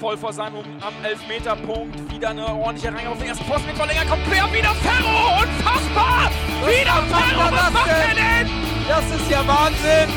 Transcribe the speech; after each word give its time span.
voll 0.00 0.16
vor 0.16 0.32
seinem 0.32 0.58
am 0.80 0.94
Elfmeterpunkt. 1.04 2.10
Wieder 2.12 2.30
eine 2.30 2.46
ordentliche 2.46 2.94
Reihe 2.94 3.08
auf 3.08 3.18
den 3.18 3.28
ersten 3.28 3.44
Posten 3.46 3.66
mit 3.66 3.76
Verlänger. 3.76 4.04
Kommt 4.04 4.24
quer, 4.24 4.52
wieder 4.52 4.74
Ferro! 4.74 5.42
Unfassbar! 5.42 6.30
Was 6.60 6.70
wieder 6.70 7.02
Ferro! 7.02 7.52
Was 7.52 7.72
macht 7.72 7.88
er 7.88 8.14
denn? 8.14 8.50
Das 8.88 9.04
ist 9.14 9.30
ja 9.30 9.46
Wahnsinn! 9.46 10.10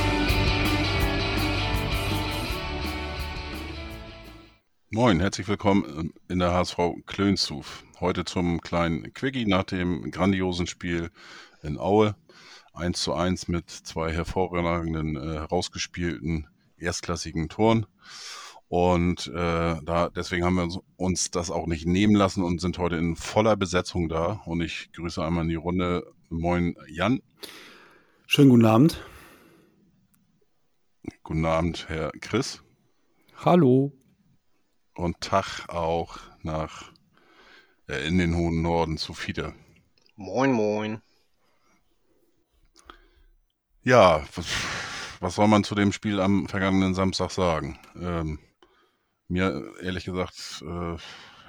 Moin, 4.92 5.19
herzlich 5.19 5.47
willkommen 5.47 6.13
in 6.27 6.39
der 6.39 6.51
HSV 6.51 6.77
Klönstuf. 7.05 7.83
Heute 7.99 8.25
zum 8.25 8.59
kleinen 8.59 9.13
Quickie 9.13 9.46
nach 9.46 9.63
dem 9.63 10.11
grandiosen 10.11 10.67
Spiel 10.67 11.11
in 11.61 11.77
Aue. 11.77 12.15
1 12.73 13.01
zu 13.01 13.13
1 13.13 13.47
mit 13.47 13.69
zwei 13.69 14.11
hervorragenden, 14.11 15.15
äh, 15.15 15.35
herausgespielten 15.35 16.48
erstklassigen 16.77 17.49
Toren. 17.49 17.85
Und 18.70 19.25
äh, 19.27 19.81
da 19.84 20.09
deswegen 20.16 20.45
haben 20.45 20.55
wir 20.55 20.70
uns 20.95 21.31
das 21.31 21.49
auch 21.49 21.66
nicht 21.66 21.88
nehmen 21.88 22.16
lassen 22.16 22.43
und 22.43 22.62
sind 22.62 22.77
heute 22.77 22.98
in 22.98 23.16
voller 23.16 23.57
Besetzung 23.57 24.09
da. 24.09 24.41
Und 24.45 24.62
ich 24.62 24.91
grüße 24.93 25.23
einmal 25.23 25.43
in 25.43 25.49
die 25.49 25.55
Runde. 25.55 26.05
Moin, 26.30 26.76
Jan. 26.88 27.20
Schönen 28.27 28.52
guten 28.52 28.66
Abend. 28.66 29.03
Guten 31.23 31.45
Abend, 31.45 31.90
Herr 31.90 32.12
Chris. 32.21 32.62
Hallo. 33.43 33.91
Und 34.93 35.20
Tag 35.20 35.67
auch 35.70 36.20
nach 36.43 36.91
äh, 37.88 38.07
in 38.07 38.20
den 38.20 38.35
hohen 38.35 38.62
Norden 38.62 38.98
zu 38.98 39.15
Fiete. 39.15 39.55
Moin, 40.15 40.51
moin. 40.51 41.01
Ja, 43.81 44.23
was, 44.35 44.45
was 45.21 45.35
soll 45.35 45.48
man 45.48 45.63
zu 45.63 45.73
dem 45.73 45.91
Spiel 45.91 46.20
am 46.20 46.48
vergangenen 46.48 46.93
Samstag 46.93 47.31
sagen? 47.31 47.79
Ähm, 47.99 48.38
mir, 49.29 49.73
ehrlich 49.81 50.05
gesagt, 50.05 50.63
äh, 50.65 50.98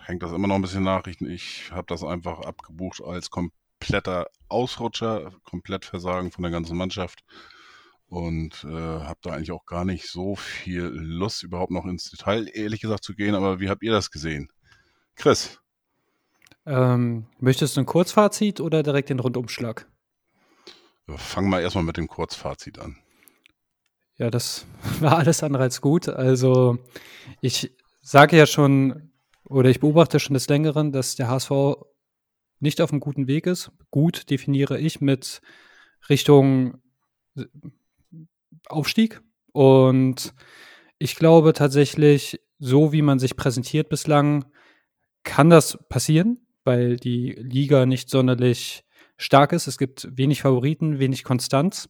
hängt 0.05 0.22
das 0.22 0.32
immer 0.32 0.48
noch 0.48 0.56
ein 0.56 0.62
bisschen 0.62 0.84
Nachrichten. 0.84 1.28
Ich 1.30 1.70
habe 1.70 1.86
das 1.86 2.05
einfach 2.05 2.41
abgebucht 2.41 3.02
als 3.02 3.30
kompletter 3.30 4.28
Ausrutscher, 4.48 5.32
komplett 5.44 5.84
Versagen 5.84 6.30
von 6.30 6.42
der 6.42 6.52
ganzen 6.52 6.77
Mannschaft 6.77 7.24
und 8.06 8.64
äh, 8.64 8.68
habe 8.68 9.20
da 9.22 9.30
eigentlich 9.30 9.52
auch 9.52 9.66
gar 9.66 9.84
nicht 9.84 10.08
so 10.08 10.34
viel 10.34 10.82
Lust, 10.82 11.42
überhaupt 11.42 11.70
noch 11.70 11.86
ins 11.86 12.10
Detail, 12.10 12.48
ehrlich 12.52 12.80
gesagt, 12.80 13.05
zu 13.05 13.14
gehen. 13.14 13.34
Aber 13.34 13.60
wie 13.60 13.68
habt 13.68 13.83
ihr 13.83 13.92
das 13.92 14.10
gesehen? 14.10 14.52
Chris? 15.14 15.60
Ähm, 16.66 17.27
möchtest 17.38 17.77
du 17.77 17.80
ein 17.80 17.86
Kurzfazit 17.86 18.60
oder 18.60 18.83
direkt 18.83 19.10
den 19.10 19.20
Rundumschlag? 19.20 19.88
Fangen 21.16 21.50
wir 21.50 21.60
erstmal 21.60 21.84
mit 21.84 21.96
dem 21.96 22.08
Kurzfazit 22.08 22.78
an. 22.78 22.96
Ja, 24.20 24.30
das 24.30 24.66
war 25.00 25.16
alles 25.16 25.42
andere 25.42 25.64
als 25.64 25.80
gut. 25.80 26.08
Also 26.08 26.78
ich 27.40 27.72
sage 28.02 28.36
ja 28.36 28.46
schon 28.46 29.10
oder 29.44 29.70
ich 29.70 29.80
beobachte 29.80 30.20
schon 30.20 30.34
des 30.34 30.48
Längeren, 30.48 30.92
dass 30.92 31.16
der 31.16 31.28
HSV 31.28 31.50
nicht 32.60 32.80
auf 32.80 32.92
einem 32.92 33.00
guten 33.00 33.27
Weg 33.27 33.46
ist. 33.46 33.72
Gut 33.90 34.28
definiere 34.30 34.78
ich 34.78 35.00
mit 35.00 35.40
Richtung 36.08 36.78
Aufstieg. 38.68 39.22
Und 39.52 40.34
ich 40.98 41.16
glaube 41.16 41.55
tatsächlich, 41.55 42.40
so 42.58 42.92
wie 42.92 43.02
man 43.02 43.18
sich 43.18 43.36
präsentiert 43.36 43.88
bislang, 43.88 44.44
kann 45.24 45.48
das 45.48 45.78
passieren, 45.88 46.46
weil 46.64 46.96
die 46.96 47.32
Liga 47.32 47.86
nicht 47.86 48.10
sonderlich 48.10 48.84
stark 49.16 49.52
ist. 49.52 49.66
Es 49.66 49.78
gibt 49.78 50.08
wenig 50.14 50.42
Favoriten, 50.42 50.98
wenig 50.98 51.24
Konstanz. 51.24 51.88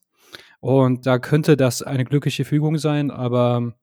Und 0.61 1.06
da 1.06 1.19
könnte 1.19 1.56
das 1.56 1.83
eine 1.83 2.05
glückliche 2.05 2.44
Fügung 2.44 2.78
sein, 2.78 3.11
aber 3.11 3.75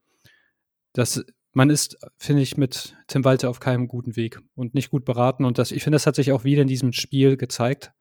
das, 0.93 1.25
man 1.53 1.71
ist, 1.71 1.97
finde 2.17 2.43
ich, 2.43 2.55
mit 2.55 2.95
Tim 3.07 3.25
Walter 3.25 3.49
auf 3.49 3.59
keinem 3.59 3.87
guten 3.87 4.15
Weg 4.15 4.39
und 4.55 4.75
nicht 4.75 4.91
gut 4.91 5.03
beraten. 5.03 5.43
Und 5.43 5.57
das, 5.57 5.71
ich 5.71 5.83
finde, 5.83 5.95
das 5.95 6.05
hat 6.05 6.15
sich 6.15 6.31
auch 6.31 6.43
wieder 6.43 6.61
in 6.61 6.67
diesem 6.67 6.93
Spiel 6.93 7.35
gezeigt. 7.35 7.91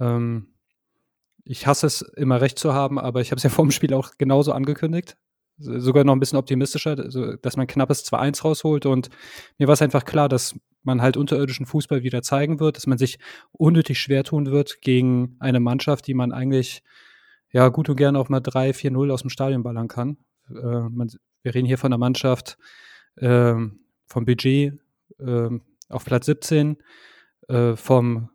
Ähm, 0.00 0.48
ich 1.44 1.66
hasse 1.66 1.86
es, 1.86 2.02
immer 2.02 2.40
recht 2.40 2.58
zu 2.58 2.74
haben, 2.74 2.98
aber 2.98 3.20
ich 3.20 3.30
habe 3.30 3.38
es 3.38 3.44
ja 3.44 3.50
vor 3.50 3.64
dem 3.64 3.70
Spiel 3.70 3.94
auch 3.94 4.12
genauso 4.18 4.52
angekündigt. 4.52 5.16
Sogar 5.58 6.04
noch 6.04 6.14
ein 6.14 6.20
bisschen 6.20 6.38
optimistischer, 6.38 6.96
dass 6.96 7.56
man 7.56 7.66
knappes 7.66 8.04
2-1 8.06 8.42
rausholt. 8.42 8.86
Und 8.86 9.10
mir 9.58 9.68
war 9.68 9.74
es 9.74 9.82
einfach 9.82 10.04
klar, 10.04 10.28
dass 10.28 10.58
man 10.82 11.02
halt 11.02 11.18
unterirdischen 11.18 11.66
Fußball 11.66 12.02
wieder 12.02 12.22
zeigen 12.22 12.60
wird, 12.60 12.76
dass 12.76 12.86
man 12.86 12.96
sich 12.96 13.18
unnötig 13.52 14.00
schwer 14.00 14.24
tun 14.24 14.46
wird 14.50 14.80
gegen 14.80 15.36
eine 15.38 15.60
Mannschaft, 15.60 16.06
die 16.06 16.14
man 16.14 16.32
eigentlich 16.32 16.82
ja 17.52 17.68
gut 17.68 17.88
und 17.88 17.96
gerne 17.96 18.18
auch 18.18 18.28
mal 18.28 18.40
3, 18.40 18.70
4-0 18.70 19.12
aus 19.12 19.22
dem 19.22 19.30
Stadion 19.30 19.62
ballern 19.62 19.88
kann. 19.88 20.18
Äh, 20.48 20.88
man, 20.88 21.10
wir 21.42 21.54
reden 21.54 21.66
hier 21.66 21.78
von 21.78 21.92
einer 21.92 21.98
Mannschaft 21.98 22.58
äh, 23.16 23.54
vom 24.06 24.24
Budget 24.24 24.78
äh, 25.18 25.48
auf 25.88 26.04
Platz 26.04 26.26
17, 26.26 26.76
äh, 27.48 27.76
vom 27.76 28.30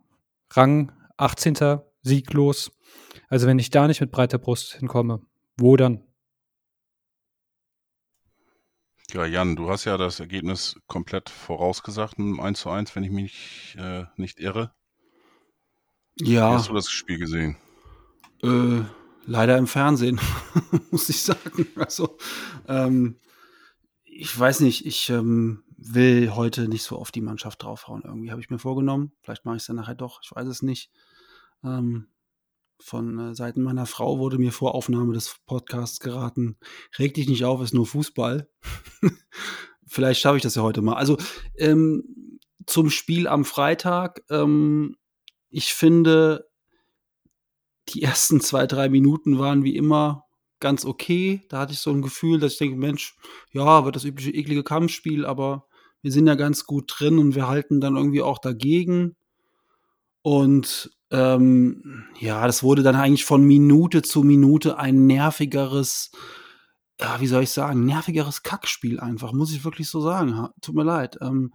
Rang 0.51 0.91
18. 1.17 1.79
sieglos. 2.01 2.71
Also 3.29 3.47
wenn 3.47 3.59
ich 3.59 3.69
da 3.69 3.87
nicht 3.87 4.01
mit 4.01 4.11
breiter 4.11 4.37
Brust 4.37 4.75
hinkomme, 4.75 5.21
wo 5.57 5.75
dann? 5.75 6.03
Ja, 9.13 9.25
Jan, 9.25 9.55
du 9.55 9.69
hast 9.69 9.85
ja 9.85 9.97
das 9.97 10.19
Ergebnis 10.19 10.77
komplett 10.87 11.29
vorausgesagt, 11.29 12.17
ein 12.17 12.39
1 12.39 12.59
zu 12.59 12.69
1, 12.69 12.95
wenn 12.95 13.03
ich 13.03 13.11
mich 13.11 13.75
äh, 13.79 14.05
nicht 14.17 14.39
irre. 14.39 14.73
Ja. 16.17 16.51
Wie 16.51 16.55
hast 16.55 16.69
du 16.69 16.73
das 16.73 16.89
Spiel 16.89 17.19
gesehen? 17.19 17.57
Äh, 18.43 18.81
leider 19.25 19.57
im 19.57 19.67
Fernsehen, 19.67 20.19
muss 20.91 21.09
ich 21.09 21.21
sagen. 21.21 21.67
Also, 21.75 22.17
ähm, 22.67 23.19
ich 24.03 24.37
weiß 24.37 24.61
nicht, 24.61 24.85
ich 24.85 25.09
ähm, 25.09 25.63
will 25.77 26.33
heute 26.33 26.67
nicht 26.67 26.83
so 26.83 26.97
auf 26.97 27.11
die 27.11 27.21
Mannschaft 27.21 27.63
draufhauen. 27.63 28.03
Irgendwie 28.05 28.31
habe 28.31 28.41
ich 28.41 28.49
mir 28.49 28.59
vorgenommen. 28.59 29.11
Vielleicht 29.21 29.45
mache 29.45 29.57
ich 29.57 29.63
es 29.63 29.67
dann 29.67 29.75
nachher 29.75 29.95
doch, 29.95 30.21
ich 30.23 30.31
weiß 30.31 30.47
es 30.47 30.61
nicht. 30.61 30.89
Ähm, 31.63 32.07
von 32.79 33.19
äh, 33.19 33.35
Seiten 33.35 33.61
meiner 33.61 33.85
Frau 33.85 34.19
wurde 34.19 34.37
mir 34.37 34.51
vor 34.51 34.75
Aufnahme 34.75 35.13
des 35.13 35.37
Podcasts 35.45 35.99
geraten, 35.99 36.57
reg 36.99 37.13
dich 37.13 37.27
nicht 37.27 37.45
auf, 37.45 37.61
ist 37.61 37.73
nur 37.73 37.85
Fußball. 37.85 38.49
Vielleicht 39.87 40.21
schaffe 40.21 40.37
ich 40.37 40.43
das 40.43 40.55
ja 40.55 40.61
heute 40.61 40.81
mal. 40.81 40.95
Also 40.95 41.17
ähm, 41.57 42.39
zum 42.65 42.89
Spiel 42.89 43.27
am 43.27 43.45
Freitag. 43.45 44.23
Ähm, 44.29 44.97
ich 45.49 45.73
finde, 45.73 46.49
die 47.89 48.01
ersten 48.03 48.41
zwei, 48.41 48.67
drei 48.67 48.89
Minuten 48.89 49.39
waren 49.39 49.63
wie 49.63 49.75
immer 49.75 50.23
ganz 50.59 50.85
okay. 50.85 51.41
Da 51.49 51.59
hatte 51.59 51.73
ich 51.73 51.79
so 51.79 51.91
ein 51.91 52.01
Gefühl, 52.01 52.39
dass 52.39 52.53
ich 52.53 52.57
denke, 52.57 52.77
Mensch, 52.77 53.15
ja, 53.51 53.85
wird 53.85 53.95
das 53.95 54.05
übliche 54.05 54.31
eklige 54.31 54.63
Kampfspiel, 54.63 55.25
aber 55.25 55.67
wir 56.01 56.11
sind 56.11 56.27
ja 56.27 56.35
ganz 56.35 56.65
gut 56.65 56.93
drin 56.97 57.19
und 57.19 57.35
wir 57.35 57.47
halten 57.47 57.81
dann 57.81 57.95
irgendwie 57.97 58.21
auch 58.21 58.39
dagegen. 58.39 59.15
Und 60.21 60.91
ähm, 61.11 62.05
ja, 62.19 62.45
das 62.47 62.63
wurde 62.63 62.83
dann 62.83 62.95
eigentlich 62.95 63.25
von 63.25 63.43
Minute 63.43 64.01
zu 64.01 64.23
Minute 64.23 64.77
ein 64.77 65.05
nervigeres, 65.05 66.11
ja, 66.99 67.19
wie 67.21 67.27
soll 67.27 67.43
ich 67.43 67.51
sagen, 67.51 67.85
nervigeres 67.85 68.43
Kackspiel 68.43 68.99
einfach, 68.99 69.33
muss 69.33 69.53
ich 69.53 69.63
wirklich 69.63 69.89
so 69.89 70.01
sagen. 70.01 70.47
Tut 70.61 70.75
mir 70.75 70.83
leid. 70.83 71.17
Ähm, 71.21 71.53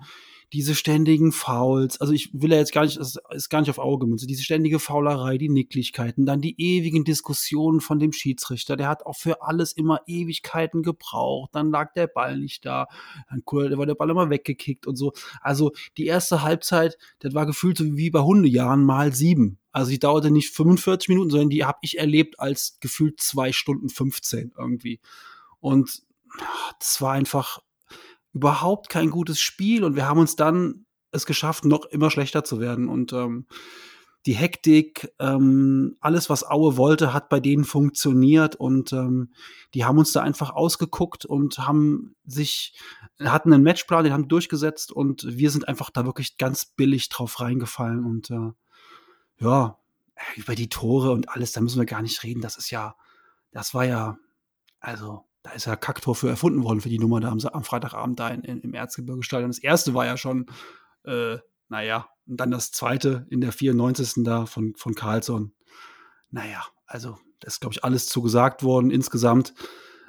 diese 0.52 0.74
ständigen 0.74 1.30
Fouls, 1.32 2.00
also 2.00 2.12
ich 2.12 2.30
will 2.32 2.50
ja 2.50 2.58
jetzt 2.58 2.72
gar 2.72 2.84
nicht, 2.84 2.98
das 2.98 3.16
ist 3.32 3.50
gar 3.50 3.60
nicht 3.60 3.70
auf 3.70 3.78
Auge, 3.78 4.06
diese 4.16 4.42
ständige 4.42 4.78
Faulerei, 4.78 5.38
die 5.38 5.48
Nicklichkeiten, 5.48 6.26
dann 6.26 6.40
die 6.40 6.60
ewigen 6.60 7.04
Diskussionen 7.04 7.80
von 7.80 7.98
dem 7.98 8.12
Schiedsrichter, 8.12 8.76
der 8.76 8.88
hat 8.88 9.06
auch 9.06 9.16
für 9.16 9.42
alles 9.42 9.72
immer 9.72 10.00
Ewigkeiten 10.06 10.82
gebraucht, 10.82 11.50
dann 11.54 11.70
lag 11.70 11.92
der 11.92 12.08
Ball 12.08 12.38
nicht 12.38 12.66
da, 12.66 12.88
dann 13.28 13.42
war 13.46 13.86
der 13.86 13.94
Ball 13.94 14.10
immer 14.10 14.30
weggekickt 14.30 14.86
und 14.86 14.96
so. 14.96 15.12
Also 15.40 15.72
die 15.96 16.06
erste 16.06 16.42
Halbzeit, 16.42 16.98
das 17.20 17.34
war 17.34 17.46
gefühlt 17.46 17.78
so 17.78 17.84
wie 17.84 18.10
bei 18.10 18.20
Hundejahren 18.20 18.84
mal 18.84 19.14
sieben. 19.14 19.58
Also 19.72 19.92
die 19.92 20.00
dauerte 20.00 20.32
nicht 20.32 20.50
45 20.50 21.08
Minuten, 21.10 21.30
sondern 21.30 21.50
die 21.50 21.64
habe 21.64 21.78
ich 21.82 21.98
erlebt 21.98 22.40
als 22.40 22.78
gefühlt 22.80 23.20
zwei 23.20 23.52
Stunden 23.52 23.88
15 23.88 24.52
irgendwie. 24.58 25.00
Und 25.60 26.02
das 26.78 27.00
war 27.00 27.12
einfach 27.12 27.60
überhaupt 28.32 28.88
kein 28.88 29.10
gutes 29.10 29.40
Spiel 29.40 29.84
und 29.84 29.96
wir 29.96 30.06
haben 30.06 30.20
uns 30.20 30.36
dann 30.36 30.86
es 31.12 31.26
geschafft, 31.26 31.64
noch 31.64 31.86
immer 31.86 32.10
schlechter 32.10 32.44
zu 32.44 32.60
werden. 32.60 32.88
Und 32.88 33.12
ähm, 33.12 33.46
die 34.26 34.34
Hektik, 34.34 35.12
ähm, 35.18 35.96
alles, 36.00 36.28
was 36.28 36.46
Aue 36.46 36.76
wollte, 36.76 37.14
hat 37.14 37.30
bei 37.30 37.40
denen 37.40 37.64
funktioniert 37.64 38.54
und 38.54 38.92
ähm, 38.92 39.32
die 39.72 39.84
haben 39.84 39.98
uns 39.98 40.12
da 40.12 40.20
einfach 40.20 40.50
ausgeguckt 40.50 41.24
und 41.24 41.58
haben 41.58 42.14
sich, 42.26 42.74
hatten 43.18 43.52
einen 43.52 43.62
Matchplan, 43.62 44.04
den 44.04 44.12
haben 44.12 44.28
durchgesetzt 44.28 44.92
und 44.92 45.24
wir 45.26 45.50
sind 45.50 45.68
einfach 45.68 45.90
da 45.90 46.04
wirklich 46.04 46.36
ganz 46.36 46.66
billig 46.66 47.08
drauf 47.08 47.40
reingefallen 47.40 48.04
und 48.04 48.30
äh, 48.30 48.52
ja, 49.38 49.78
über 50.36 50.54
die 50.54 50.68
Tore 50.68 51.12
und 51.12 51.30
alles, 51.30 51.52
da 51.52 51.62
müssen 51.62 51.78
wir 51.78 51.86
gar 51.86 52.02
nicht 52.02 52.22
reden. 52.22 52.42
Das 52.42 52.58
ist 52.58 52.70
ja, 52.70 52.94
das 53.52 53.72
war 53.72 53.86
ja, 53.86 54.18
also 54.80 55.24
da 55.42 55.52
ist 55.52 55.66
ja 55.66 55.76
Kacktor 55.76 56.14
für 56.14 56.28
erfunden 56.28 56.62
worden 56.62 56.80
für 56.80 56.88
die 56.88 56.98
Nummer 56.98 57.20
da 57.20 57.30
am, 57.30 57.38
am 57.40 57.64
Freitagabend 57.64 58.20
da 58.20 58.28
in, 58.28 58.42
in, 58.42 58.60
im 58.60 58.74
Erzgebirgestadion. 58.74 59.50
Das 59.50 59.58
erste 59.58 59.94
war 59.94 60.04
ja 60.04 60.16
schon, 60.16 60.46
äh, 61.04 61.38
naja, 61.68 62.08
und 62.26 62.38
dann 62.38 62.50
das 62.50 62.72
zweite 62.72 63.26
in 63.30 63.40
der 63.40 63.52
94. 63.52 64.24
da 64.24 64.46
von, 64.46 64.74
von 64.76 64.94
Carlsson. 64.94 65.52
Naja, 66.30 66.64
also 66.86 67.18
das 67.40 67.54
ist, 67.54 67.60
glaube 67.60 67.74
ich, 67.74 67.84
alles 67.84 68.06
zugesagt 68.06 68.62
worden 68.62 68.90
insgesamt. 68.90 69.54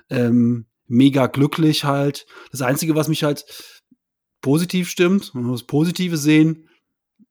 Ähm, 0.09 0.67
mega 0.87 1.27
glücklich 1.27 1.85
halt. 1.85 2.25
Das 2.51 2.61
Einzige, 2.61 2.95
was 2.95 3.07
mich 3.07 3.23
halt 3.23 3.45
positiv 4.41 4.89
stimmt, 4.89 5.33
wir 5.33 5.51
das 5.51 5.63
Positive 5.63 6.17
sehen, 6.17 6.69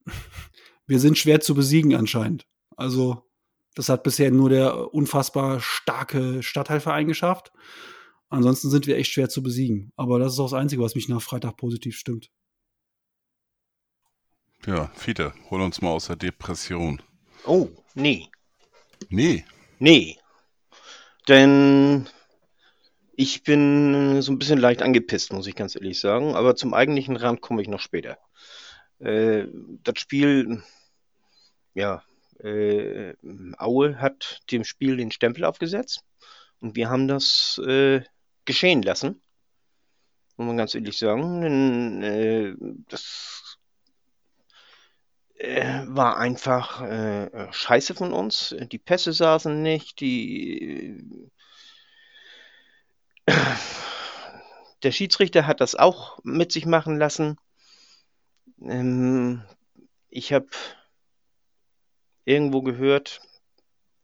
wir 0.87 0.99
sind 0.99 1.19
schwer 1.19 1.41
zu 1.41 1.55
besiegen 1.55 1.95
anscheinend. 1.95 2.47
Also, 2.77 3.30
das 3.81 3.89
hat 3.89 4.03
bisher 4.03 4.31
nur 4.31 4.51
der 4.51 4.93
unfassbar 4.93 5.59
starke 5.61 6.43
Stadtteilverein 6.43 7.09
geschafft. 7.09 7.51
Ansonsten 8.29 8.69
sind 8.69 8.87
wir 8.87 8.99
echt 8.99 9.11
schwer 9.11 9.31
zu 9.31 9.43
besiegen. 9.43 9.91
Aber 9.97 10.19
das 10.19 10.35
ist 10.35 10.39
auch 10.39 10.51
das 10.51 10.53
Einzige, 10.53 10.83
was 10.83 10.95
mich 10.95 11.09
nach 11.09 11.23
Freitag 11.23 11.57
positiv 11.57 11.97
stimmt. 11.97 12.31
Ja, 14.67 14.89
Fiete, 14.95 15.33
hol 15.49 15.63
uns 15.63 15.81
mal 15.81 15.89
aus 15.89 16.09
der 16.09 16.17
Depression. 16.17 17.01
Oh, 17.47 17.71
nee. 17.95 18.29
Nee. 19.09 19.47
Nee. 19.79 20.19
Denn 21.27 22.07
ich 23.15 23.45
bin 23.45 24.21
so 24.21 24.31
ein 24.31 24.39
bisschen 24.39 24.59
leicht 24.59 24.83
angepisst, 24.83 25.33
muss 25.33 25.47
ich 25.47 25.55
ganz 25.55 25.75
ehrlich 25.75 25.99
sagen. 25.99 26.35
Aber 26.35 26.55
zum 26.55 26.75
eigentlichen 26.75 27.17
Rand 27.17 27.41
komme 27.41 27.63
ich 27.63 27.69
noch 27.69 27.81
später. 27.81 28.19
Äh, 28.99 29.47
das 29.83 29.99
Spiel, 29.99 30.63
ja, 31.73 32.03
äh, 32.45 33.15
Aue 33.59 34.01
hat 34.01 34.41
dem 34.51 34.65
Spiel 34.65 34.97
den 34.97 35.11
Stempel 35.11 35.45
aufgesetzt. 35.45 36.03
Und 36.61 36.77
wir 36.77 36.91
haben 36.91 37.09
das 37.09 37.61
äh, 37.67 38.03
geschehen 38.45 38.83
lassen. 38.83 39.23
Muss 40.37 40.47
man 40.47 40.57
ganz 40.57 40.75
ehrlich 40.75 40.99
sagen. 40.99 41.41
Denn, 41.43 42.03
äh, 42.03 42.55
das 42.89 43.59
äh, 45.35 45.83
war 45.87 46.19
einfach 46.19 46.83
äh, 46.83 47.53
scheiße 47.53 47.95
von 47.95 48.13
uns. 48.13 48.55
Die 48.71 48.79
Pässe 48.79 49.13
saßen 49.13 49.63
nicht, 49.63 50.01
die 50.01 51.31
der 54.83 54.93
Schiedsrichter 54.93 55.47
hat 55.47 55.61
das 55.61 55.75
auch 55.75 56.19
mit 56.23 56.53
sich 56.53 56.67
machen 56.67 56.99
lassen. 56.99 57.37
Ähm, 58.63 59.43
ich 60.09 60.33
habe 60.33 60.49
irgendwo 62.25 62.63
gehört, 62.63 63.21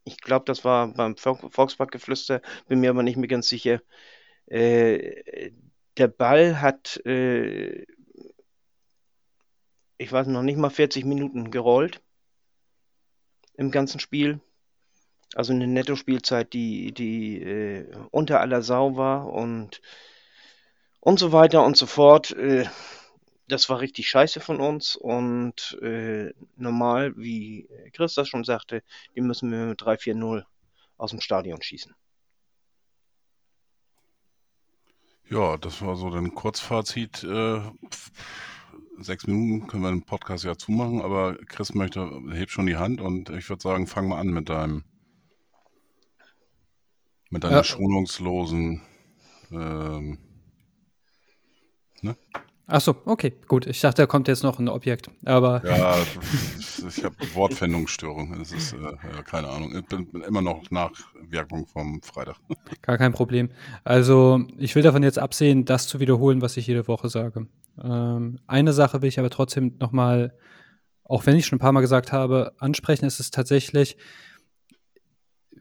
ich 0.03 0.21
glaube, 0.21 0.45
das 0.45 0.63
war 0.63 0.87
beim 0.87 1.17
Volksparkgeflüster, 1.17 2.41
bin 2.67 2.79
mir 2.79 2.89
aber 2.89 3.03
nicht 3.03 3.17
mehr 3.17 3.27
ganz 3.27 3.47
sicher. 3.49 3.81
Äh, 4.47 5.51
der 5.97 6.07
Ball 6.07 6.61
hat, 6.61 6.97
äh, 7.05 7.85
ich 9.97 10.11
weiß 10.11 10.27
noch 10.27 10.43
nicht 10.43 10.57
mal 10.57 10.69
40 10.69 11.05
Minuten 11.05 11.51
gerollt 11.51 12.01
im 13.55 13.71
ganzen 13.71 13.99
Spiel. 13.99 14.39
Also 15.35 15.51
eine 15.51 15.67
Netto-Spielzeit, 15.67 16.53
die, 16.53 16.93
die 16.93 17.41
äh, 17.41 17.85
unter 18.11 18.39
aller 18.39 18.61
Sau 18.61 18.95
war 18.95 19.27
und, 19.27 19.81
und 21.01 21.19
so 21.19 21.33
weiter 21.33 21.65
und 21.65 21.75
so 21.75 21.85
fort. 21.85 22.31
Das 23.47 23.69
war 23.69 23.79
richtig 23.79 24.09
scheiße 24.09 24.41
von 24.41 24.59
uns 24.59 24.95
und 24.95 25.77
äh, 25.81 26.33
normal, 26.57 27.15
wie 27.17 27.67
Chris 27.93 28.13
das 28.13 28.27
schon 28.27 28.43
sagte, 28.43 28.83
die 29.15 29.21
müssen 29.21 29.51
wir 29.51 29.65
mit 29.67 29.81
3-4-0 29.81 30.43
aus 30.97 31.11
dem 31.11 31.21
Stadion 31.21 31.61
schießen. 31.61 31.95
Ja, 35.29 35.57
das 35.57 35.81
war 35.81 35.95
so 35.95 36.09
ein 36.09 36.33
Kurzfazit. 36.33 37.23
Äh, 37.23 37.61
sechs 38.99 39.27
Minuten 39.27 39.67
können 39.67 39.83
wir 39.83 39.91
den 39.91 40.03
Podcast 40.03 40.43
ja 40.43 40.57
zumachen, 40.57 41.01
aber 41.01 41.37
Chris 41.47 41.73
möchte, 41.73 42.09
hebt 42.31 42.51
schon 42.51 42.65
die 42.65 42.77
Hand 42.77 43.01
und 43.01 43.29
ich 43.29 43.47
würde 43.49 43.61
sagen, 43.61 43.87
fang 43.87 44.07
mal 44.07 44.19
an 44.19 44.27
mit 44.27 44.49
deinem 44.49 44.83
mit 47.29 47.43
deiner 47.43 47.57
Ja. 47.57 47.63
schonungslosen 47.63 48.81
ähm, 49.51 50.17
ne? 52.01 52.15
Ach 52.69 52.81
so, 52.81 52.95
okay, 53.05 53.33
gut. 53.47 53.65
Ich 53.65 53.79
dachte, 53.79 54.01
da 54.01 54.05
kommt 54.07 54.27
jetzt 54.27 54.43
noch 54.43 54.59
ein 54.59 54.67
Objekt. 54.67 55.09
Aber 55.23 55.61
Ja, 55.65 55.95
ich 56.87 57.03
habe 57.03 57.15
Wortfindungsstörung. 57.33 58.33
Es 58.41 58.51
ist 58.51 58.73
äh, 58.73 58.77
ja, 58.81 59.23
keine 59.23 59.47
Ahnung. 59.47 59.73
Ich 59.73 59.85
bin, 59.85 60.05
bin 60.11 60.21
immer 60.21 60.41
noch 60.41 60.69
Nachwirkung 60.69 61.65
vom 61.65 62.01
Freitag. 62.01 62.35
gar 62.81 62.97
kein 62.97 63.13
Problem. 63.13 63.49
Also, 63.85 64.41
ich 64.57 64.75
will 64.75 64.83
davon 64.83 65.01
jetzt 65.01 65.17
absehen, 65.17 65.63
das 65.63 65.87
zu 65.87 66.01
wiederholen, 66.01 66.41
was 66.41 66.57
ich 66.57 66.67
jede 66.67 66.89
Woche 66.89 67.07
sage. 67.07 67.47
Ähm, 67.81 68.39
eine 68.47 68.73
Sache 68.73 69.01
will 69.01 69.07
ich 69.07 69.19
aber 69.19 69.29
trotzdem 69.29 69.77
nochmal, 69.79 70.33
auch 71.05 71.25
wenn 71.25 71.37
ich 71.37 71.45
schon 71.45 71.57
ein 71.57 71.61
paar 71.61 71.71
Mal 71.71 71.81
gesagt 71.81 72.11
habe, 72.11 72.51
ansprechen. 72.59 73.05
Es 73.05 73.21
ist 73.21 73.33
tatsächlich, 73.33 73.95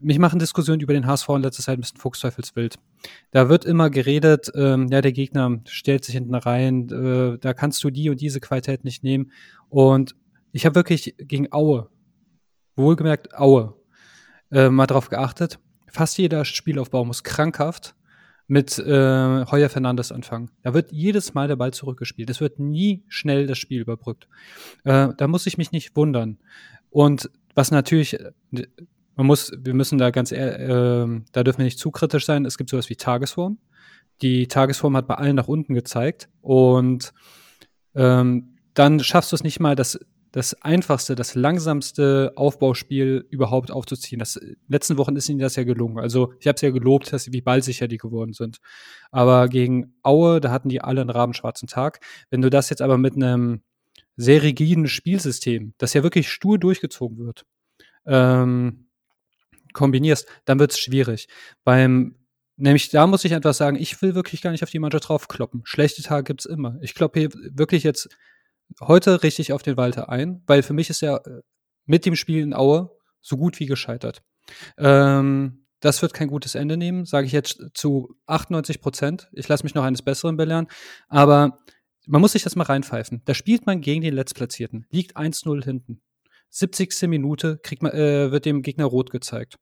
mich 0.01 0.19
machen 0.19 0.39
Diskussionen 0.39 0.81
über 0.81 0.93
den 0.93 1.07
HSV 1.07 1.29
in 1.31 1.43
letzter 1.43 1.63
Zeit 1.63 1.79
ein 1.79 1.81
bisschen 1.81 2.01
fuchsteufelswild. 2.01 2.77
Da 3.31 3.49
wird 3.49 3.65
immer 3.65 3.91
geredet, 3.91 4.51
ähm, 4.55 4.89
ja, 4.89 5.01
der 5.01 5.13
Gegner 5.13 5.61
stellt 5.67 6.05
sich 6.05 6.15
hinten 6.15 6.35
rein, 6.35 6.89
äh, 6.91 7.39
da 7.39 7.55
kannst 7.55 7.83
du 7.85 7.91
die 7.91 8.11
und 8.11 8.21
diese 8.21 8.41
Qualität 8.41 8.85
nicht 8.85 9.05
nehmen. 9.05 9.33
Und 9.69 10.15
ich 10.53 10.65
habe 10.67 10.75
wirklich 10.75 11.15
gegen 11.19 11.53
Aue, 11.53 11.91
wohlgemerkt 12.77 13.35
Aue, 13.35 13.75
äh, 14.51 14.69
mal 14.69 14.87
drauf 14.87 15.09
geachtet. 15.09 15.59
Fast 15.89 16.19
jeder 16.19 16.45
Spielaufbau 16.45 17.05
muss 17.05 17.25
krankhaft 17.25 17.95
mit 18.49 18.79
äh, 18.79 19.45
Heuer 19.47 19.69
Fernandes 19.69 20.13
anfangen. 20.13 20.51
Da 20.63 20.73
wird 20.73 20.93
jedes 20.93 21.35
Mal 21.35 21.49
der 21.49 21.57
Ball 21.57 21.73
zurückgespielt. 21.73 22.31
Es 22.31 22.41
wird 22.41 22.59
nie 22.59 23.05
schnell 23.09 23.47
das 23.47 23.59
Spiel 23.59 23.81
überbrückt. 23.81 24.29
Äh, 24.85 25.09
da 25.17 25.27
muss 25.27 25.47
ich 25.47 25.59
mich 25.59 25.73
nicht 25.73 25.97
wundern. 25.97 26.39
Und 26.91 27.31
was 27.55 27.71
natürlich, 27.71 28.21
äh, 28.21 28.33
man 29.17 29.27
muss, 29.27 29.51
wir 29.59 29.75
müssen 29.75 29.99
da 29.99 30.11
ganz, 30.11 30.31
äh, 30.31 31.07
da 31.33 31.43
dürfen 31.43 31.59
wir 31.59 31.65
nicht 31.65 31.79
zu 31.79 31.91
kritisch 31.91 32.27
sein. 32.27 32.45
Es 32.45 32.59
gibt 32.59 32.71
sowas 32.71 32.89
wie 32.91 32.97
Tagesform. 32.97 33.59
Die 34.23 34.47
Tagesform 34.47 34.97
hat 34.97 35.09
bei 35.09 35.15
allen 35.15 35.37
nach 35.37 35.49
unten 35.49 35.75
gezeigt 35.75 36.29
und 36.41 37.13
ähm, 37.95 38.57
dann 38.75 39.01
schaffst 39.01 39.33
du 39.33 39.37
es 39.37 39.43
nicht 39.43 39.59
mal, 39.59 39.75
das, 39.75 39.99
das 40.33 40.55
einfachste, 40.63 41.15
das 41.15 41.35
langsamste 41.35 42.33
Aufbauspiel 42.37 43.27
überhaupt 43.31 43.71
aufzuziehen. 43.71 44.19
Das, 44.19 44.39
letzten 44.69 44.99
Wochen 44.99 45.17
ist 45.17 45.29
ihnen 45.31 45.39
das 45.39 45.57
ja 45.57 45.65
gelungen. 45.65 45.99
Also 45.99 46.35
ich 46.41 46.47
habe 46.47 46.57
es 46.57 46.61
ja 46.61 46.71
gelobt, 46.71 47.11
dass 47.13 47.25
sie, 47.25 47.33
wie 47.33 47.41
ballsicher 47.41 47.89
die 47.89 47.97
geworden 47.97 48.35
sind. 48.35 48.59
Aber 49.11 49.49
gegen 49.49 49.95
Aue, 50.03 50.41
da 50.41 50.51
hatten 50.51 50.69
die 50.69 50.83
alle 50.83 51.01
einen 51.01 51.11
rabenschwarzen 51.11 51.69
Tag. 51.69 52.01
Wenn 52.29 52.43
du 52.43 52.51
das 52.51 52.69
jetzt 52.69 52.83
aber 52.83 52.99
mit 52.99 53.17
einem 53.17 53.63
sehr 54.17 54.43
rigiden 54.43 54.89
Spielsystem, 54.89 55.73
das 55.79 55.95
ja 55.95 56.03
wirklich 56.03 56.31
stur 56.31 56.59
durchgezogen 56.59 57.19
wird, 57.19 57.47
ähm, 58.07 58.86
kombinierst, 59.77 60.27
dann 60.45 60.59
wird 60.59 60.73
es 60.73 60.79
schwierig. 60.79 61.29
Beim 61.65 62.17
Nämlich, 62.59 62.89
da 62.89 63.07
muss 63.07 63.25
ich 63.25 63.33
etwas 63.33 63.59
sagen, 63.59 63.77
ich 63.77 64.01
will 64.01 64.15
wirklich 64.15 64.41
gar 64.41 64.51
nicht 64.51 64.63
auf 64.63 64.71
die 64.71 64.79
Mannschaft 64.79 65.09
draufkloppen. 65.09 65.61
Schlechte 65.65 66.03
Tage 66.03 66.25
gibt's 66.25 66.47
immer. 66.47 66.79
Ich 66.81 66.95
kloppe 66.95 67.21
hier 67.21 67.31
wirklich 67.53 67.83
jetzt 67.85 68.09
heute 68.81 69.23
richtig 69.23 69.53
auf 69.53 69.63
den 69.63 69.77
Walter 69.77 70.09
ein, 70.09 70.43
weil 70.47 70.63
für 70.63 70.73
mich 70.73 70.89
ist 70.89 71.03
er 71.03 71.27
äh, 71.27 71.43
mit 71.85 72.07
dem 72.07 72.17
Spiel 72.17 72.43
in 72.43 72.55
Aue 72.55 72.91
so 73.21 73.37
gut 73.37 73.61
wie 73.61 73.67
gescheitert. 73.67 74.23
Ähm, 74.79 75.67
das 75.81 76.01
wird 76.01 76.15
kein 76.15 76.29
gutes 76.29 76.55
Ende 76.55 76.79
nehmen, 76.79 77.05
sage 77.05 77.27
ich 77.27 77.33
jetzt 77.33 77.61
zu 77.75 78.17
98 78.27 78.81
Prozent. 78.81 79.29
Ich 79.33 79.47
lasse 79.49 79.65
mich 79.65 79.75
noch 79.75 79.85
eines 79.85 80.01
Besseren 80.01 80.39
belehren. 80.39 80.69
Aber 81.09 81.59
man 82.07 82.23
muss 82.23 82.33
sich 82.33 82.43
das 82.43 82.57
mal 82.57 82.65
reinpfeifen. 82.65 83.21
Da 83.27 83.35
spielt 83.35 83.67
man 83.67 83.83
gegen 83.83 84.01
den 84.01 84.15
Letztplatzierten, 84.15 84.87
liegt 84.91 85.17
1-0 85.17 85.63
hinten. 85.63 86.01
70. 86.49 87.03
Minute 87.03 87.59
kriegt 87.63 87.83
man, 87.83 87.93
äh, 87.93 88.31
wird 88.31 88.47
dem 88.47 88.63
Gegner 88.63 88.87
rot 88.87 89.11
gezeigt. 89.11 89.57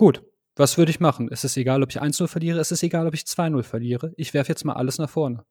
Gut, 0.00 0.22
was 0.56 0.78
würde 0.78 0.90
ich 0.90 0.98
machen? 0.98 1.28
Es 1.30 1.44
ist 1.44 1.58
egal, 1.58 1.82
ob 1.82 1.90
ich 1.90 2.00
1-0 2.00 2.26
verliere, 2.26 2.58
es 2.58 2.72
ist 2.72 2.82
egal, 2.82 3.06
ob 3.06 3.12
ich 3.12 3.20
2-0 3.24 3.62
verliere. 3.62 4.14
Ich 4.16 4.32
werfe 4.32 4.48
jetzt 4.48 4.64
mal 4.64 4.72
alles 4.72 4.96
nach 4.96 5.10
vorne. 5.10 5.44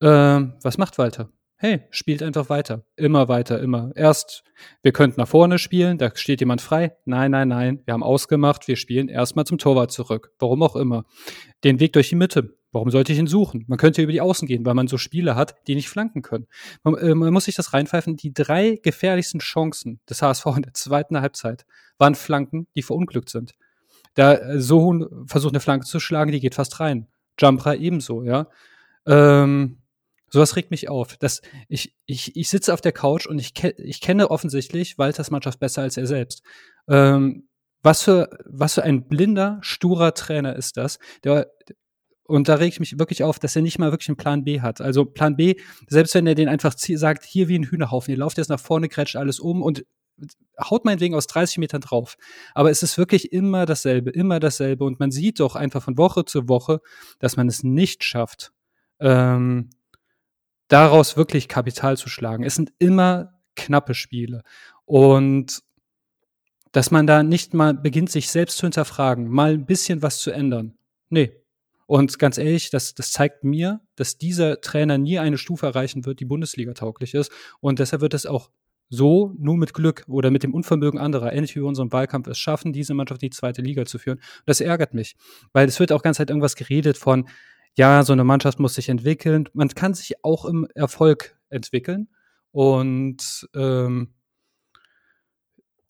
Ähm, 0.00 0.54
was 0.62 0.78
macht 0.78 0.96
Walter? 0.96 1.32
Hey, 1.56 1.80
spielt 1.90 2.22
einfach 2.22 2.48
weiter. 2.48 2.84
Immer 2.94 3.26
weiter, 3.26 3.58
immer. 3.58 3.90
Erst, 3.96 4.44
wir 4.82 4.92
könnten 4.92 5.20
nach 5.20 5.26
vorne 5.26 5.58
spielen, 5.58 5.98
da 5.98 6.12
steht 6.14 6.38
jemand 6.38 6.60
frei. 6.60 6.96
Nein, 7.04 7.32
nein, 7.32 7.48
nein, 7.48 7.82
wir 7.84 7.94
haben 7.94 8.04
ausgemacht, 8.04 8.68
wir 8.68 8.76
spielen 8.76 9.08
erstmal 9.08 9.44
zum 9.44 9.58
Torwart 9.58 9.90
zurück. 9.90 10.30
Warum 10.38 10.62
auch 10.62 10.76
immer. 10.76 11.04
Den 11.64 11.80
Weg 11.80 11.94
durch 11.94 12.10
die 12.10 12.14
Mitte. 12.14 12.56
Warum 12.70 12.92
sollte 12.92 13.12
ich 13.12 13.18
ihn 13.18 13.26
suchen? 13.26 13.64
Man 13.66 13.78
könnte 13.78 14.02
über 14.02 14.12
die 14.12 14.20
Außen 14.20 14.46
gehen, 14.46 14.64
weil 14.64 14.74
man 14.74 14.86
so 14.86 14.98
Spieler 14.98 15.34
hat, 15.34 15.56
die 15.66 15.74
nicht 15.74 15.88
flanken 15.88 16.22
können. 16.22 16.46
Man, 16.84 16.96
äh, 16.96 17.14
man 17.16 17.32
muss 17.32 17.46
sich 17.46 17.56
das 17.56 17.72
reinpfeifen. 17.72 18.16
Die 18.16 18.32
drei 18.32 18.78
gefährlichsten 18.80 19.40
Chancen 19.40 20.00
des 20.08 20.22
HSV 20.22 20.46
in 20.54 20.62
der 20.62 20.74
zweiten 20.74 21.20
Halbzeit 21.20 21.66
waren 21.98 22.14
Flanken, 22.14 22.66
die 22.76 22.82
verunglückt 22.82 23.30
sind. 23.30 23.54
Da 24.14 24.34
äh, 24.34 24.60
Sohun 24.60 25.26
versucht 25.26 25.52
eine 25.52 25.60
Flanke 25.60 25.86
zu 25.86 26.00
schlagen, 26.00 26.32
die 26.32 26.40
geht 26.40 26.54
fast 26.54 26.80
rein. 26.80 27.08
Jumpra 27.38 27.74
ebenso, 27.74 28.22
ja. 28.22 28.48
Ähm, 29.06 29.78
sowas 30.30 30.56
regt 30.56 30.70
mich 30.70 30.88
auf. 30.88 31.16
Das, 31.16 31.42
ich, 31.68 31.94
ich, 32.06 32.36
ich 32.36 32.48
sitze 32.48 32.72
auf 32.72 32.80
der 32.80 32.92
Couch 32.92 33.26
und 33.26 33.38
ich, 33.38 33.54
ke 33.54 33.74
ich 33.78 34.00
kenne 34.00 34.30
offensichtlich 34.30 34.98
Walters 34.98 35.30
Mannschaft 35.30 35.60
besser 35.60 35.82
als 35.82 35.96
er 35.96 36.06
selbst. 36.06 36.42
Ähm, 36.88 37.48
was 37.82 38.02
für, 38.02 38.30
was 38.46 38.74
für 38.74 38.82
ein 38.82 39.08
blinder, 39.08 39.58
sturer 39.60 40.14
Trainer 40.14 40.56
ist 40.56 40.76
das? 40.76 40.98
Der, 41.22 41.50
und 42.26 42.48
da 42.48 42.54
reg 42.54 42.72
ich 42.72 42.80
mich 42.80 42.98
wirklich 42.98 43.22
auf, 43.22 43.38
dass 43.38 43.54
er 43.54 43.62
nicht 43.62 43.78
mal 43.78 43.90
wirklich 43.90 44.08
einen 44.08 44.16
Plan 44.16 44.44
B 44.44 44.62
hat. 44.62 44.80
Also 44.80 45.04
Plan 45.04 45.36
B, 45.36 45.56
selbst 45.88 46.14
wenn 46.14 46.26
er 46.26 46.34
den 46.34 46.48
einfach 46.48 46.74
sagt, 46.76 47.24
hier 47.24 47.48
wie 47.48 47.58
ein 47.58 47.64
Hühnerhaufen, 47.64 48.12
ihr 48.12 48.18
lauft 48.18 48.38
jetzt 48.38 48.48
nach 48.48 48.60
vorne, 48.60 48.88
kretscht 48.88 49.16
alles 49.16 49.38
um 49.38 49.62
und 49.62 49.84
haut 50.58 50.84
meinetwegen 50.84 51.14
aus 51.14 51.26
30 51.26 51.58
Metern 51.58 51.80
drauf. 51.80 52.16
Aber 52.54 52.70
es 52.70 52.82
ist 52.82 52.98
wirklich 52.98 53.32
immer 53.32 53.66
dasselbe, 53.66 54.10
immer 54.10 54.40
dasselbe. 54.40 54.84
Und 54.84 55.00
man 55.00 55.10
sieht 55.10 55.40
doch 55.40 55.56
einfach 55.56 55.82
von 55.82 55.98
Woche 55.98 56.24
zu 56.24 56.48
Woche, 56.48 56.80
dass 57.18 57.36
man 57.36 57.48
es 57.48 57.62
nicht 57.62 58.04
schafft, 58.04 58.52
ähm, 59.00 59.70
daraus 60.68 61.16
wirklich 61.16 61.48
Kapital 61.48 61.96
zu 61.96 62.08
schlagen. 62.08 62.44
Es 62.44 62.54
sind 62.54 62.72
immer 62.78 63.40
knappe 63.56 63.94
Spiele. 63.94 64.42
Und 64.84 65.62
dass 66.72 66.90
man 66.90 67.06
da 67.06 67.22
nicht 67.22 67.54
mal 67.54 67.74
beginnt, 67.74 68.10
sich 68.10 68.30
selbst 68.30 68.58
zu 68.58 68.66
hinterfragen, 68.66 69.28
mal 69.28 69.54
ein 69.54 69.66
bisschen 69.66 70.02
was 70.02 70.18
zu 70.20 70.30
ändern. 70.32 70.76
Nee. 71.08 71.40
Und 71.86 72.18
ganz 72.18 72.38
ehrlich, 72.38 72.70
das, 72.70 72.94
das 72.94 73.12
zeigt 73.12 73.44
mir, 73.44 73.80
dass 73.94 74.18
dieser 74.18 74.60
Trainer 74.60 74.98
nie 74.98 75.18
eine 75.18 75.38
Stufe 75.38 75.66
erreichen 75.66 76.06
wird, 76.06 76.18
die 76.18 76.24
Bundesliga 76.24 76.72
tauglich 76.72 77.14
ist. 77.14 77.30
Und 77.60 77.78
deshalb 77.78 78.00
wird 78.00 78.14
es 78.14 78.26
auch 78.26 78.50
so 78.88 79.34
nur 79.38 79.56
mit 79.56 79.74
Glück 79.74 80.04
oder 80.06 80.30
mit 80.30 80.42
dem 80.42 80.54
Unvermögen 80.54 81.00
anderer, 81.00 81.32
ähnlich 81.32 81.56
wie 81.56 81.60
wir 81.60 81.66
unseren 81.66 81.92
Wahlkampf 81.92 82.28
es 82.28 82.38
schaffen, 82.38 82.72
diese 82.72 82.94
Mannschaft 82.94 83.22
in 83.22 83.30
die 83.30 83.36
zweite 83.36 83.62
Liga 83.62 83.84
zu 83.84 83.98
führen. 83.98 84.20
Das 84.46 84.60
ärgert 84.60 84.94
mich, 84.94 85.16
weil 85.52 85.68
es 85.68 85.80
wird 85.80 85.92
auch 85.92 86.02
ganz 86.02 86.18
halt 86.18 86.30
irgendwas 86.30 86.56
geredet 86.56 86.96
von, 86.96 87.28
ja, 87.76 88.02
so 88.04 88.12
eine 88.12 88.24
Mannschaft 88.24 88.60
muss 88.60 88.74
sich 88.74 88.88
entwickeln. 88.88 89.48
Man 89.52 89.68
kann 89.68 89.94
sich 89.94 90.24
auch 90.24 90.44
im 90.44 90.66
Erfolg 90.74 91.36
entwickeln. 91.48 92.08
Und 92.52 93.48
ähm, 93.54 94.14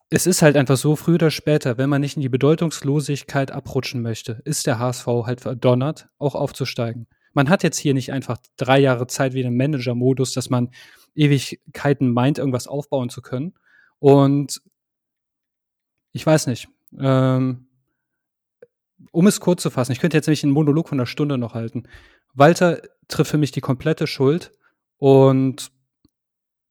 es 0.08 0.26
ist 0.26 0.42
halt 0.42 0.56
einfach 0.56 0.76
so, 0.76 0.96
früher 0.96 1.16
oder 1.16 1.30
später, 1.30 1.76
wenn 1.76 1.90
man 1.90 2.00
nicht 2.00 2.16
in 2.16 2.22
die 2.22 2.28
Bedeutungslosigkeit 2.28 3.50
abrutschen 3.50 4.00
möchte, 4.00 4.40
ist 4.44 4.66
der 4.66 4.78
HSV 4.78 5.06
halt 5.06 5.40
verdonnert, 5.40 6.08
auch 6.18 6.34
aufzusteigen. 6.34 7.06
Man 7.34 7.50
hat 7.50 7.62
jetzt 7.62 7.78
hier 7.78 7.94
nicht 7.94 8.12
einfach 8.12 8.38
drei 8.56 8.78
Jahre 8.78 9.06
Zeit 9.06 9.34
wie 9.34 9.42
im 9.42 9.56
Manager-Modus, 9.56 10.32
dass 10.32 10.50
man 10.50 10.70
Ewigkeiten 11.14 12.10
meint, 12.10 12.38
irgendwas 12.38 12.66
aufbauen 12.66 13.10
zu 13.10 13.22
können. 13.22 13.54
Und 13.98 14.62
ich 16.12 16.24
weiß 16.24 16.46
nicht. 16.46 16.68
Ähm, 16.98 17.66
um 19.10 19.26
es 19.26 19.40
kurz 19.40 19.62
zu 19.62 19.70
fassen, 19.70 19.92
ich 19.92 20.00
könnte 20.00 20.16
jetzt 20.16 20.26
nämlich 20.26 20.44
einen 20.44 20.52
Monolog 20.52 20.88
von 20.88 20.98
einer 20.98 21.06
Stunde 21.06 21.36
noch 21.36 21.54
halten. 21.54 21.84
Walter 22.34 22.80
trifft 23.08 23.30
für 23.30 23.38
mich 23.38 23.50
die 23.50 23.60
komplette 23.60 24.06
Schuld 24.06 24.52
und 24.98 25.70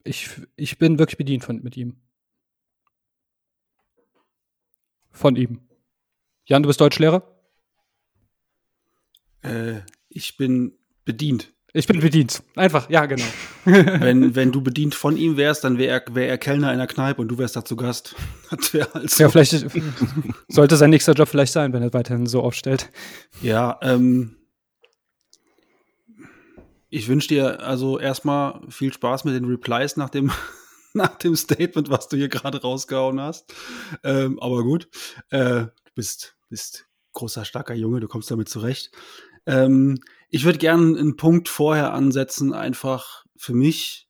ich, 0.04 0.30
ich 0.56 0.78
bin 0.78 1.00
wirklich 1.00 1.18
bedient 1.18 1.44
von, 1.44 1.62
mit 1.62 1.78
ihm. 1.78 2.02
Von 5.12 5.36
ihm. 5.36 5.62
Jan, 6.46 6.64
du 6.64 6.68
bist 6.68 6.82
Deutschlehrer? 6.82 7.24
Äh, 9.42 9.82
ich 10.16 10.38
bin 10.38 10.74
bedient. 11.06 11.54
Ich 11.76 11.88
bin 11.88 12.02
bedient. 12.02 12.44
Einfach, 12.56 12.88
ja, 12.92 13.08
genau. 13.08 13.26
wenn, 13.66 14.36
wenn 14.36 14.52
du 14.52 14.62
bedient 14.62 14.94
von 14.94 15.18
ihm 15.18 15.38
wärst, 15.38 15.64
dann 15.64 15.80
wäre 15.80 16.04
er, 16.06 16.16
wär 16.16 16.30
er 16.30 16.38
Kellner 16.38 16.72
in 16.72 16.78
der 16.78 16.86
Kneipe 16.86 17.20
und 17.20 17.30
du 17.30 17.40
wärst 17.40 17.56
da 17.56 17.66
zu 17.66 17.76
Gast. 17.76 18.16
Das 18.52 18.72
wäre 18.74 18.94
also. 18.94 19.24
Ja, 19.24 19.30
vielleicht 19.30 19.66
sollte 20.48 20.78
sein 20.78 20.92
nächster 20.92 21.14
Job 21.14 21.28
vielleicht 21.28 21.54
sein, 21.54 21.74
wenn 21.74 21.82
er 21.82 21.92
weiterhin 21.92 22.28
so 22.28 22.42
aufstellt. 22.42 22.92
Ja, 23.42 23.80
ähm. 23.82 24.38
Ich 26.92 27.08
wünsche 27.08 27.30
dir 27.30 27.62
also 27.62 27.98
erstmal 27.98 28.62
viel 28.70 28.94
Spaß 28.94 29.24
mit 29.24 29.34
den 29.34 29.46
Replies 29.46 29.98
nach 29.98 30.12
dem, 30.12 30.32
nach 30.94 31.18
dem 31.18 31.36
Statement, 31.36 31.90
was 31.90 32.08
du 32.08 32.18
hier 32.18 32.30
gerade 32.30 32.62
rausgehauen 32.62 33.20
hast. 33.20 33.52
Ähm, 34.04 34.40
aber 34.40 34.62
gut, 34.62 34.88
äh, 35.32 35.40
du 35.40 35.72
bist, 35.96 36.36
bist 36.50 36.86
großer, 37.14 37.46
starker 37.46 37.74
Junge, 37.74 38.00
du 38.00 38.08
kommst 38.08 38.30
damit 38.30 38.48
zurecht. 38.48 38.92
Ähm, 39.46 40.00
ich 40.30 40.46
würde 40.46 40.60
gerne 40.60 40.98
einen 40.98 41.16
Punkt 41.16 41.50
vorher 41.50 41.94
ansetzen, 41.94 42.54
einfach 42.54 43.26
für 43.36 43.54
mich 43.54 44.08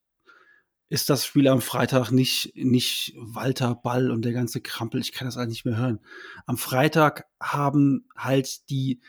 ist 0.94 1.10
das 1.10 1.26
Spiel 1.26 1.48
am 1.48 1.60
Freitag 1.60 2.12
nicht, 2.12 2.54
nicht 2.56 3.16
Walter 3.18 3.74
Ball 3.74 4.12
und 4.12 4.24
der 4.24 4.34
ganze 4.34 4.62
Krampel. 4.62 5.02
Ich 5.02 5.12
kann 5.12 5.28
das 5.28 5.38
eigentlich 5.38 5.50
nicht 5.50 5.66
mehr 5.66 5.78
hören. 5.78 6.00
Am 6.46 6.56
Freitag 6.56 7.26
haben 7.42 8.08
halt 8.16 8.70
die, 8.70 9.02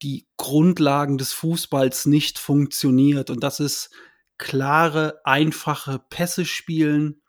die 0.00 0.26
Grundlagen 0.38 1.18
des 1.18 1.34
Fußballs 1.34 2.06
nicht 2.06 2.38
funktioniert. 2.38 3.28
Und 3.28 3.42
das 3.42 3.60
ist 3.60 3.90
klare, 4.38 5.20
einfache 5.24 5.98
Pässe 6.08 6.46
spielen, 6.46 7.20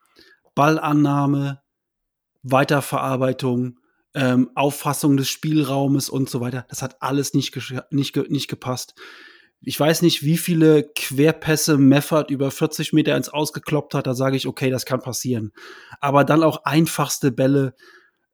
Ballannahme, 0.56 1.62
Weiterverarbeitung, 2.44 3.80
ähm, 4.14 4.50
Auffassung 4.56 5.18
des 5.18 5.30
Spielraumes 5.30 6.10
und 6.10 6.30
so 6.30 6.42
weiter. 6.42 6.66
Das 6.70 6.82
hat 6.82 7.02
alles 7.02 7.34
nicht, 7.34 7.56
nicht, 7.92 8.16
nicht 8.30 8.48
gepasst 8.48 8.96
ich 9.62 9.80
weiß 9.80 10.02
nicht, 10.02 10.24
wie 10.24 10.38
viele 10.38 10.84
Querpässe 10.96 11.78
Meffert 11.78 12.30
über 12.30 12.52
40 12.52 12.94
Meter 12.94 13.18
ins 13.18 13.30
Ausgekloppt 13.30 13.94
hat, 13.94 14.08
da 14.08 14.14
sage 14.14 14.38
ich, 14.38 14.48
okay, 14.48 14.70
das 14.70 14.86
kann 14.86 15.02
passieren. 15.02 15.52
Aber 16.00 16.24
dann 16.24 16.44
auch 16.44 16.64
einfachste 16.64 17.32
Bälle. 17.32 17.74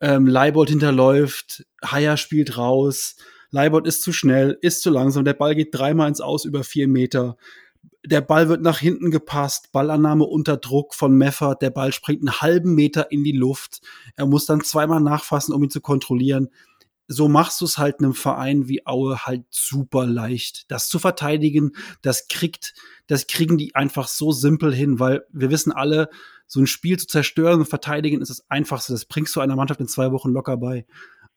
Ähm, 0.01 0.27
Leibold 0.27 0.70
hinterläuft, 0.70 1.65
Haier 1.84 2.18
spielt 2.18 2.58
raus, 2.58 3.15
Leibold 3.51 3.88
ist 3.88 4.01
zu 4.01 4.12
schnell, 4.12 4.58
ist 4.62 4.82
zu 4.82 4.89
langsam, 4.89 5.24
der 5.24 5.34
Ball 5.34 5.56
geht 5.56 5.70
dreimal 5.72 6.10
ins 6.10 6.20
Aus 6.20 6.44
über 6.44 6.65
vier 6.65 6.89
Meter. 6.89 7.38
Der 8.06 8.22
Ball 8.22 8.50
wird 8.50 8.62
nach 8.62 8.80
hinten 8.80 9.12
gepasst, 9.12 9.72
Ballannahme 9.72 10.25
unter 10.25 10.58
Druck 10.58 10.94
von 10.94 11.16
Meffert, 11.18 11.62
der 11.62 11.70
Ball 11.70 11.94
springt 11.94 12.22
einen 12.22 12.42
halben 12.42 12.75
Meter 12.75 13.12
in 13.12 13.24
die 13.24 13.32
Luft. 13.32 13.82
Er 14.16 14.25
muss 14.25 14.46
dann 14.46 14.62
zweimal 14.62 15.00
nachfassen, 15.00 15.54
um 15.54 15.63
ihn 15.63 15.70
zu 15.70 15.82
kontrollieren 15.82 16.50
so 17.08 17.28
machst 17.28 17.62
du 17.62 17.66
es 17.66 17.78
halt 17.78 18.00
einem 18.00 18.13
Verein 18.13 18.68
wie 18.68 18.86
Aue 18.86 19.25
halt 19.25 19.46
super 19.50 20.06
leicht. 20.06 20.72
Das 20.72 20.88
zu 20.88 21.00
verteidigen, 21.00 21.72
das 22.02 22.28
kriegt, 22.28 22.74
das 23.08 23.28
kriegen 23.28 23.58
die 23.58 23.75
einfach 23.75 24.08
so 24.08 24.32
simpel 24.32 24.74
hin, 24.74 25.00
weil 25.00 25.25
wir 25.32 25.52
wissen 25.52 25.72
alle, 25.72 26.10
so 26.48 26.60
ein 26.60 26.68
Spiel 26.68 26.98
zu 26.98 27.08
zerstören 27.08 27.62
und 27.62 27.66
verteidigen 27.66 28.22
ist 28.22 28.30
das 28.30 28.50
Einfachste. 28.50 28.94
Das 28.94 29.06
bringst 29.06 29.36
du 29.36 29.42
einer 29.42 29.56
Mannschaft 29.56 29.80
in 29.80 29.88
zwei 29.88 30.12
Wochen 30.12 30.32
locker 30.32 30.58
bei. 30.58 30.86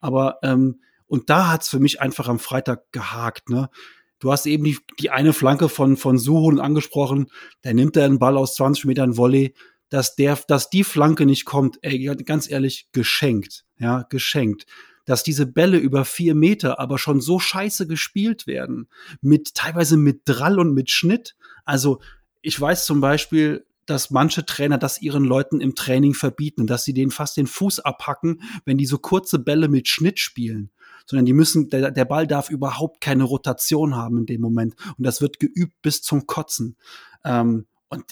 Aber, 0.00 0.38
ähm, 0.43 0.81
und 1.07 1.31
da 1.31 1.50
hat's 1.50 1.69
für 1.69 1.79
mich 1.81 2.00
einfach 2.00 2.29
am 2.29 2.38
Freitag 2.38 2.91
gehakt, 2.93 3.49
ne? 3.49 3.71
Du 4.18 4.32
hast 4.32 4.46
eben 4.46 4.64
die, 4.64 4.78
die 4.99 5.11
eine 5.11 5.32
Flanke 5.32 5.68
von, 5.68 5.96
von 5.96 6.18
Suhun 6.18 6.61
angesprochen. 6.61 7.26
Der 7.64 7.75
nimmt 7.75 7.96
da 7.96 8.04
einen 8.04 8.18
Ball 8.18 8.37
aus 8.37 8.54
20 8.56 8.87
Metern 8.87 9.16
Volley. 9.16 9.54
Dass 9.88 10.16
der, 10.16 10.37
dass 10.49 10.68
die 10.68 10.82
Flanke 10.82 11.26
nicht 11.26 11.44
kommt, 11.44 11.78
ey, 11.82 12.04
ganz 12.25 12.50
ehrlich, 12.50 12.88
geschenkt. 12.92 13.64
Ja, 13.78 14.02
geschenkt 14.08 14.66
dass 15.06 15.23
diese 15.23 15.46
Bälle 15.46 15.78
über 15.78 16.04
vier 16.04 16.35
Meter 16.35 16.78
aber 16.78 16.99
schon 16.99 17.20
so 17.20 17.38
scheiße 17.38 17.87
gespielt 17.87 18.46
werden, 18.46 18.88
mit 19.23 19.54
teilweise 19.54 19.96
mit 19.96 20.23
Drall 20.26 20.58
und 20.58 20.75
mit 20.75 20.90
Schnitt. 20.90 21.37
Also 21.64 22.00
ich 22.42 22.61
weiß 22.61 22.85
zum 22.85 23.00
Beispiel, 23.00 23.64
dass 23.87 24.11
manche 24.11 24.44
Trainer 24.44 24.78
das 24.78 25.00
ihren 25.00 25.25
Leuten 25.25 25.61
im 25.61 25.76
Training 25.76 26.12
verbieten, 26.12 26.66
dass 26.66 26.85
sie 26.85 26.92
denen 26.92 27.12
fast 27.12 27.37
den 27.37 27.46
Fuß 27.46 27.80
abhacken, 27.80 28.42
wenn 28.64 28.78
die 28.78 28.87
so 28.87 28.99
kurze 28.99 29.38
Bälle 29.38 29.68
mit 29.68 29.88
Schnitt 29.88 30.18
spielen. 30.18 30.70
Sondern 31.06 31.25
die 31.25 31.32
müssen, 31.32 31.70
der, 31.70 31.90
der 31.90 32.04
Ball 32.04 32.26
darf 32.26 32.50
überhaupt 32.50 33.00
keine 33.00 33.25
Rotation 33.25 33.94
haben 33.94 34.18
in 34.18 34.26
dem 34.26 34.40
Moment. 34.40 34.75
Und 34.98 35.06
das 35.06 35.20
wird 35.20 35.38
geübt 35.38 35.80
bis 35.82 36.02
zum 36.02 36.26
Kotzen. 36.26 36.76
Ähm, 37.25 37.66
und 37.88 38.04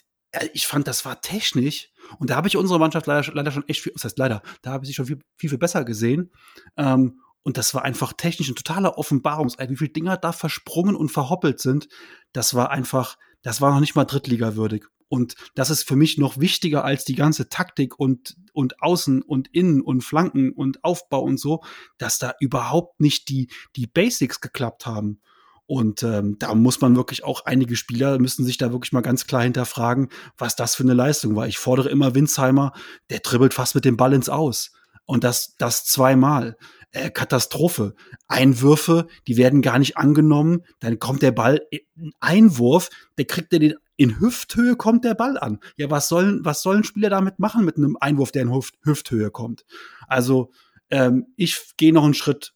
ich 0.53 0.67
fand, 0.67 0.89
das 0.89 1.05
war 1.05 1.21
technisch. 1.21 1.91
Und 2.19 2.31
da 2.31 2.37
habe 2.37 2.49
ich 2.49 2.57
unsere 2.57 2.79
Mannschaft 2.79 3.07
leider, 3.07 3.33
leider 3.33 3.51
schon 3.51 3.69
echt 3.69 3.83
viel, 3.83 3.93
das 3.93 4.05
heißt 4.05 4.19
leider, 4.19 4.43
da 4.63 4.73
habe 4.73 4.85
ich 4.85 4.89
sie 4.89 4.95
schon 4.95 5.07
viel, 5.07 5.19
viel, 5.37 5.51
viel 5.51 5.59
besser 5.59 5.85
gesehen. 5.85 6.31
Ähm, 6.77 7.21
und 7.43 7.59
das 7.59 7.75
war 7.75 7.83
einfach 7.83 8.15
technisch 8.15 8.49
ein 8.49 8.57
totaler 8.57 8.97
Offenbarungseid. 8.97 9.71
Wie 9.71 9.77
viele 9.77 9.91
Dinger 9.91 10.17
da 10.17 10.33
versprungen 10.33 10.97
und 10.97 11.11
verhoppelt 11.11 11.61
sind, 11.61 11.89
das 12.33 12.55
war 12.55 12.71
einfach, 12.71 13.17
das 13.45 13.61
war 13.61 13.73
noch 13.73 13.81
nicht 13.81 13.95
mal 13.95 14.05
Drittliga-würdig. 14.05 14.87
Und 15.09 15.37
das 15.55 15.71
ist 15.71 15.87
für 15.87 15.95
mich 15.95 16.19
noch 16.19 16.41
wichtiger 16.41 16.85
als 16.85 17.05
die 17.05 17.15
ganze 17.15 17.49
Taktik 17.49 18.01
und, 18.01 18.37
und 18.53 18.83
Außen 18.83 19.23
und 19.23 19.49
Innen 19.53 19.81
und 19.81 20.03
Flanken 20.03 20.51
und 20.51 20.83
Aufbau 20.83 21.21
und 21.21 21.39
so, 21.39 21.63
dass 21.99 22.19
da 22.19 22.35
überhaupt 22.41 23.01
nicht 23.01 23.29
die, 23.29 23.49
die 23.77 23.87
Basics 23.87 24.41
geklappt 24.41 24.87
haben. 24.87 25.21
Und 25.67 26.03
ähm, 26.03 26.37
da 26.39 26.55
muss 26.55 26.81
man 26.81 26.97
wirklich 26.97 27.23
auch 27.23 27.45
einige 27.45 27.77
Spieler 27.77 28.19
müssen 28.19 28.45
sich 28.45 28.59
da 28.59 28.73
wirklich 28.73 28.93
mal 28.93 29.03
ganz 29.03 29.27
klar 29.27 29.43
hinterfragen, 29.43 30.09
was 30.37 30.57
das 30.57 30.75
für 30.75 30.83
eine 30.83 30.95
Leistung 30.95 31.37
war. 31.37 31.47
Ich 31.47 31.59
fordere 31.59 31.91
immer 31.91 32.15
Winsheimer, 32.15 32.73
der 33.09 33.21
dribbelt 33.21 33.55
fast 33.55 33.75
mit 33.75 33.85
dem 33.85 33.97
Ball 33.97 34.13
ins 34.15 34.29
Aus. 34.29 34.73
Und 35.07 35.25
das, 35.25 35.57
das 35.57 35.85
zweimal. 35.85 36.57
Äh, 36.91 37.11
Katastrophe. 37.11 37.95
Einwürfe, 38.29 39.09
die 39.27 39.37
werden 39.37 39.63
gar 39.63 39.79
nicht 39.79 39.97
angenommen. 39.97 40.63
Dann 40.81 40.99
kommt 40.99 41.23
der 41.23 41.33
Ball, 41.33 41.61
ein 41.97 42.13
Einwurf, 42.21 42.89
der 43.19 43.25
kriegt 43.27 43.53
er 43.53 43.59
den, 43.59 43.75
in 43.97 44.21
Hüfthöhe 44.21 44.77
kommt 44.77 45.05
der 45.05 45.15
Ball 45.15 45.39
an. 45.39 45.61
Ja, 45.77 45.91
was 45.91 46.09
sollen, 46.09 46.45
was 46.45 46.63
sollen 46.63 46.85
Spieler 46.85 47.11
damit 47.11 47.39
machen 47.39 47.65
mit 47.65 47.77
einem 47.77 47.97
Einwurf, 48.01 48.33
der 48.33 48.43
in 48.43 48.55
Hüft, 48.55 48.77
Hüfthöhe 48.83 49.31
kommt? 49.31 49.65
Also, 50.07 50.53
ähm, 50.91 51.27
ich 51.37 51.73
gehe 51.77 51.93
noch 51.93 52.05
einen 52.05 52.15
Schritt 52.15 52.55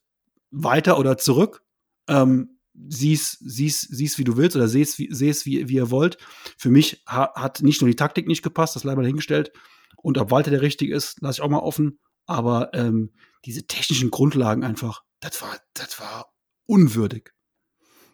weiter 0.51 0.97
oder 0.99 1.17
zurück. 1.17 1.63
Ähm, 2.07 2.59
sieh's, 2.87 3.37
sieh's, 3.41 3.81
sieh's, 3.81 4.17
wie 4.17 4.23
du 4.23 4.37
willst 4.37 4.55
oder 4.55 4.67
seh's, 4.67 4.97
wie, 4.97 5.09
seh's, 5.11 5.45
wie, 5.45 5.67
wie 5.69 5.75
ihr 5.75 5.91
wollt. 5.91 6.17
Für 6.57 6.69
mich 6.69 7.03
ha, 7.07 7.33
hat 7.35 7.61
nicht 7.61 7.81
nur 7.81 7.89
die 7.89 7.95
Taktik 7.95 8.27
nicht 8.27 8.43
gepasst, 8.43 8.75
das 8.75 8.83
leider 8.83 9.01
dahingestellt. 9.01 9.51
Und 9.97 10.17
ob 10.17 10.31
Walter 10.31 10.51
der 10.51 10.61
richtige 10.61 10.95
ist, 10.95 11.21
lasse 11.21 11.39
ich 11.39 11.41
auch 11.41 11.49
mal 11.49 11.59
offen. 11.59 11.99
Aber 12.29 12.71
ähm, 12.75 13.09
diese 13.43 13.65
technischen 13.65 14.11
Grundlagen 14.11 14.63
einfach, 14.63 15.01
das 15.19 15.41
war, 15.41 15.57
das 15.73 15.99
war 15.99 16.31
unwürdig. 16.67 17.31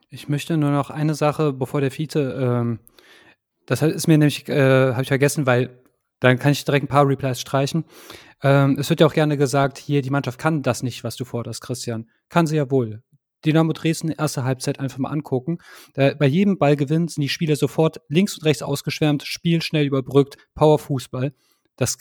Ich 0.10 0.30
möchte 0.30 0.56
nur 0.56 0.72
noch 0.72 0.90
eine 0.90 1.16
Sache, 1.16 1.52
bevor 1.52 1.82
der 1.82 1.92
Vize, 1.92 2.22
ähm, 2.22 2.80
das 3.66 3.82
ist 3.82 4.08
mir 4.08 4.18
nämlich, 4.18 4.48
äh, 4.48 4.94
habe 4.94 5.02
ich 5.02 5.10
vergessen, 5.10 5.46
weil 5.46 5.84
dann 6.22 6.40
kann 6.40 6.54
ich 6.54 6.64
direkt 6.64 6.86
ein 6.86 6.88
paar 6.88 7.06
Replies 7.06 7.42
streichen. 7.42 7.84
Ähm, 8.42 8.78
es 8.80 8.90
wird 8.90 9.02
ja 9.02 9.08
auch 9.08 9.14
gerne 9.14 9.36
gesagt, 9.36 9.78
hier, 9.80 10.02
die 10.02 10.12
Mannschaft 10.12 10.40
kann 10.40 10.64
das 10.64 10.82
nicht, 10.82 11.04
was 11.04 11.18
du 11.18 11.26
forderst, 11.26 11.60
Christian. 11.60 12.10
Kann 12.30 12.48
sie 12.48 12.56
ja 12.56 12.72
wohl 12.72 13.04
Dynamo 13.46 13.74
Dresden 13.74 14.12
erste 14.12 14.46
Halbzeit 14.46 14.80
einfach 14.80 14.98
mal 14.98 15.12
angucken. 15.12 15.58
Bei 15.94 16.26
jedem 16.26 16.58
Ballgewinn 16.58 17.10
sind 17.10 17.22
die 17.22 17.30
Spieler 17.30 17.56
sofort 17.56 18.02
links 18.08 18.38
und 18.38 18.46
rechts 18.46 18.64
ausgeschwärmt, 18.64 19.22
Spiel 19.24 19.62
schnell 19.62 19.86
überbrückt, 19.86 20.38
Powerfußball. 20.56 21.32
Das, 21.76 22.00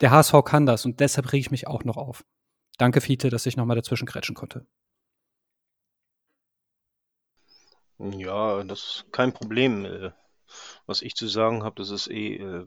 der 0.00 0.10
HSV 0.10 0.44
kann 0.44 0.66
das 0.66 0.84
und 0.84 1.00
deshalb 1.00 1.32
rege 1.32 1.40
ich 1.40 1.50
mich 1.50 1.66
auch 1.66 1.84
noch 1.84 1.96
auf. 1.96 2.24
Danke, 2.78 3.00
Fiete, 3.00 3.30
dass 3.30 3.46
ich 3.46 3.56
nochmal 3.56 3.76
dazwischen 3.76 4.06
kretschen 4.06 4.34
konnte. 4.36 4.66
Ja, 7.98 8.62
das 8.62 8.78
ist 8.78 9.12
kein 9.12 9.32
Problem. 9.32 9.84
Äh, 9.84 10.12
was 10.86 11.02
ich 11.02 11.16
zu 11.16 11.26
sagen 11.26 11.64
habe, 11.64 11.74
das 11.76 11.90
ist 11.90 12.08
eh. 12.08 12.36
Äh, 12.36 12.66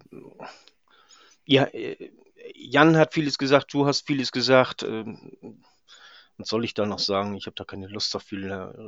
ja, 1.45 1.63
äh, 1.65 2.11
Jan 2.53 2.97
hat 2.97 3.13
vieles 3.13 3.37
gesagt, 3.37 3.73
du 3.73 3.85
hast 3.85 4.05
vieles 4.05 4.31
gesagt. 4.31 4.83
Ähm, 4.83 5.63
was 6.37 6.49
soll 6.49 6.65
ich 6.65 6.73
da 6.73 6.85
noch 6.85 6.99
sagen? 6.99 7.35
Ich 7.35 7.45
habe 7.45 7.55
da 7.55 7.63
keine 7.63 7.87
Lust, 7.87 8.15
auf 8.15 8.23
viel 8.23 8.79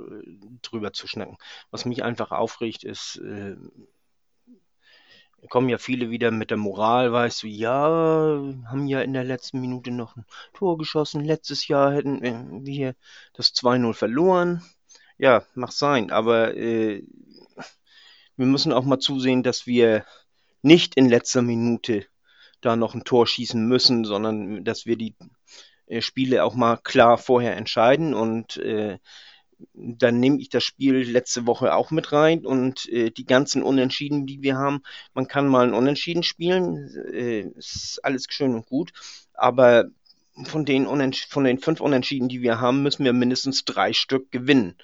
drüber 0.63 0.91
zu 0.91 1.07
schnacken. 1.07 1.37
Was 1.69 1.85
mich 1.85 2.03
einfach 2.03 2.31
aufregt, 2.31 2.83
ist, 2.83 3.21
kommen 5.49 5.69
ja 5.69 5.77
viele 5.77 6.09
wieder 6.09 6.31
mit 6.31 6.49
der 6.49 6.57
Moral, 6.57 7.11
weißt 7.11 7.43
du, 7.43 7.47
ja, 7.47 7.81
haben 8.67 8.87
ja 8.87 9.01
in 9.01 9.13
der 9.13 9.23
letzten 9.23 9.59
Minute 9.61 9.91
noch 9.91 10.15
ein 10.15 10.25
Tor 10.53 10.77
geschossen. 10.77 11.23
Letztes 11.23 11.67
Jahr 11.67 11.93
hätten 11.93 12.65
wir 12.65 12.95
das 13.33 13.53
2-0 13.53 13.93
verloren. 13.93 14.63
Ja, 15.17 15.43
mag 15.55 15.71
sein, 15.71 16.11
aber 16.11 16.55
äh, 16.55 17.03
wir 18.35 18.45
müssen 18.45 18.73
auch 18.73 18.83
mal 18.83 18.99
zusehen, 18.99 19.43
dass 19.43 19.67
wir 19.67 20.05
nicht 20.61 20.95
in 20.95 21.07
letzter 21.09 21.41
Minute 21.41 22.05
da 22.61 22.75
noch 22.75 22.95
ein 22.95 23.03
Tor 23.03 23.27
schießen 23.27 23.67
müssen, 23.67 24.05
sondern 24.05 24.63
dass 24.63 24.85
wir 24.85 24.97
die 24.97 25.15
äh, 25.85 26.01
Spiele 26.01 26.43
auch 26.43 26.55
mal 26.55 26.77
klar 26.77 27.17
vorher 27.17 27.55
entscheiden 27.57 28.13
und 28.13 28.57
äh, 28.57 28.97
dann 29.73 30.19
nehme 30.19 30.39
ich 30.39 30.49
das 30.49 30.63
Spiel 30.63 31.09
letzte 31.09 31.45
Woche 31.45 31.73
auch 31.73 31.91
mit 31.91 32.11
rein 32.11 32.45
und 32.45 32.87
äh, 32.89 33.11
die 33.11 33.25
ganzen 33.25 33.63
Unentschieden, 33.63 34.25
die 34.25 34.41
wir 34.41 34.57
haben, 34.57 34.83
man 35.13 35.27
kann 35.27 35.47
mal 35.47 35.67
ein 35.67 35.73
Unentschieden 35.73 36.23
spielen, 36.23 36.89
äh, 37.11 37.41
ist 37.57 37.99
alles 38.03 38.25
schön 38.29 38.55
und 38.55 38.65
gut, 38.65 38.91
aber 39.33 39.89
von 40.45 40.65
den, 40.65 40.87
von 41.13 41.43
den 41.43 41.59
fünf 41.59 41.79
Unentschieden, 41.81 42.29
die 42.29 42.41
wir 42.41 42.59
haben, 42.59 42.81
müssen 42.83 43.05
wir 43.05 43.13
mindestens 43.13 43.65
drei 43.65 43.93
Stück 43.93 44.31
gewinnen. 44.31 44.75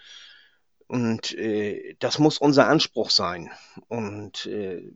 Und 0.88 1.34
äh, 1.34 1.96
das 2.00 2.20
muss 2.20 2.38
unser 2.38 2.68
Anspruch 2.68 3.10
sein. 3.10 3.52
Und 3.88 4.46
äh, 4.48 4.92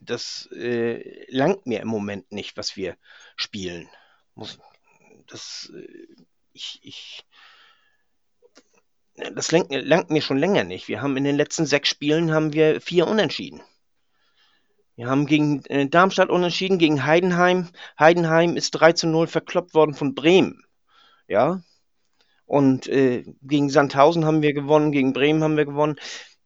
das 0.00 0.48
äh, 0.52 1.24
langt 1.30 1.66
mir 1.66 1.80
im 1.80 1.88
Moment 1.88 2.30
nicht, 2.32 2.56
was 2.56 2.76
wir 2.76 2.96
spielen. 3.36 3.88
Muss, 4.34 4.58
das, 5.28 5.72
äh, 5.74 6.06
ich, 6.52 6.80
ich, 6.82 7.24
das 9.16 9.52
langt, 9.52 9.70
langt 9.70 10.10
mir 10.10 10.22
schon 10.22 10.38
länger 10.38 10.64
nicht. 10.64 10.88
Wir 10.88 11.02
haben 11.02 11.16
in 11.16 11.24
den 11.24 11.36
letzten 11.36 11.66
sechs 11.66 11.88
Spielen 11.88 12.32
haben 12.32 12.52
wir 12.52 12.80
vier 12.80 13.06
Unentschieden. 13.06 13.60
Wir 14.96 15.08
haben 15.08 15.26
gegen 15.26 15.64
äh, 15.66 15.88
Darmstadt 15.88 16.28
unentschieden, 16.28 16.78
gegen 16.78 17.04
Heidenheim. 17.04 17.68
Heidenheim 17.98 18.56
ist 18.56 18.72
3 18.72 18.92
zu 18.92 19.06
0 19.06 19.26
verkloppt 19.26 19.74
worden 19.74 19.94
von 19.94 20.14
Bremen. 20.14 20.64
Ja. 21.28 21.62
Und 22.44 22.86
äh, 22.88 23.24
gegen 23.42 23.70
Sandhausen 23.70 24.26
haben 24.26 24.42
wir 24.42 24.52
gewonnen, 24.52 24.92
gegen 24.92 25.14
Bremen 25.14 25.42
haben 25.42 25.56
wir 25.56 25.64
gewonnen. 25.64 25.96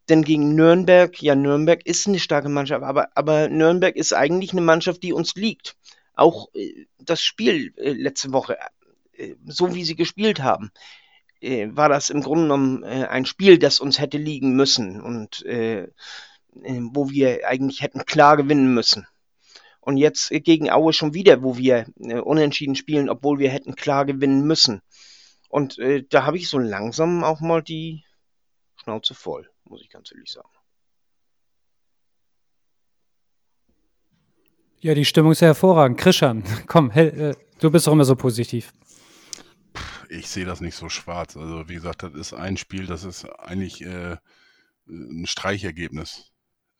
Denn 0.08 0.22
gegen 0.22 0.54
Nürnberg, 0.54 1.20
ja, 1.20 1.34
Nürnberg 1.34 1.84
ist 1.84 2.06
eine 2.06 2.20
starke 2.20 2.48
Mannschaft, 2.48 2.84
aber, 2.84 3.08
aber 3.16 3.48
Nürnberg 3.48 3.96
ist 3.96 4.12
eigentlich 4.12 4.52
eine 4.52 4.60
Mannschaft, 4.60 5.02
die 5.02 5.12
uns 5.12 5.34
liegt. 5.34 5.76
Auch 6.14 6.48
äh, 6.54 6.86
das 6.98 7.22
Spiel 7.22 7.74
äh, 7.76 7.92
letzte 7.92 8.32
Woche, 8.32 8.56
äh, 9.16 9.34
so 9.44 9.74
wie 9.74 9.84
sie 9.84 9.96
gespielt 9.96 10.40
haben, 10.40 10.70
äh, 11.40 11.68
war 11.70 11.88
das 11.88 12.10
im 12.10 12.22
Grunde 12.22 12.44
genommen 12.44 12.82
äh, 12.82 13.06
ein 13.06 13.26
Spiel, 13.26 13.58
das 13.58 13.80
uns 13.80 13.98
hätte 13.98 14.18
liegen 14.18 14.54
müssen 14.56 15.00
und 15.00 15.44
äh, 15.46 15.88
wo 16.54 17.10
wir 17.10 17.46
eigentlich 17.46 17.82
hätten 17.82 18.06
klar 18.06 18.36
gewinnen 18.36 18.72
müssen. 18.72 19.06
Und 19.80 19.98
jetzt 19.98 20.30
gegen 20.30 20.70
Aue 20.70 20.92
schon 20.92 21.12
wieder, 21.12 21.42
wo 21.42 21.58
wir 21.58 21.86
unentschieden 21.96 22.74
spielen, 22.74 23.10
obwohl 23.10 23.38
wir 23.38 23.50
hätten 23.50 23.76
klar 23.76 24.06
gewinnen 24.06 24.42
müssen. 24.46 24.80
Und 25.48 25.78
da 26.08 26.24
habe 26.24 26.38
ich 26.38 26.48
so 26.48 26.58
langsam 26.58 27.22
auch 27.22 27.40
mal 27.40 27.62
die 27.62 28.04
Schnauze 28.76 29.14
voll 29.14 29.48
muss 29.68 29.82
ich 29.82 29.90
ganz 29.90 30.12
ehrlich 30.12 30.30
sagen. 30.30 30.48
Ja, 34.80 34.94
die 34.94 35.04
Stimmung 35.04 35.32
ist 35.32 35.40
ja 35.40 35.48
hervorragend. 35.48 35.98
Krishan, 35.98 36.44
komm, 36.66 36.90
äh, 36.90 37.34
du 37.58 37.70
bist 37.70 37.86
doch 37.86 37.92
immer 37.92 38.04
so 38.04 38.14
positiv. 38.14 38.72
Ich 40.10 40.28
sehe 40.28 40.44
das 40.44 40.60
nicht 40.60 40.76
so 40.76 40.88
schwarz. 40.88 41.36
Also, 41.36 41.68
wie 41.68 41.74
gesagt, 41.74 42.02
das 42.02 42.14
ist 42.14 42.32
ein 42.32 42.56
Spiel, 42.56 42.86
das 42.86 43.04
ist 43.04 43.24
eigentlich 43.24 43.82
äh, 43.82 44.16
ein 44.88 45.26
Streichergebnis 45.26 46.32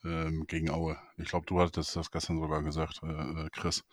ähm, 0.05 0.47
gegen 0.47 0.71
Aue. 0.71 0.97
Ich 1.19 1.29
glaube, 1.29 1.47
du 1.47 1.61
hattest 1.61 1.97
das 1.97 2.11
gestern 2.11 2.39
sogar 2.39 2.63
gesagt, 2.63 3.01
äh, 3.03 3.07
äh 3.07 3.49
Chris 3.51 3.85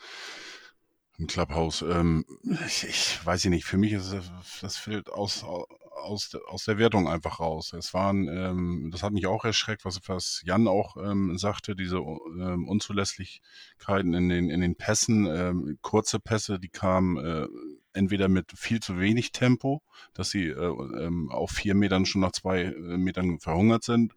im 1.17 1.28
Clubhouse. 1.28 1.82
Ähm, 1.84 2.26
ich, 2.65 2.86
ich 2.86 3.26
weiß 3.26 3.46
nicht, 3.46 3.65
für 3.65 3.78
mich 3.78 3.93
ist 3.93 4.13
das, 4.13 4.32
das 4.62 4.78
fällt 4.78 5.10
aus, 5.10 5.43
aus, 5.43 6.36
aus 6.48 6.65
der 6.65 6.78
Wertung 6.78 7.08
einfach 7.08 7.39
raus. 7.39 7.74
Es 7.74 7.93
waren, 7.93 8.28
ähm, 8.28 8.89
das 8.91 9.04
hat 9.04 9.13
mich 9.13 9.28
auch 9.28 9.46
erschreckt, 9.46 9.86
was, 9.86 10.00
was 10.08 10.41
Jan 10.43 10.67
auch 10.67 10.98
ähm, 10.98 11.38
sagte, 11.38 11.76
diese 11.76 11.98
ähm, 11.98 12.67
Unzulässlichkeiten 12.67 14.13
in 14.13 14.30
den, 14.30 14.50
in 14.50 14.62
den 14.62 14.76
Pässen, 14.76 15.26
ähm, 15.28 15.78
kurze 15.82 16.19
Pässe, 16.19 16.60
die 16.60 16.69
kamen 16.69 17.17
äh, 17.17 17.48
entweder 17.93 18.27
mit 18.27 18.51
viel 18.56 18.79
zu 18.79 18.99
wenig 18.99 19.32
Tempo, 19.32 19.82
dass 20.13 20.29
sie 20.29 20.47
äh, 20.47 20.53
ähm, 20.53 21.29
auf 21.32 21.51
vier 21.51 21.75
Metern 21.75 22.06
schon 22.06 22.21
nach 22.21 22.32
zwei 22.32 22.63
äh, 22.63 22.97
Metern 22.97 23.39
verhungert 23.39 23.84
sind, 23.84 24.13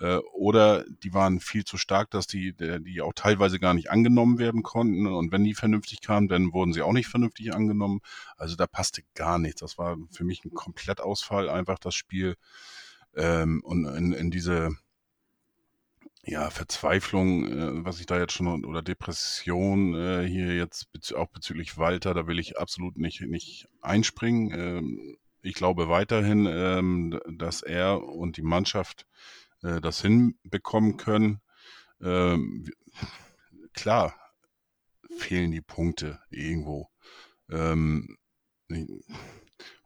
äh, 0.00 0.16
oder 0.32 0.84
die 1.02 1.14
waren 1.14 1.40
viel 1.40 1.64
zu 1.64 1.76
stark, 1.76 2.10
dass 2.10 2.26
die, 2.26 2.52
der, 2.52 2.80
die 2.80 3.00
auch 3.00 3.12
teilweise 3.14 3.58
gar 3.58 3.74
nicht 3.74 3.90
angenommen 3.90 4.38
werden 4.38 4.62
konnten. 4.62 5.06
Und 5.06 5.32
wenn 5.32 5.44
die 5.44 5.54
vernünftig 5.54 6.00
kamen, 6.00 6.28
dann 6.28 6.52
wurden 6.52 6.72
sie 6.72 6.82
auch 6.82 6.92
nicht 6.92 7.08
vernünftig 7.08 7.54
angenommen. 7.54 8.00
Also 8.36 8.56
da 8.56 8.66
passte 8.66 9.02
gar 9.14 9.38
nichts. 9.38 9.60
Das 9.60 9.78
war 9.78 9.96
für 10.10 10.24
mich 10.24 10.44
ein 10.44 10.52
Komplettausfall, 10.52 11.48
einfach 11.48 11.78
das 11.78 11.94
Spiel. 11.94 12.36
Ähm, 13.14 13.62
und 13.64 13.86
in, 13.86 14.12
in 14.12 14.30
diese 14.30 14.70
ja, 16.26 16.50
Verzweiflung, 16.50 17.46
äh, 17.46 17.84
was 17.84 18.00
ich 18.00 18.06
da 18.06 18.18
jetzt 18.18 18.32
schon 18.32 18.64
oder 18.64 18.82
Depression 18.82 19.94
äh, 19.94 20.26
hier 20.26 20.56
jetzt 20.56 20.92
bez 20.92 21.12
auch 21.12 21.28
bezüglich 21.28 21.76
Walter, 21.76 22.14
da 22.14 22.26
will 22.26 22.38
ich 22.38 22.58
absolut 22.58 22.96
nicht, 22.96 23.20
nicht 23.22 23.68
einspringen. 23.80 24.52
Ähm, 24.58 25.16
ich 25.42 25.54
glaube 25.54 25.88
weiterhin, 25.88 26.46
ähm, 26.46 27.20
dass 27.30 27.62
er 27.62 28.02
und 28.02 28.36
die 28.36 28.42
Mannschaft 28.42 29.06
äh, 29.62 29.80
das 29.80 30.00
hinbekommen 30.00 30.96
können. 30.96 31.40
Ähm, 32.00 32.70
klar 33.74 34.14
fehlen 35.18 35.52
die 35.52 35.60
Punkte 35.60 36.20
irgendwo. 36.30 36.88
Ähm, 37.50 38.16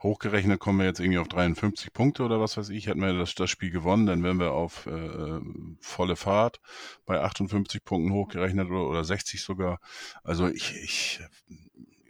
hochgerechnet 0.02 0.60
kommen 0.60 0.78
wir 0.78 0.86
jetzt 0.86 1.00
irgendwie 1.00 1.18
auf 1.18 1.28
53 1.28 1.92
Punkte 1.92 2.22
oder 2.22 2.40
was 2.40 2.56
weiß 2.56 2.68
ich. 2.70 2.86
Hätten 2.86 3.00
wir 3.00 3.12
das, 3.12 3.34
das 3.34 3.50
Spiel 3.50 3.70
gewonnen, 3.70 4.06
dann 4.06 4.22
wären 4.22 4.38
wir 4.38 4.52
auf 4.52 4.86
äh, 4.86 5.40
volle 5.80 6.16
Fahrt 6.16 6.60
bei 7.06 7.20
58 7.20 7.84
Punkten 7.84 8.12
hochgerechnet 8.12 8.68
oder, 8.68 8.88
oder 8.88 9.04
60 9.04 9.42
sogar. 9.42 9.80
Also 10.22 10.48
ich, 10.48 10.74
ich 10.82 11.20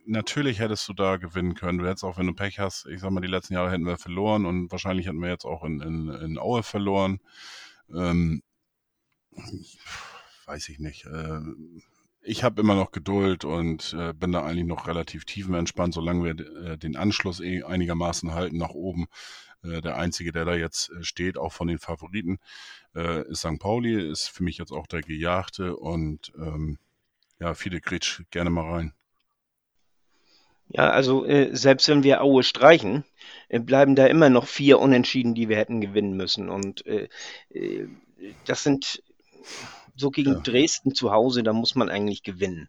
natürlich 0.08 0.58
hättest 0.58 0.88
du 0.88 0.92
da 0.94 1.16
gewinnen 1.16 1.54
können. 1.54 1.78
Du 1.78 1.86
hättest 1.86 2.04
auch, 2.04 2.18
wenn 2.18 2.26
du 2.26 2.34
Pech 2.34 2.58
hast, 2.58 2.86
ich 2.86 3.00
sag 3.00 3.10
mal, 3.10 3.20
die 3.20 3.28
letzten 3.28 3.54
Jahre 3.54 3.70
hätten 3.70 3.86
wir 3.86 3.98
verloren 3.98 4.46
und 4.46 4.72
wahrscheinlich 4.72 5.06
hätten 5.06 5.20
wir 5.20 5.28
jetzt 5.28 5.44
auch 5.44 5.64
in, 5.64 5.80
in, 5.80 6.08
in 6.08 6.38
Aue 6.38 6.62
verloren. 6.62 7.20
Ähm, 7.94 8.42
weiß 10.46 10.68
ich 10.70 10.78
nicht. 10.78 11.04
Äh, 11.04 11.40
ich 12.28 12.44
habe 12.44 12.60
immer 12.60 12.74
noch 12.74 12.92
Geduld 12.92 13.44
und 13.44 13.96
äh, 13.98 14.12
bin 14.12 14.32
da 14.32 14.44
eigentlich 14.44 14.66
noch 14.66 14.86
relativ 14.86 15.24
tiefenentspannt, 15.24 15.94
solange 15.94 16.24
wir 16.24 16.72
äh, 16.72 16.78
den 16.78 16.96
Anschluss 16.96 17.40
eh 17.40 17.62
einigermaßen 17.62 18.34
halten 18.34 18.58
nach 18.58 18.70
oben. 18.70 19.06
Äh, 19.64 19.80
der 19.80 19.96
einzige, 19.96 20.30
der 20.30 20.44
da 20.44 20.54
jetzt 20.54 20.90
äh, 20.90 21.02
steht, 21.02 21.38
auch 21.38 21.52
von 21.52 21.68
den 21.68 21.78
Favoriten, 21.78 22.38
äh, 22.94 23.22
ist 23.28 23.40
St. 23.40 23.58
Pauli, 23.58 24.10
ist 24.10 24.28
für 24.28 24.44
mich 24.44 24.58
jetzt 24.58 24.72
auch 24.72 24.86
der 24.86 25.00
Gejagte 25.00 25.76
und 25.76 26.32
ähm, 26.36 26.78
ja, 27.40 27.54
viele 27.54 27.80
Gritsch, 27.80 28.22
gerne 28.30 28.50
mal 28.50 28.70
rein. 28.70 28.92
Ja, 30.68 30.90
also 30.90 31.24
äh, 31.24 31.56
selbst 31.56 31.88
wenn 31.88 32.02
wir 32.02 32.22
Aue 32.22 32.42
streichen, 32.42 33.04
bleiben 33.48 33.94
da 33.94 34.06
immer 34.06 34.28
noch 34.28 34.46
vier 34.46 34.78
Unentschieden, 34.80 35.34
die 35.34 35.48
wir 35.48 35.56
hätten 35.56 35.80
gewinnen 35.80 36.14
müssen. 36.14 36.50
Und 36.50 36.84
das 38.44 38.62
sind 38.62 39.02
so 39.98 40.10
gegen 40.10 40.32
ja. 40.32 40.40
Dresden 40.40 40.94
zu 40.94 41.12
Hause, 41.12 41.42
da 41.42 41.52
muss 41.52 41.74
man 41.74 41.90
eigentlich 41.90 42.22
gewinnen. 42.22 42.68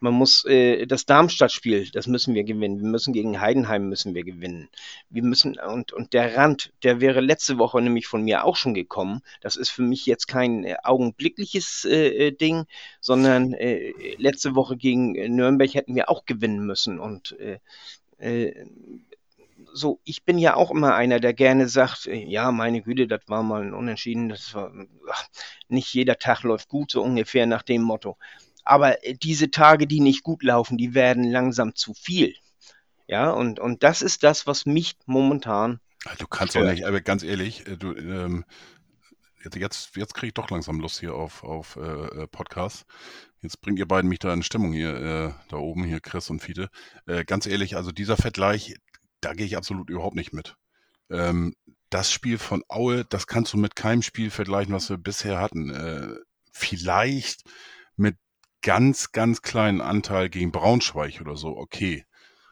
Man 0.00 0.12
muss 0.12 0.44
äh, 0.44 0.86
das 0.86 1.06
Darmstadt-Spiel, 1.06 1.88
das 1.90 2.06
müssen 2.06 2.34
wir 2.34 2.44
gewinnen. 2.44 2.78
Wir 2.78 2.88
müssen 2.88 3.14
gegen 3.14 3.40
Heidenheim 3.40 3.88
müssen 3.88 4.14
wir 4.14 4.24
gewinnen. 4.24 4.68
Wir 5.08 5.22
müssen 5.22 5.58
und 5.58 5.92
und 5.92 6.12
der 6.12 6.36
Rand, 6.36 6.72
der 6.82 7.00
wäre 7.00 7.20
letzte 7.20 7.56
Woche 7.56 7.80
nämlich 7.80 8.06
von 8.06 8.22
mir 8.22 8.44
auch 8.44 8.56
schon 8.56 8.74
gekommen. 8.74 9.22
Das 9.40 9.56
ist 9.56 9.70
für 9.70 9.82
mich 9.82 10.04
jetzt 10.04 10.26
kein 10.26 10.64
äh, 10.64 10.76
augenblickliches 10.82 11.86
äh, 11.88 12.26
äh 12.26 12.32
Ding, 12.32 12.66
sondern 13.00 13.54
äh, 13.54 13.94
letzte 14.18 14.54
Woche 14.54 14.76
gegen 14.76 15.12
Nürnberg 15.12 15.72
hätten 15.72 15.94
wir 15.94 16.10
auch 16.10 16.26
gewinnen 16.26 16.66
müssen 16.66 16.98
und 16.98 17.36
äh, 17.38 18.66
so, 19.74 20.00
ich 20.04 20.24
bin 20.24 20.38
ja 20.38 20.54
auch 20.54 20.70
immer 20.70 20.94
einer, 20.94 21.20
der 21.20 21.34
gerne 21.34 21.68
sagt, 21.68 22.06
äh, 22.06 22.24
ja, 22.24 22.52
meine 22.52 22.82
Güte, 22.82 23.06
das 23.06 23.22
war 23.26 23.42
mal 23.42 23.62
ein 23.62 23.74
Unentschieden, 23.74 24.28
das 24.28 24.54
war, 24.54 24.72
ach, 25.10 25.24
nicht 25.68 25.92
jeder 25.92 26.18
Tag 26.18 26.42
läuft 26.44 26.68
gut, 26.68 26.92
so 26.92 27.02
ungefähr 27.02 27.46
nach 27.46 27.62
dem 27.62 27.82
Motto. 27.82 28.16
Aber 28.64 29.04
äh, 29.04 29.14
diese 29.14 29.50
Tage, 29.50 29.86
die 29.86 30.00
nicht 30.00 30.22
gut 30.22 30.42
laufen, 30.42 30.78
die 30.78 30.94
werden 30.94 31.24
langsam 31.24 31.74
zu 31.74 31.92
viel. 31.92 32.34
Ja, 33.06 33.30
und, 33.30 33.60
und 33.60 33.82
das 33.82 34.00
ist 34.00 34.22
das, 34.22 34.46
was 34.46 34.64
mich 34.64 34.96
momentan. 35.06 35.80
Du 36.18 36.26
kannst 36.26 36.54
doch 36.54 36.64
nicht, 36.64 36.86
aber 36.86 37.00
ganz 37.00 37.22
ehrlich, 37.22 37.66
äh, 37.66 37.76
du, 37.76 37.94
ähm, 37.94 38.44
jetzt, 39.52 39.96
jetzt 39.96 40.14
kriege 40.14 40.28
ich 40.28 40.34
doch 40.34 40.50
langsam 40.50 40.80
Lust 40.80 41.00
hier 41.00 41.14
auf, 41.14 41.42
auf 41.42 41.76
äh, 41.76 42.26
Podcast. 42.28 42.86
Jetzt 43.42 43.60
bringt 43.60 43.78
ihr 43.78 43.88
beiden 43.88 44.08
mich 44.08 44.20
da 44.20 44.32
in 44.32 44.42
Stimmung 44.42 44.72
hier, 44.72 44.94
äh, 44.94 45.32
da 45.50 45.56
oben, 45.56 45.84
hier 45.84 46.00
Chris 46.00 46.30
und 46.30 46.40
Fiete. 46.40 46.70
Äh, 47.06 47.24
ganz 47.24 47.46
ehrlich, 47.46 47.76
also 47.76 47.90
dieser 47.90 48.16
Vergleich, 48.16 48.76
da 49.24 49.32
gehe 49.32 49.46
ich 49.46 49.56
absolut 49.56 49.90
überhaupt 49.90 50.16
nicht 50.16 50.32
mit. 50.32 50.56
Ähm, 51.10 51.54
das 51.90 52.10
Spiel 52.10 52.38
von 52.38 52.64
Aue, 52.68 53.04
das 53.04 53.26
kannst 53.26 53.52
du 53.52 53.56
mit 53.56 53.76
keinem 53.76 54.02
Spiel 54.02 54.30
vergleichen, 54.30 54.74
was 54.74 54.90
wir 54.90 54.96
bisher 54.96 55.38
hatten. 55.38 55.70
Äh, 55.70 56.14
vielleicht 56.52 57.44
mit 57.96 58.16
ganz, 58.62 59.12
ganz 59.12 59.42
kleinen 59.42 59.80
Anteil 59.80 60.28
gegen 60.28 60.50
Braunschweig 60.50 61.20
oder 61.20 61.36
so, 61.36 61.56
okay. 61.56 62.04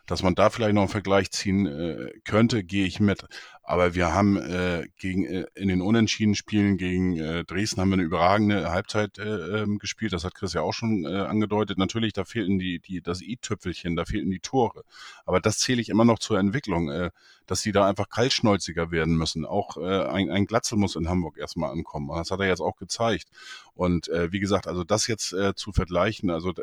Dass 0.06 0.22
man 0.22 0.34
da 0.34 0.50
vielleicht 0.50 0.74
noch 0.74 0.82
einen 0.82 0.90
Vergleich 0.90 1.30
ziehen 1.30 1.66
äh, 1.66 2.12
könnte, 2.24 2.64
gehe 2.64 2.86
ich 2.86 3.00
mit. 3.00 3.24
Aber 3.64 3.94
wir 3.94 4.12
haben 4.12 4.36
äh, 4.36 4.88
gegen 4.96 5.24
äh, 5.24 5.46
in 5.54 5.68
den 5.68 5.82
unentschieden 5.82 6.34
Spielen 6.34 6.76
gegen 6.78 7.16
äh, 7.16 7.44
Dresden 7.44 7.80
haben 7.80 7.90
wir 7.90 7.94
eine 7.94 8.02
überragende 8.02 8.70
Halbzeit 8.72 9.18
äh, 9.18 9.62
ähm, 9.62 9.78
gespielt. 9.78 10.12
Das 10.12 10.24
hat 10.24 10.34
Chris 10.34 10.52
ja 10.52 10.62
auch 10.62 10.72
schon 10.72 11.04
äh, 11.04 11.08
angedeutet. 11.08 11.78
Natürlich, 11.78 12.12
da 12.12 12.24
fehlten 12.24 12.58
die, 12.58 12.80
die 12.80 13.00
das 13.00 13.22
i-Tüpfelchen, 13.22 13.94
da 13.94 14.04
fehlten 14.04 14.30
die 14.30 14.40
Tore. 14.40 14.82
Aber 15.24 15.40
das 15.40 15.58
zähle 15.58 15.80
ich 15.80 15.90
immer 15.90 16.04
noch 16.04 16.18
zur 16.18 16.40
Entwicklung, 16.40 16.90
äh, 16.90 17.10
dass 17.46 17.62
sie 17.62 17.70
da 17.70 17.86
einfach 17.86 18.08
kaltschnäuziger 18.08 18.90
werden 18.90 19.16
müssen. 19.16 19.44
Auch 19.44 19.76
äh, 19.76 20.06
ein, 20.06 20.30
ein 20.30 20.46
Glatzel 20.46 20.76
muss 20.76 20.96
in 20.96 21.08
Hamburg 21.08 21.38
erstmal 21.38 21.70
ankommen. 21.70 22.08
Das 22.08 22.32
hat 22.32 22.40
er 22.40 22.48
jetzt 22.48 22.60
auch 22.60 22.76
gezeigt. 22.76 23.28
Und 23.74 24.08
äh, 24.08 24.32
wie 24.32 24.40
gesagt, 24.40 24.66
also 24.66 24.84
das 24.84 25.06
jetzt 25.06 25.32
äh, 25.32 25.54
zu 25.54 25.72
vergleichen, 25.72 26.30
also 26.30 26.52
da, 26.52 26.62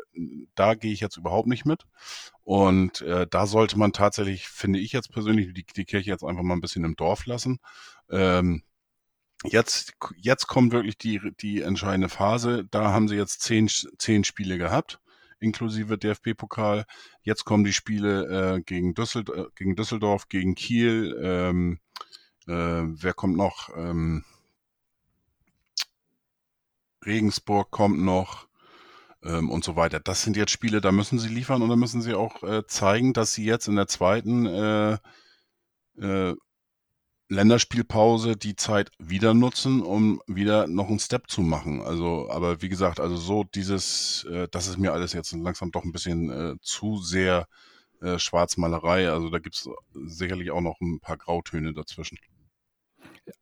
da 0.54 0.74
gehe 0.74 0.92
ich 0.92 1.00
jetzt 1.00 1.16
überhaupt 1.16 1.48
nicht 1.48 1.64
mit. 1.64 1.84
Und 2.44 3.00
äh, 3.02 3.26
da 3.28 3.46
sollte 3.46 3.78
man 3.78 3.92
tatsächlich, 3.92 4.48
finde 4.48 4.78
ich 4.78 4.92
jetzt 4.92 5.12
persönlich, 5.12 5.52
die, 5.52 5.64
die 5.64 5.84
Kirche 5.84 6.10
jetzt 6.10 6.24
einfach 6.24 6.42
mal 6.42 6.54
ein 6.54 6.60
bisschen 6.60 6.84
im 6.84 6.96
Dorf 6.96 7.26
lassen. 7.26 7.58
Ähm, 8.10 8.62
jetzt, 9.44 9.94
jetzt 10.16 10.46
kommt 10.46 10.72
wirklich 10.72 10.98
die, 10.98 11.20
die 11.40 11.62
entscheidende 11.62 12.08
Phase. 12.08 12.64
Da 12.70 12.92
haben 12.92 13.08
sie 13.08 13.16
jetzt 13.16 13.42
zehn, 13.42 13.68
zehn 13.68 14.24
Spiele 14.24 14.58
gehabt, 14.58 15.00
inklusive 15.40 15.98
DFB-Pokal. 15.98 16.84
Jetzt 17.22 17.44
kommen 17.44 17.64
die 17.64 17.72
Spiele 17.72 18.56
äh, 18.56 18.60
gegen, 18.62 18.94
Düsseldorf, 18.94 19.48
äh, 19.48 19.50
gegen 19.56 19.76
Düsseldorf, 19.76 20.28
gegen 20.28 20.54
Kiel. 20.54 21.18
Ähm, 21.22 21.80
äh, 22.46 22.52
wer 22.52 23.14
kommt 23.14 23.36
noch? 23.36 23.70
Ähm, 23.76 24.24
Regensburg 27.04 27.70
kommt 27.70 28.00
noch 28.00 28.46
ähm, 29.22 29.50
und 29.50 29.64
so 29.64 29.76
weiter. 29.76 30.00
Das 30.00 30.22
sind 30.22 30.36
jetzt 30.36 30.52
Spiele, 30.52 30.80
da 30.80 30.92
müssen 30.92 31.18
sie 31.18 31.28
liefern 31.28 31.62
und 31.62 31.68
da 31.68 31.76
müssen 31.76 32.02
sie 32.02 32.14
auch 32.14 32.42
äh, 32.42 32.66
zeigen, 32.66 33.12
dass 33.12 33.32
sie 33.32 33.44
jetzt 33.44 33.68
in 33.68 33.76
der 33.76 33.86
zweiten 33.86 34.46
äh, 34.46 34.98
äh, 36.00 36.34
Länderspielpause 37.28 38.36
die 38.36 38.56
Zeit 38.56 38.90
wieder 38.98 39.34
nutzen, 39.34 39.82
um 39.82 40.20
wieder 40.26 40.66
noch 40.66 40.88
einen 40.88 40.98
Step 40.98 41.30
zu 41.30 41.42
machen. 41.42 41.80
Also, 41.80 42.28
aber 42.28 42.60
wie 42.60 42.68
gesagt, 42.68 42.98
also 42.98 43.16
so 43.16 43.44
dieses, 43.44 44.24
äh, 44.24 44.48
das 44.50 44.66
ist 44.66 44.78
mir 44.78 44.92
alles 44.92 45.12
jetzt 45.12 45.32
langsam 45.32 45.70
doch 45.70 45.84
ein 45.84 45.92
bisschen 45.92 46.30
äh, 46.30 46.56
zu 46.60 47.00
sehr 47.00 47.46
äh, 48.00 48.18
Schwarzmalerei. 48.18 49.10
Also 49.10 49.30
da 49.30 49.38
gibt's 49.38 49.68
sicherlich 49.94 50.50
auch 50.50 50.60
noch 50.60 50.80
ein 50.80 51.00
paar 51.00 51.16
Grautöne 51.18 51.72
dazwischen. 51.72 52.18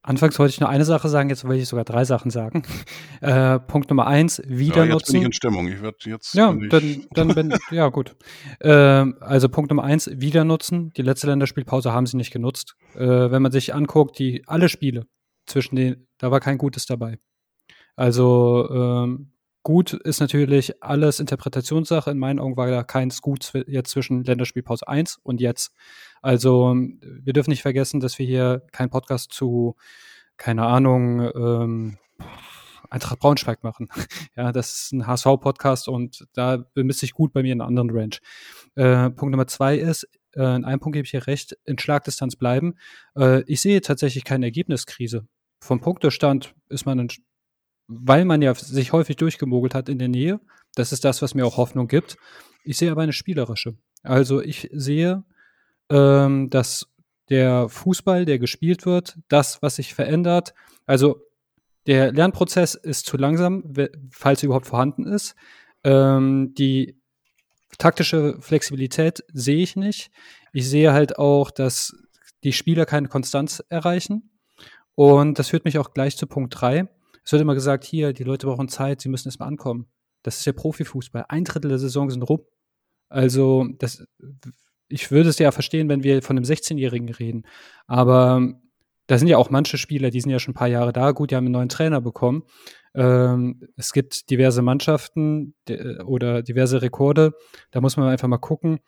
Anfangs 0.02 0.38
wollte 0.38 0.50
ich 0.50 0.60
nur 0.60 0.68
eine 0.68 0.84
Sache 0.84 1.08
sagen, 1.08 1.28
jetzt 1.28 1.46
will 1.46 1.56
ich 1.56 1.68
sogar 1.68 1.84
drei 1.84 2.04
Sachen 2.04 2.30
sagen. 2.30 2.62
Äh, 3.20 3.58
Punkt 3.58 3.90
Nummer 3.90 4.06
eins, 4.06 4.40
wieder 4.46 4.76
ja, 4.76 4.84
jetzt 4.84 4.92
nutzen. 4.92 5.12
Bin 5.14 5.20
ich 5.22 5.26
in 5.26 5.32
Stimmung. 5.32 5.66
Ich 5.66 5.82
werde 5.82 5.96
jetzt. 6.04 6.34
Ja, 6.34 6.52
dann, 6.52 7.06
dann 7.10 7.34
bin, 7.34 7.52
ja 7.72 7.88
gut. 7.88 8.14
Äh, 8.60 8.70
also 8.70 9.48
Punkt 9.48 9.70
Nummer 9.70 9.82
eins, 9.82 10.08
wieder 10.14 10.44
nutzen. 10.44 10.90
Die 10.96 11.02
letzte 11.02 11.26
Länderspielpause 11.26 11.92
haben 11.92 12.06
sie 12.06 12.16
nicht 12.16 12.30
genutzt. 12.32 12.76
Äh, 12.94 13.00
wenn 13.00 13.42
man 13.42 13.50
sich 13.50 13.74
anguckt, 13.74 14.20
die 14.20 14.44
alle 14.46 14.68
Spiele 14.68 15.06
zwischen 15.46 15.74
den, 15.74 16.06
da 16.18 16.30
war 16.30 16.38
kein 16.38 16.58
Gutes 16.58 16.86
dabei. 16.86 17.18
Also 17.96 18.68
ähm, 18.70 19.32
gut 19.62 19.92
ist 19.92 20.20
natürlich 20.20 20.82
alles 20.82 21.20
Interpretationssache. 21.20 22.10
In 22.10 22.18
meinen 22.18 22.38
Augen 22.38 22.56
war 22.56 22.70
da 22.70 22.82
keins 22.82 23.20
gut 23.20 23.52
jetzt 23.66 23.90
zwischen 23.90 24.24
Länderspielpause 24.24 24.88
1 24.88 25.18
und 25.22 25.40
jetzt. 25.40 25.74
Also 26.22 26.74
wir 26.74 27.32
dürfen 27.32 27.50
nicht 27.50 27.62
vergessen, 27.62 28.00
dass 28.00 28.18
wir 28.18 28.26
hier 28.26 28.62
keinen 28.72 28.90
Podcast 28.90 29.32
zu, 29.32 29.76
keine 30.36 30.66
Ahnung, 30.66 31.20
ähm, 31.34 31.98
Eintracht 32.90 33.18
Braunschweig 33.18 33.62
machen. 33.62 33.88
ja, 34.36 34.52
das 34.52 34.72
ist 34.72 34.92
ein 34.92 35.06
HSV-Podcast 35.06 35.88
und 35.88 36.26
da 36.32 36.56
bemisse 36.56 37.04
ich 37.04 37.12
gut 37.12 37.32
bei 37.32 37.42
mir 37.42 37.52
in 37.52 37.60
einer 37.60 37.68
anderen 37.68 37.90
Range. 37.90 38.16
Äh, 38.76 39.10
Punkt 39.10 39.32
Nummer 39.32 39.46
zwei 39.46 39.76
ist, 39.76 40.08
äh, 40.34 40.56
in 40.56 40.64
einem 40.64 40.80
Punkt 40.80 40.94
gebe 40.94 41.04
ich 41.04 41.10
hier 41.10 41.26
recht, 41.26 41.56
in 41.64 41.78
Schlagdistanz 41.78 42.36
bleiben. 42.36 42.76
Äh, 43.16 43.42
ich 43.42 43.60
sehe 43.60 43.80
tatsächlich 43.80 44.24
keine 44.24 44.46
Ergebniskrise. 44.46 45.26
Vom 45.60 45.80
Punktestand 45.80 46.54
ist 46.68 46.86
man, 46.86 46.98
in, 46.98 47.08
weil 47.88 48.24
man 48.24 48.42
ja 48.42 48.54
sich 48.54 48.92
häufig 48.92 49.16
durchgemogelt 49.16 49.74
hat 49.74 49.88
in 49.88 49.98
der 49.98 50.08
Nähe. 50.08 50.40
Das 50.74 50.92
ist 50.92 51.04
das, 51.04 51.22
was 51.22 51.34
mir 51.34 51.44
auch 51.46 51.56
Hoffnung 51.56 51.88
gibt. 51.88 52.16
Ich 52.64 52.76
sehe 52.76 52.90
aber 52.90 53.02
eine 53.02 53.12
spielerische. 53.12 53.76
Also 54.02 54.40
ich 54.40 54.68
sehe 54.72 55.24
ähm, 55.90 56.50
dass 56.50 56.86
der 57.30 57.68
Fußball, 57.68 58.24
der 58.24 58.38
gespielt 58.38 58.86
wird, 58.86 59.18
das, 59.28 59.62
was 59.62 59.76
sich 59.76 59.94
verändert, 59.94 60.54
also 60.86 61.20
der 61.86 62.12
Lernprozess 62.12 62.74
ist 62.74 63.06
zu 63.06 63.16
langsam, 63.16 63.64
falls 64.10 64.42
er 64.42 64.46
überhaupt 64.46 64.66
vorhanden 64.66 65.06
ist. 65.06 65.34
Ähm, 65.84 66.54
die 66.56 66.98
taktische 67.78 68.36
Flexibilität 68.40 69.24
sehe 69.32 69.62
ich 69.62 69.76
nicht. 69.76 70.10
Ich 70.52 70.68
sehe 70.68 70.92
halt 70.92 71.18
auch, 71.18 71.50
dass 71.50 71.94
die 72.44 72.52
Spieler 72.52 72.84
keine 72.84 73.08
Konstanz 73.08 73.64
erreichen. 73.68 74.30
Und 74.94 75.38
das 75.38 75.48
führt 75.48 75.64
mich 75.64 75.78
auch 75.78 75.94
gleich 75.94 76.16
zu 76.16 76.26
Punkt 76.26 76.60
3. 76.60 76.88
Es 77.28 77.32
wird 77.32 77.42
immer 77.42 77.52
gesagt, 77.52 77.84
hier, 77.84 78.14
die 78.14 78.24
Leute 78.24 78.46
brauchen 78.46 78.68
Zeit, 78.68 79.02
sie 79.02 79.10
müssen 79.10 79.28
erstmal 79.28 79.48
ankommen. 79.48 79.86
Das 80.22 80.38
ist 80.38 80.46
ja 80.46 80.54
Profifußball. 80.54 81.26
Ein 81.28 81.44
Drittel 81.44 81.68
der 81.68 81.78
Saison 81.78 82.08
sind 82.08 82.22
rum. 82.22 82.40
Also, 83.10 83.66
das 83.78 84.02
ich 84.88 85.10
würde 85.10 85.28
es 85.28 85.38
ja 85.38 85.52
verstehen, 85.52 85.90
wenn 85.90 86.02
wir 86.02 86.22
von 86.22 86.38
einem 86.38 86.46
16-Jährigen 86.46 87.10
reden. 87.10 87.42
Aber 87.86 88.54
da 89.08 89.18
sind 89.18 89.28
ja 89.28 89.36
auch 89.36 89.50
manche 89.50 89.76
Spieler, 89.76 90.08
die 90.08 90.22
sind 90.22 90.30
ja 90.30 90.38
schon 90.38 90.52
ein 90.52 90.54
paar 90.54 90.68
Jahre 90.68 90.94
da. 90.94 91.10
Gut, 91.10 91.30
die 91.30 91.36
haben 91.36 91.44
einen 91.44 91.52
neuen 91.52 91.68
Trainer 91.68 92.00
bekommen. 92.00 92.44
Ähm, 92.94 93.60
es 93.76 93.92
gibt 93.92 94.30
diverse 94.30 94.62
Mannschaften 94.62 95.54
oder 96.06 96.42
diverse 96.42 96.80
Rekorde. 96.80 97.34
Da 97.72 97.82
muss 97.82 97.98
man 97.98 98.08
einfach 98.08 98.28
mal 98.28 98.38
gucken. 98.38 98.78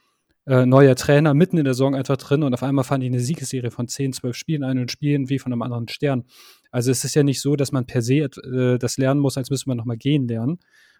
Äh, 0.50 0.66
neuer 0.66 0.96
Trainer 0.96 1.32
mitten 1.32 1.58
in 1.58 1.64
der 1.64 1.74
Saison 1.74 1.94
einfach 1.94 2.16
drin 2.16 2.42
und 2.42 2.52
auf 2.52 2.64
einmal 2.64 2.82
fahren 2.82 3.00
die 3.00 3.06
eine 3.06 3.20
Siegesserie 3.20 3.70
von 3.70 3.86
10, 3.86 4.14
12 4.14 4.34
Spielen 4.36 4.64
ein 4.64 4.80
und 4.80 4.90
spielen 4.90 5.28
wie 5.28 5.38
von 5.38 5.52
einem 5.52 5.62
anderen 5.62 5.86
Stern. 5.86 6.24
Also 6.72 6.90
es 6.90 7.04
ist 7.04 7.14
ja 7.14 7.22
nicht 7.22 7.40
so, 7.40 7.54
dass 7.54 7.70
man 7.70 7.86
per 7.86 8.02
se 8.02 8.14
äh, 8.24 8.76
das 8.76 8.98
lernen 8.98 9.20
muss, 9.20 9.36
als 9.36 9.48
müsste 9.48 9.68
man 9.68 9.76
nochmal 9.76 9.96
gehen 9.96 10.26
lernen. 10.26 10.58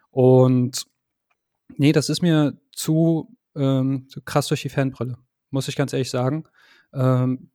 Und 0.09 0.85
nee, 1.75 1.91
das 1.91 2.07
ist 2.07 2.21
mir 2.21 2.61
zu 2.71 3.35
ähm, 3.53 4.05
so 4.07 4.21
krass 4.23 4.47
durch 4.47 4.61
die 4.61 4.69
Fanbrille, 4.69 5.17
muss 5.49 5.67
ich 5.67 5.75
ganz 5.75 5.91
ehrlich 5.91 6.11
sagen. 6.11 6.45
Ähm, 6.93 7.49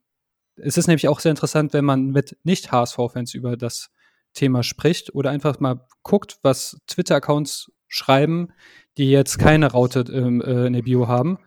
es 0.57 0.77
ist 0.77 0.89
nämlich 0.89 1.09
auch 1.09 1.21
sehr 1.21 1.31
interessant, 1.31 1.73
wenn 1.73 1.87
man 1.87 2.11
mit 2.11 2.37
Nicht-HSV-Fans 2.45 3.33
über 3.33 3.57
das 3.57 3.89
Thema 4.35 4.63
spricht 4.63 5.15
oder 5.15 5.31
einfach 5.31 5.61
mal 5.61 5.87
guckt, 6.03 6.41
was 6.43 6.77
Twitter-Accounts 6.89 7.73
schreiben, 7.89 8.49
die 8.99 9.11
jetzt 9.11 9.39
keine 9.39 9.73
Raute 9.73 10.01
ähm, 10.13 10.43
äh, 10.43 10.67
in 10.67 10.75
der 10.75 10.83
Bio 10.83 11.09
haben. 11.09 11.39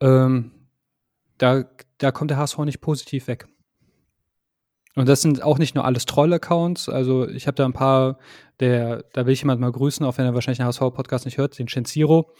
Ähm, 0.00 0.52
da, 1.38 1.64
da 1.98 2.10
kommt 2.12 2.30
der 2.30 2.38
HSV 2.38 2.58
nicht 2.60 2.80
positiv 2.80 3.26
weg. 3.26 3.46
Und 4.96 5.08
das 5.08 5.20
sind 5.20 5.42
auch 5.42 5.58
nicht 5.58 5.74
nur 5.74 5.84
alles 5.84 6.06
Troll-Accounts. 6.06 6.88
Also 6.88 7.28
ich 7.28 7.46
habe 7.46 7.54
da 7.54 7.66
ein 7.66 7.74
paar, 7.74 8.18
der, 8.60 9.04
da 9.12 9.26
will 9.26 9.34
ich 9.34 9.42
jemand 9.42 9.60
mal 9.60 9.70
grüßen, 9.70 10.04
auch 10.06 10.16
wenn 10.16 10.24
er 10.24 10.32
wahrscheinlich 10.32 10.58
den 10.58 10.66
HSV-Podcast 10.66 11.26
nicht 11.26 11.36
hört, 11.36 11.58
den 11.58 11.68
Shenziro. 11.68 12.32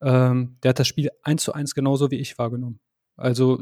Ähm, 0.00 0.56
der 0.62 0.70
hat 0.70 0.78
das 0.78 0.86
Spiel 0.86 1.10
eins 1.22 1.42
zu 1.42 1.52
eins 1.52 1.74
genauso 1.74 2.12
wie 2.12 2.20
ich 2.20 2.38
wahrgenommen. 2.38 2.78
Also 3.16 3.60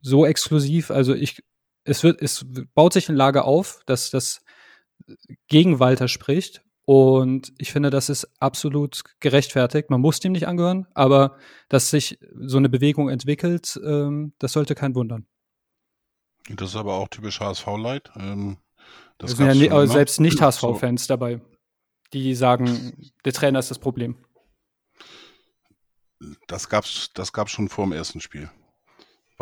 so 0.00 0.24
exklusiv, 0.24 0.90
also 0.90 1.14
ich, 1.14 1.44
es 1.84 2.02
wird, 2.02 2.22
es 2.22 2.46
baut 2.74 2.94
sich 2.94 3.10
ein 3.10 3.16
Lager 3.16 3.44
auf, 3.44 3.82
dass 3.84 4.10
das 4.10 4.42
gegen 5.48 5.78
Walter 5.78 6.08
spricht. 6.08 6.62
Und 6.84 7.52
ich 7.58 7.72
finde, 7.72 7.90
das 7.90 8.08
ist 8.08 8.28
absolut 8.40 9.02
gerechtfertigt. 9.20 9.88
Man 9.90 10.00
muss 10.00 10.18
dem 10.20 10.32
nicht 10.32 10.48
angehören, 10.48 10.86
aber 10.94 11.36
dass 11.68 11.90
sich 11.90 12.18
so 12.34 12.56
eine 12.56 12.68
Bewegung 12.68 13.08
entwickelt, 13.08 13.80
ähm, 13.84 14.32
das 14.38 14.52
sollte 14.52 14.74
kein 14.74 14.94
wundern. 14.94 15.26
Das 16.48 16.70
ist 16.70 16.76
aber 16.76 16.94
auch 16.94 17.08
typisch 17.08 17.40
HSV-Leid. 17.40 18.10
Ähm, 18.16 18.56
das 19.18 19.32
sind 19.32 19.46
ja 19.46 19.54
ne, 19.54 19.86
selbst 19.86 20.20
nicht 20.20 20.40
HSV-Fans 20.40 21.04
so. 21.04 21.08
dabei, 21.08 21.40
die 22.12 22.34
sagen, 22.34 23.12
der 23.24 23.32
Trainer 23.32 23.60
ist 23.60 23.70
das 23.70 23.78
Problem. 23.78 24.16
Das 26.48 26.68
gab's, 26.68 27.10
das 27.14 27.32
gab's 27.32 27.52
schon 27.52 27.68
vor 27.68 27.84
dem 27.84 27.92
ersten 27.92 28.20
Spiel. 28.20 28.50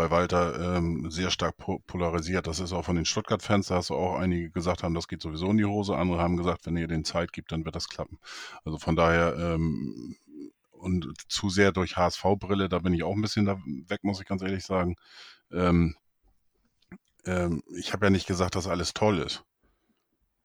Bei 0.00 0.10
Walter 0.10 0.78
ähm, 0.78 1.10
sehr 1.10 1.30
stark 1.30 1.58
po 1.58 1.78
polarisiert. 1.86 2.46
Das 2.46 2.58
ist 2.58 2.72
auch 2.72 2.86
von 2.86 2.96
den 2.96 3.04
Stuttgart-Fans, 3.04 3.66
da 3.66 3.74
hast 3.74 3.90
du 3.90 3.96
auch 3.96 4.18
einige 4.18 4.50
gesagt 4.50 4.82
haben, 4.82 4.94
das 4.94 5.08
geht 5.08 5.20
sowieso 5.20 5.50
in 5.50 5.58
die 5.58 5.66
Hose. 5.66 5.94
Andere 5.94 6.22
haben 6.22 6.38
gesagt, 6.38 6.64
wenn 6.64 6.78
ihr 6.78 6.88
den 6.88 7.04
Zeit 7.04 7.34
gibt, 7.34 7.52
dann 7.52 7.66
wird 7.66 7.76
das 7.76 7.90
klappen. 7.90 8.18
Also 8.64 8.78
von 8.78 8.96
daher 8.96 9.36
ähm, 9.36 10.16
und 10.72 11.06
zu 11.28 11.50
sehr 11.50 11.72
durch 11.72 11.98
HSV-Brille, 11.98 12.70
da 12.70 12.78
bin 12.78 12.94
ich 12.94 13.02
auch 13.02 13.14
ein 13.14 13.20
bisschen 13.20 13.46
weg, 13.46 14.02
muss 14.02 14.20
ich 14.20 14.26
ganz 14.26 14.40
ehrlich 14.40 14.64
sagen. 14.64 14.96
Ähm, 15.52 15.96
ähm, 17.26 17.62
ich 17.76 17.92
habe 17.92 18.06
ja 18.06 18.10
nicht 18.10 18.26
gesagt, 18.26 18.54
dass 18.54 18.66
alles 18.66 18.94
toll 18.94 19.18
ist. 19.18 19.44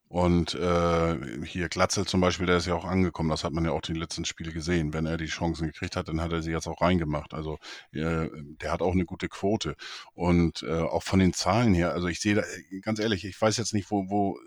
Und 0.07 0.53
äh, 0.53 1.45
hier 1.45 1.67
Glatzel 1.67 2.05
zum 2.05 2.21
Beispiel, 2.21 2.45
der 2.45 2.57
ist 2.57 2.67
ja 2.67 2.75
auch 2.75 2.85
angekommen, 2.85 3.29
das 3.29 3.43
hat 3.43 3.53
man 3.53 3.65
ja 3.65 3.71
auch 3.71 3.81
die 3.81 3.93
letzten 3.93 4.23
Spiele 4.23 4.51
gesehen. 4.51 4.93
Wenn 4.93 5.07
er 5.07 5.17
die 5.17 5.25
Chancen 5.25 5.67
gekriegt 5.67 5.95
hat, 5.95 6.07
dann 6.07 6.21
hat 6.21 6.31
er 6.31 6.43
sie 6.43 6.51
jetzt 6.51 6.67
auch 6.67 6.81
reingemacht. 6.81 7.33
Also 7.33 7.57
äh, 7.91 8.29
der 8.31 8.71
hat 8.71 8.81
auch 8.81 8.93
eine 8.93 9.05
gute 9.05 9.27
Quote. 9.27 9.75
Und 10.13 10.63
äh, 10.63 10.71
auch 10.71 11.03
von 11.03 11.19
den 11.19 11.33
Zahlen 11.33 11.73
her, 11.73 11.93
also 11.93 12.07
ich 12.07 12.19
sehe 12.19 12.35
da, 12.35 12.43
ganz 12.81 12.99
ehrlich, 12.99 13.25
ich 13.25 13.39
weiß 13.39 13.57
jetzt 13.57 13.73
nicht, 13.73 13.89
wo, 13.89 14.09
wo, 14.09 14.39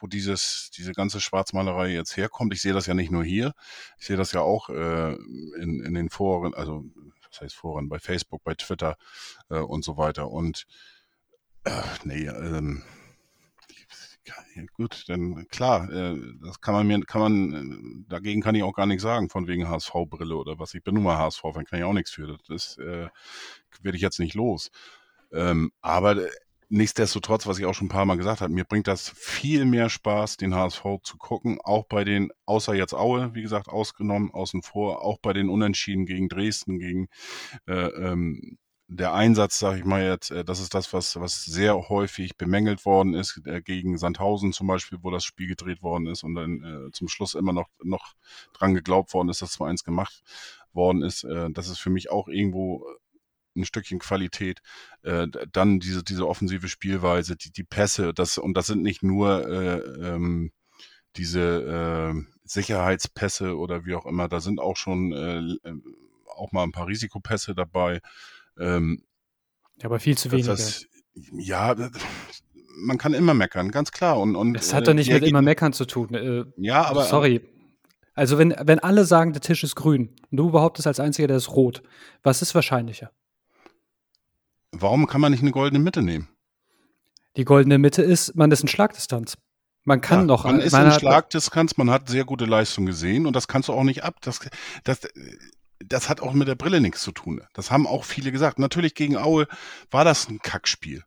wo 0.00 0.06
dieses, 0.06 0.70
diese 0.76 0.92
ganze 0.92 1.20
Schwarzmalerei 1.20 1.88
jetzt 1.88 2.16
herkommt. 2.16 2.54
Ich 2.54 2.62
sehe 2.62 2.72
das 2.72 2.86
ja 2.86 2.94
nicht 2.94 3.10
nur 3.10 3.22
hier, 3.22 3.52
ich 3.98 4.06
sehe 4.06 4.16
das 4.16 4.32
ja 4.32 4.40
auch 4.40 4.70
äh, 4.70 5.12
in, 5.12 5.84
in 5.84 5.94
den 5.94 6.08
Foren, 6.08 6.54
also 6.54 6.84
was 7.30 7.40
heißt 7.40 7.54
Foren, 7.54 7.88
bei 7.88 7.98
Facebook, 7.98 8.42
bei 8.44 8.54
Twitter 8.54 8.96
äh, 9.50 9.58
und 9.58 9.84
so 9.84 9.96
weiter. 9.96 10.30
Und 10.30 10.66
äh, 11.64 11.82
nee, 12.04 12.26
ähm, 12.26 12.82
ja, 14.26 14.62
gut, 14.74 15.04
dann 15.08 15.46
klar, 15.48 15.90
äh, 15.90 16.16
das 16.42 16.60
kann 16.60 16.74
man 16.74 16.86
mir, 16.86 17.00
kann 17.02 17.20
man, 17.20 17.52
äh, 17.52 18.08
dagegen 18.08 18.42
kann 18.42 18.54
ich 18.54 18.62
auch 18.62 18.74
gar 18.74 18.86
nichts 18.86 19.02
sagen, 19.02 19.28
von 19.30 19.46
wegen 19.46 19.68
HSV-Brille 19.68 20.36
oder 20.36 20.58
was. 20.58 20.74
Ich 20.74 20.82
bin 20.82 20.94
nun 20.94 21.04
mal 21.04 21.18
HSV-Fan, 21.18 21.64
kann 21.64 21.78
ich 21.78 21.84
auch 21.84 21.92
nichts 21.92 22.10
für. 22.10 22.38
Das 22.48 22.76
äh, 22.78 23.08
werde 23.82 23.96
ich 23.96 24.02
jetzt 24.02 24.20
nicht 24.20 24.34
los. 24.34 24.70
Ähm, 25.32 25.72
aber 25.80 26.16
äh, 26.16 26.30
nichtsdestotrotz, 26.68 27.46
was 27.46 27.58
ich 27.58 27.66
auch 27.66 27.74
schon 27.74 27.86
ein 27.86 27.90
paar 27.90 28.04
Mal 28.04 28.16
gesagt 28.16 28.40
habe, 28.40 28.52
mir 28.52 28.64
bringt 28.64 28.86
das 28.86 29.10
viel 29.10 29.64
mehr 29.64 29.88
Spaß, 29.88 30.36
den 30.36 30.54
HSV 30.54 30.84
zu 31.02 31.16
gucken, 31.18 31.58
auch 31.62 31.86
bei 31.86 32.04
den, 32.04 32.30
außer 32.46 32.74
jetzt 32.74 32.94
Aue, 32.94 33.34
wie 33.34 33.42
gesagt, 33.42 33.68
ausgenommen, 33.68 34.30
außen 34.32 34.62
vor, 34.62 35.02
auch 35.02 35.18
bei 35.20 35.32
den 35.32 35.48
Unentschieden 35.48 36.06
gegen 36.06 36.28
Dresden, 36.28 36.78
gegen 36.78 37.08
äh, 37.66 37.88
ähm, 37.88 38.58
der 38.92 39.14
Einsatz, 39.14 39.60
sage 39.60 39.78
ich 39.78 39.84
mal 39.84 40.02
jetzt, 40.02 40.32
äh, 40.32 40.44
das 40.44 40.58
ist 40.60 40.74
das, 40.74 40.92
was, 40.92 41.18
was 41.20 41.44
sehr 41.44 41.88
häufig 41.88 42.36
bemängelt 42.36 42.84
worden 42.84 43.14
ist, 43.14 43.40
äh, 43.46 43.62
gegen 43.62 43.98
Sandhausen 43.98 44.52
zum 44.52 44.66
Beispiel, 44.66 44.98
wo 45.02 45.10
das 45.10 45.24
Spiel 45.24 45.46
gedreht 45.46 45.80
worden 45.80 46.08
ist 46.08 46.24
und 46.24 46.34
dann 46.34 46.88
äh, 46.88 46.90
zum 46.92 47.08
Schluss 47.08 47.34
immer 47.34 47.52
noch, 47.52 47.68
noch 47.84 48.14
dran 48.52 48.74
geglaubt 48.74 49.14
worden 49.14 49.28
ist, 49.28 49.42
dass 49.42 49.58
2-1 49.58 49.84
gemacht 49.84 50.22
worden 50.72 51.02
ist. 51.02 51.22
Äh, 51.22 51.50
das 51.52 51.68
ist 51.68 51.78
für 51.78 51.90
mich 51.90 52.10
auch 52.10 52.26
irgendwo 52.26 52.84
ein 53.56 53.64
Stückchen 53.64 54.00
Qualität. 54.00 54.60
Äh, 55.02 55.28
dann 55.52 55.78
diese, 55.78 56.02
diese 56.02 56.26
offensive 56.26 56.68
Spielweise, 56.68 57.36
die, 57.36 57.52
die 57.52 57.64
Pässe, 57.64 58.12
das, 58.12 58.38
und 58.38 58.54
das 58.54 58.66
sind 58.66 58.82
nicht 58.82 59.04
nur 59.04 59.48
äh, 59.48 59.78
ähm, 60.08 60.50
diese 61.16 62.14
äh, 62.16 62.22
Sicherheitspässe 62.44 63.56
oder 63.56 63.84
wie 63.84 63.94
auch 63.94 64.06
immer, 64.06 64.28
da 64.28 64.40
sind 64.40 64.58
auch 64.60 64.76
schon 64.76 65.12
äh, 65.12 65.68
äh 65.68 65.74
auch 66.36 66.52
mal 66.52 66.62
ein 66.62 66.72
paar 66.72 66.86
Risikopässe 66.86 67.54
dabei. 67.54 68.00
Ähm, 68.60 69.02
ja, 69.78 69.86
aber 69.86 69.98
viel 69.98 70.16
zu 70.16 70.30
wenig. 70.30 70.86
ja, 71.32 71.74
man 72.76 72.98
kann 72.98 73.14
immer 73.14 73.34
meckern, 73.34 73.70
ganz 73.70 73.90
klar. 73.90 74.18
Und, 74.20 74.36
und, 74.36 74.54
das 74.54 74.74
hat 74.74 74.86
doch 74.86 74.94
nicht 74.94 75.10
mit 75.10 75.24
immer 75.24 75.42
meckern 75.42 75.72
zu 75.72 75.86
tun. 75.86 76.14
Äh, 76.14 76.44
ja, 76.56 76.84
aber. 76.84 77.04
Sorry. 77.04 77.40
Also, 78.14 78.38
wenn, 78.38 78.54
wenn 78.60 78.78
alle 78.80 79.04
sagen, 79.04 79.32
der 79.32 79.40
Tisch 79.40 79.64
ist 79.64 79.76
grün 79.76 80.14
und 80.30 80.36
du 80.36 80.50
behauptest 80.50 80.86
als 80.86 81.00
einziger, 81.00 81.28
der 81.28 81.38
ist 81.38 81.50
rot, 81.50 81.82
was 82.22 82.42
ist 82.42 82.54
wahrscheinlicher? 82.54 83.10
Warum 84.72 85.06
kann 85.06 85.20
man 85.20 85.32
nicht 85.32 85.42
eine 85.42 85.52
goldene 85.52 85.82
Mitte 85.82 86.02
nehmen? 86.02 86.28
Die 87.36 87.44
goldene 87.44 87.78
Mitte 87.78 88.02
ist, 88.02 88.34
man 88.36 88.50
ist 88.50 88.62
in 88.62 88.68
Schlagdistanz. 88.68 89.38
Man 89.84 90.00
kann 90.00 90.20
ja, 90.20 90.26
doch. 90.26 90.44
Man 90.44 90.60
ist 90.60 90.72
man 90.72 90.86
in 90.86 90.92
Schlagdistanz, 90.92 91.76
man 91.76 91.90
hat 91.90 92.08
sehr 92.08 92.24
gute 92.24 92.44
Leistung 92.44 92.86
gesehen 92.86 93.26
und 93.26 93.34
das 93.34 93.48
kannst 93.48 93.68
du 93.68 93.72
auch 93.72 93.84
nicht 93.84 94.04
ab. 94.04 94.16
Das, 94.20 94.40
das, 94.84 95.00
das 95.84 96.08
hat 96.08 96.20
auch 96.20 96.32
mit 96.32 96.48
der 96.48 96.54
Brille 96.54 96.80
nichts 96.80 97.02
zu 97.02 97.12
tun. 97.12 97.42
Das 97.54 97.70
haben 97.70 97.86
auch 97.86 98.04
viele 98.04 98.32
gesagt. 98.32 98.58
Natürlich 98.58 98.94
gegen 98.94 99.16
Aue 99.16 99.46
war 99.90 100.04
das 100.04 100.28
ein 100.28 100.40
Kackspiel. 100.40 101.02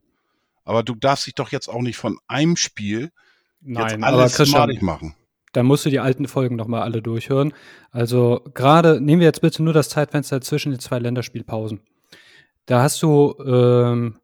Aber 0.66 0.84
du 0.84 0.96
darfst 0.96 1.28
dich 1.28 1.36
doch 1.36 1.52
jetzt 1.52 1.68
auch 1.68 1.82
nicht 1.82 1.98
von 1.98 2.18
einem 2.28 2.56
Spiel 2.56 3.12
Nein, 3.62 4.02
jetzt 4.02 4.04
alles 4.04 4.52
madig 4.52 4.82
machen. 4.82 5.16
Da 5.52 5.62
musst 5.62 5.86
du 5.86 5.90
die 5.90 6.00
alten 6.00 6.28
Folgen 6.28 6.56
nochmal 6.56 6.82
alle 6.82 7.02
durchhören. 7.02 7.54
Also 7.92 8.42
gerade, 8.54 9.00
nehmen 9.00 9.20
wir 9.20 9.28
jetzt 9.28 9.42
bitte 9.42 9.62
nur 9.62 9.74
das 9.74 9.90
Zeitfenster 9.90 10.42
zwischen 10.42 10.72
den 10.72 10.80
zwei 10.80 10.98
Länderspielpausen. 10.98 11.82
Da 12.66 12.82
hast 12.82 13.02
du 13.04 13.36
ähm, 13.46 14.20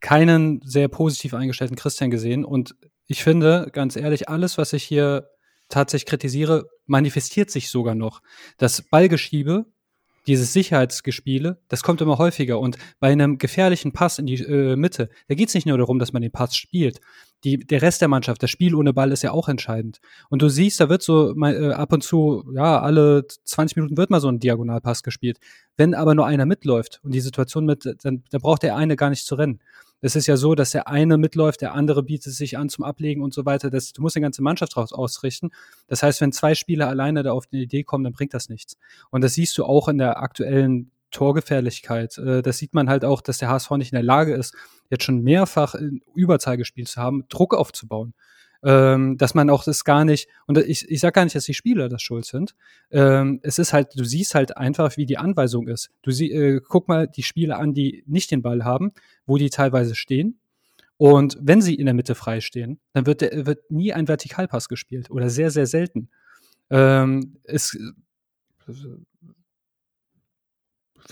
keinen 0.00 0.60
sehr 0.64 0.88
positiv 0.88 1.34
eingestellten 1.34 1.76
Christian 1.76 2.10
gesehen. 2.10 2.44
Und 2.44 2.74
ich 3.06 3.22
finde, 3.22 3.68
ganz 3.72 3.94
ehrlich, 3.94 4.28
alles, 4.28 4.58
was 4.58 4.72
ich 4.72 4.82
hier 4.82 5.28
tatsächlich 5.68 6.06
kritisiere, 6.06 6.68
manifestiert 6.90 7.50
sich 7.50 7.70
sogar 7.70 7.94
noch. 7.94 8.20
Das 8.58 8.82
Ballgeschiebe, 8.82 9.64
dieses 10.26 10.52
Sicherheitsgespiele, 10.52 11.58
das 11.68 11.82
kommt 11.82 12.00
immer 12.02 12.18
häufiger. 12.18 12.60
Und 12.60 12.76
bei 12.98 13.10
einem 13.10 13.38
gefährlichen 13.38 13.92
Pass 13.92 14.18
in 14.18 14.26
die 14.26 14.42
äh, 14.42 14.76
Mitte, 14.76 15.08
da 15.28 15.34
geht 15.34 15.48
es 15.48 15.54
nicht 15.54 15.66
nur 15.66 15.78
darum, 15.78 15.98
dass 15.98 16.12
man 16.12 16.20
den 16.20 16.32
Pass 16.32 16.56
spielt. 16.56 17.00
Die, 17.44 17.56
der 17.56 17.80
Rest 17.80 18.02
der 18.02 18.08
Mannschaft, 18.08 18.42
das 18.42 18.50
Spiel 18.50 18.74
ohne 18.74 18.92
Ball 18.92 19.12
ist 19.12 19.22
ja 19.22 19.30
auch 19.30 19.48
entscheidend. 19.48 20.00
Und 20.28 20.42
du 20.42 20.50
siehst, 20.50 20.78
da 20.78 20.90
wird 20.90 21.02
so 21.02 21.34
äh, 21.42 21.72
ab 21.72 21.92
und 21.92 22.02
zu, 22.02 22.44
ja, 22.54 22.80
alle 22.80 23.26
20 23.44 23.76
Minuten 23.76 23.96
wird 23.96 24.10
mal 24.10 24.20
so 24.20 24.28
ein 24.28 24.40
Diagonalpass 24.40 25.02
gespielt. 25.02 25.38
Wenn 25.76 25.94
aber 25.94 26.14
nur 26.14 26.26
einer 26.26 26.44
mitläuft 26.44 27.00
und 27.02 27.14
die 27.14 27.20
Situation 27.20 27.64
mit, 27.64 27.86
dann, 28.02 28.24
dann 28.30 28.40
braucht 28.42 28.62
der 28.62 28.76
eine 28.76 28.96
gar 28.96 29.08
nicht 29.08 29.24
zu 29.24 29.36
rennen. 29.36 29.60
Es 30.00 30.16
ist 30.16 30.26
ja 30.26 30.36
so, 30.36 30.54
dass 30.54 30.70
der 30.70 30.88
eine 30.88 31.18
mitläuft, 31.18 31.60
der 31.60 31.74
andere 31.74 32.02
bietet 32.02 32.32
sich 32.32 32.56
an 32.56 32.68
zum 32.68 32.84
Ablegen 32.84 33.22
und 33.22 33.34
so 33.34 33.44
weiter. 33.44 33.70
Das, 33.70 33.92
du 33.92 34.02
musst 34.02 34.16
eine 34.16 34.24
ganze 34.24 34.42
Mannschaft 34.42 34.76
draus 34.76 34.92
ausrichten. 34.92 35.50
Das 35.88 36.02
heißt, 36.02 36.20
wenn 36.20 36.32
zwei 36.32 36.54
Spieler 36.54 36.88
alleine 36.88 37.22
da 37.22 37.32
auf 37.32 37.46
die 37.46 37.62
Idee 37.62 37.84
kommen, 37.84 38.04
dann 38.04 38.12
bringt 38.12 38.34
das 38.34 38.48
nichts. 38.48 38.76
Und 39.10 39.22
das 39.22 39.34
siehst 39.34 39.56
du 39.58 39.64
auch 39.64 39.88
in 39.88 39.98
der 39.98 40.22
aktuellen 40.22 40.90
Torgefährlichkeit. 41.10 42.18
Äh, 42.18 42.42
das 42.42 42.58
sieht 42.58 42.74
man 42.74 42.88
halt 42.88 43.04
auch, 43.04 43.20
dass 43.20 43.38
der 43.38 43.48
HSV 43.48 43.70
nicht 43.72 43.92
in 43.92 43.96
der 43.96 44.02
Lage 44.02 44.34
ist, 44.34 44.54
jetzt 44.88 45.04
schon 45.04 45.22
mehrfach 45.22 45.74
Überzahl 46.14 46.56
gespielt 46.56 46.88
zu 46.88 47.00
haben, 47.00 47.24
Druck 47.28 47.54
aufzubauen 47.54 48.14
ähm, 48.62 49.16
dass 49.16 49.34
man 49.34 49.50
auch 49.50 49.64
das 49.64 49.84
gar 49.84 50.04
nicht, 50.04 50.28
und 50.46 50.58
ich, 50.58 50.88
ich 50.90 51.00
sage 51.00 51.12
gar 51.12 51.24
nicht, 51.24 51.36
dass 51.36 51.44
die 51.44 51.54
Spieler 51.54 51.88
das 51.88 52.02
schuld 52.02 52.24
sind. 52.24 52.54
Ähm, 52.90 53.40
es 53.42 53.58
ist 53.58 53.72
halt, 53.72 53.88
du 53.96 54.04
siehst 54.04 54.34
halt 54.34 54.56
einfach, 54.56 54.96
wie 54.96 55.06
die 55.06 55.18
Anweisung 55.18 55.68
ist. 55.68 55.90
Du 56.02 56.10
sie, 56.10 56.30
äh, 56.30 56.60
guck 56.66 56.88
mal 56.88 57.08
die 57.08 57.22
Spieler 57.22 57.58
an, 57.58 57.72
die 57.74 58.04
nicht 58.06 58.30
den 58.30 58.42
Ball 58.42 58.64
haben, 58.64 58.92
wo 59.26 59.38
die 59.38 59.50
teilweise 59.50 59.94
stehen. 59.94 60.40
Und 60.96 61.38
wenn 61.40 61.62
sie 61.62 61.74
in 61.74 61.86
der 61.86 61.94
Mitte 61.94 62.14
frei 62.14 62.40
stehen, 62.40 62.78
dann 62.92 63.06
wird, 63.06 63.22
der, 63.22 63.46
wird 63.46 63.70
nie 63.70 63.94
ein 63.94 64.06
Vertikalpass 64.06 64.68
gespielt 64.68 65.10
oder 65.10 65.30
sehr, 65.30 65.50
sehr 65.50 65.66
selten. 65.66 66.10
Ähm, 66.68 67.38
es, 67.44 67.78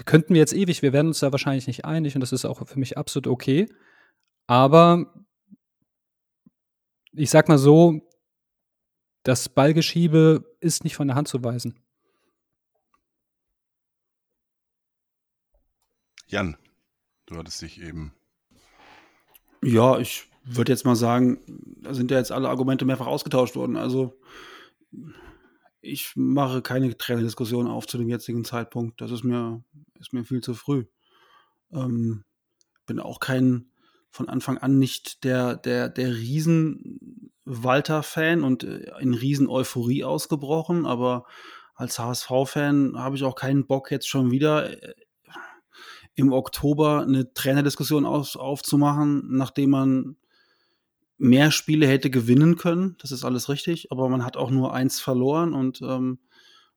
könnten 0.04 0.34
wir 0.34 0.40
jetzt 0.40 0.52
ewig, 0.52 0.82
wir 0.82 0.92
werden 0.92 1.08
uns 1.08 1.20
da 1.20 1.32
wahrscheinlich 1.32 1.66
nicht 1.66 1.84
einig 1.84 2.14
und 2.14 2.20
das 2.20 2.32
ist 2.32 2.44
auch 2.44 2.66
für 2.66 2.78
mich 2.78 2.98
absolut 2.98 3.26
okay. 3.26 3.66
Aber 4.46 5.12
ich 7.18 7.30
sag 7.30 7.48
mal 7.48 7.58
so, 7.58 8.00
das 9.22 9.48
Ballgeschiebe 9.48 10.56
ist 10.60 10.84
nicht 10.84 10.96
von 10.96 11.08
der 11.08 11.16
Hand 11.16 11.28
zu 11.28 11.42
weisen. 11.42 11.78
Jan, 16.26 16.56
du 17.26 17.36
hattest 17.36 17.60
dich 17.62 17.80
eben. 17.80 18.12
Ja, 19.62 19.98
ich 19.98 20.30
würde 20.44 20.72
jetzt 20.72 20.84
mal 20.84 20.96
sagen, 20.96 21.40
da 21.82 21.94
sind 21.94 22.10
ja 22.10 22.18
jetzt 22.18 22.32
alle 22.32 22.48
Argumente 22.48 22.84
mehrfach 22.84 23.06
ausgetauscht 23.06 23.56
worden. 23.56 23.76
Also 23.76 24.18
ich 25.80 26.12
mache 26.16 26.62
keine 26.62 26.96
Trainerdiskussion 26.96 27.66
auf 27.66 27.86
zu 27.86 27.98
dem 27.98 28.08
jetzigen 28.08 28.44
Zeitpunkt. 28.44 29.00
Das 29.00 29.10
ist 29.10 29.24
mir, 29.24 29.64
ist 29.98 30.12
mir 30.12 30.24
viel 30.24 30.42
zu 30.42 30.54
früh. 30.54 30.84
Ähm, 31.72 32.24
bin 32.86 33.00
auch 33.00 33.20
kein 33.20 33.67
von 34.10 34.28
Anfang 34.28 34.58
an 34.58 34.78
nicht 34.78 35.24
der, 35.24 35.56
der, 35.56 35.88
der 35.88 36.14
Riesen-Walter-Fan 36.14 38.44
und 38.44 38.62
äh, 38.64 38.90
in 39.00 39.14
Riesen-Euphorie 39.14 40.04
ausgebrochen, 40.04 40.84
aber 40.86 41.24
als 41.74 41.98
HSV-Fan 41.98 42.98
habe 42.98 43.16
ich 43.16 43.24
auch 43.24 43.36
keinen 43.36 43.66
Bock, 43.66 43.90
jetzt 43.90 44.08
schon 44.08 44.30
wieder 44.30 44.82
äh, 44.82 44.94
im 46.14 46.32
Oktober 46.32 47.02
eine 47.02 47.32
Trainerdiskussion 47.32 48.04
auf, 48.04 48.34
aufzumachen, 48.34 49.22
nachdem 49.28 49.70
man 49.70 50.16
mehr 51.16 51.52
Spiele 51.52 51.86
hätte 51.86 52.10
gewinnen 52.10 52.56
können. 52.56 52.96
Das 53.00 53.12
ist 53.12 53.24
alles 53.24 53.48
richtig, 53.48 53.92
aber 53.92 54.08
man 54.08 54.24
hat 54.24 54.36
auch 54.36 54.50
nur 54.50 54.74
eins 54.74 55.00
verloren 55.00 55.54
und 55.54 55.80
ähm, 55.82 56.18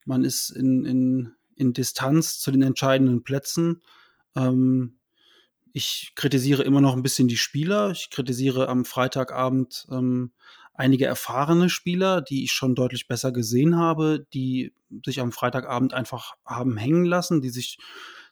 man 0.05 0.23
ist 0.23 0.49
in, 0.49 0.85
in, 0.85 1.33
in 1.55 1.73
Distanz 1.73 2.39
zu 2.39 2.51
den 2.51 2.61
entscheidenden 2.61 3.23
Plätzen. 3.23 3.81
Ähm, 4.35 4.99
ich 5.73 6.13
kritisiere 6.15 6.63
immer 6.63 6.81
noch 6.81 6.95
ein 6.95 7.03
bisschen 7.03 7.27
die 7.27 7.37
Spieler. 7.37 7.91
Ich 7.91 8.09
kritisiere 8.09 8.67
am 8.67 8.85
Freitagabend 8.85 9.87
ähm, 9.91 10.31
einige 10.73 11.05
erfahrene 11.05 11.69
Spieler, 11.69 12.21
die 12.21 12.43
ich 12.43 12.51
schon 12.51 12.75
deutlich 12.75 13.07
besser 13.07 13.31
gesehen 13.31 13.77
habe, 13.77 14.25
die 14.33 14.73
sich 15.05 15.19
am 15.19 15.31
Freitagabend 15.31 15.93
einfach 15.93 16.35
haben 16.45 16.77
hängen 16.77 17.05
lassen, 17.05 17.41
die 17.41 17.49
sich 17.49 17.77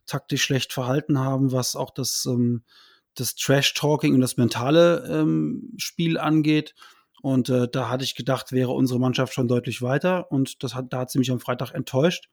taktisch 0.05 0.43
schlecht 0.43 0.73
verhalten 0.73 1.19
haben, 1.19 1.51
was 1.51 1.75
auch 1.75 1.91
das, 1.91 2.25
ähm, 2.25 2.63
das 3.15 3.35
Trash-Talking 3.35 4.15
und 4.15 4.21
das 4.21 4.37
mentale 4.37 5.05
ähm, 5.09 5.73
Spiel 5.77 6.17
angeht. 6.17 6.73
Und 7.21 7.49
äh, 7.49 7.67
da 7.69 7.89
hatte 7.89 8.03
ich 8.03 8.15
gedacht, 8.15 8.51
wäre 8.51 8.71
unsere 8.71 8.99
Mannschaft 8.99 9.33
schon 9.33 9.47
deutlich 9.47 9.81
weiter. 9.81 10.31
Und 10.31 10.63
das 10.63 10.73
hat, 10.73 10.91
da 10.91 10.99
hat 10.99 11.11
sie 11.11 11.19
mich 11.19 11.31
am 11.31 11.39
Freitag 11.39 11.73
enttäuscht. 11.73 12.29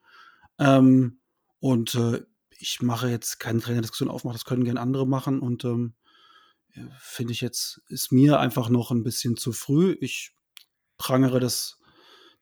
Ähm, 0.59 1.19
und 1.61 1.95
äh, 1.95 2.23
ich 2.59 2.83
mache 2.83 3.09
jetzt 3.09 3.39
keine 3.39 3.61
Trainerdiskussion 3.61 4.09
aufmachen, 4.11 4.35
das 4.37 4.45
können 4.45 4.65
gerne 4.65 4.81
andere 4.81 5.07
machen. 5.07 5.41
Und 5.41 5.65
ähm, 5.65 5.95
finde 6.99 7.33
ich 7.33 7.41
jetzt, 7.41 7.83
ist 7.89 8.13
mir 8.13 8.41
einfach 8.41 8.69
noch 8.69 8.91
ein 8.91 9.03
bisschen 9.03 9.37
zu 9.37 9.53
früh. 9.53 9.97
Ich 10.01 10.35
prangere 10.99 11.41
das, 11.41 11.79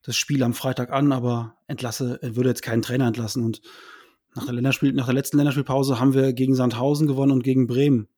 das 0.02 0.16
Spiel 0.16 0.42
am 0.42 0.54
Freitag 0.54 0.90
an, 0.90 1.12
aber 1.12 1.56
entlasse, 1.66 2.18
würde 2.22 2.50
jetzt 2.50 2.62
keinen 2.62 2.82
Trainer 2.82 3.06
entlassen. 3.06 3.44
Und 3.44 3.62
nach 4.34 4.44
der, 4.44 4.54
Länderspiel, 4.54 4.92
nach 4.92 5.06
der 5.06 5.14
letzten 5.14 5.36
Länderspielpause 5.36 6.00
haben 6.00 6.14
wir 6.14 6.32
gegen 6.32 6.54
Sandhausen 6.54 7.06
gewonnen 7.06 7.32
und 7.32 7.44
gegen 7.44 7.66
Bremen. 7.66 8.08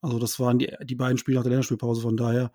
Also 0.00 0.18
das 0.18 0.38
waren 0.40 0.58
die, 0.58 0.72
die 0.84 0.94
beiden 0.94 1.18
Spiele 1.18 1.36
nach 1.36 1.44
der 1.44 1.50
Länderspielpause. 1.50 2.00
Von 2.00 2.16
daher 2.16 2.52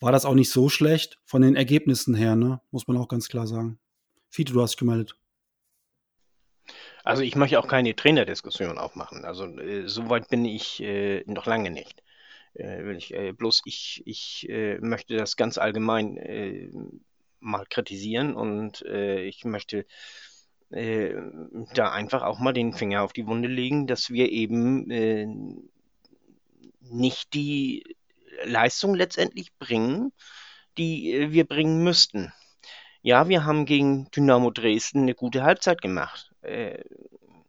war 0.00 0.12
das 0.12 0.24
auch 0.24 0.34
nicht 0.34 0.50
so 0.50 0.68
schlecht 0.68 1.18
von 1.24 1.42
den 1.42 1.56
Ergebnissen 1.56 2.14
her, 2.14 2.36
ne? 2.36 2.60
muss 2.70 2.86
man 2.86 2.96
auch 2.96 3.08
ganz 3.08 3.28
klar 3.28 3.46
sagen. 3.46 3.78
Fiete, 4.30 4.52
du 4.52 4.62
hast 4.62 4.72
dich 4.72 4.78
gemeldet. 4.78 5.17
Also 7.04 7.22
ich 7.22 7.36
möchte 7.36 7.58
auch 7.58 7.68
keine 7.68 7.94
Trainerdiskussion 7.94 8.78
aufmachen. 8.78 9.24
Also 9.24 9.46
äh, 9.46 9.88
so 9.88 10.10
weit 10.10 10.28
bin 10.28 10.44
ich 10.44 10.82
äh, 10.82 11.22
noch 11.26 11.46
lange 11.46 11.70
nicht. 11.70 12.02
Äh, 12.54 12.92
ich, 12.92 13.14
äh, 13.14 13.32
bloß 13.32 13.62
ich, 13.64 14.02
ich 14.04 14.48
äh, 14.48 14.78
möchte 14.78 15.16
das 15.16 15.36
ganz 15.36 15.58
allgemein 15.58 16.16
äh, 16.18 16.68
mal 17.40 17.64
kritisieren 17.66 18.34
und 18.34 18.82
ich 18.82 19.44
möchte 19.44 19.86
da 20.70 21.92
einfach 21.92 22.22
auch 22.24 22.40
mal 22.40 22.52
den 22.52 22.72
Finger 22.72 23.02
auf 23.02 23.12
die 23.12 23.28
Wunde 23.28 23.48
legen, 23.48 23.86
dass 23.86 24.10
wir 24.10 24.28
eben 24.32 25.70
nicht 26.80 27.32
die 27.32 27.96
Leistung 28.44 28.96
letztendlich 28.96 29.56
bringen, 29.58 30.12
die 30.76 31.28
wir 31.30 31.46
bringen 31.46 31.84
müssten. 31.84 32.32
Ja, 33.02 33.28
wir 33.28 33.44
haben 33.44 33.66
gegen 33.66 34.10
Dynamo 34.10 34.50
Dresden 34.50 35.02
eine 35.02 35.14
gute 35.14 35.44
Halbzeit 35.44 35.80
gemacht. 35.80 36.32
Äh, 36.48 36.84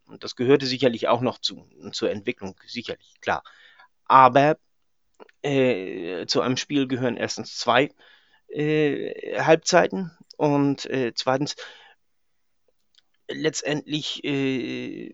und 0.08 0.24
das 0.24 0.36
gehörte 0.36 0.66
sicherlich 0.66 1.08
auch 1.08 1.22
noch 1.22 1.40
zu, 1.40 1.70
zur 1.92 2.10
Entwicklung, 2.12 2.60
sicherlich, 2.66 3.14
klar. 3.22 3.44
Aber 4.06 4.58
äh, 5.44 6.26
zu 6.26 6.42
einem 6.42 6.58
Spiel 6.58 6.88
gehören 6.88 7.18
erstens 7.18 7.58
zwei 7.58 7.90
äh, 8.48 9.40
Halbzeiten 9.40 10.12
und 10.38 10.86
äh, 10.88 11.14
zweitens 11.14 11.56
letztendlich 13.28 14.24
äh, 14.24 15.14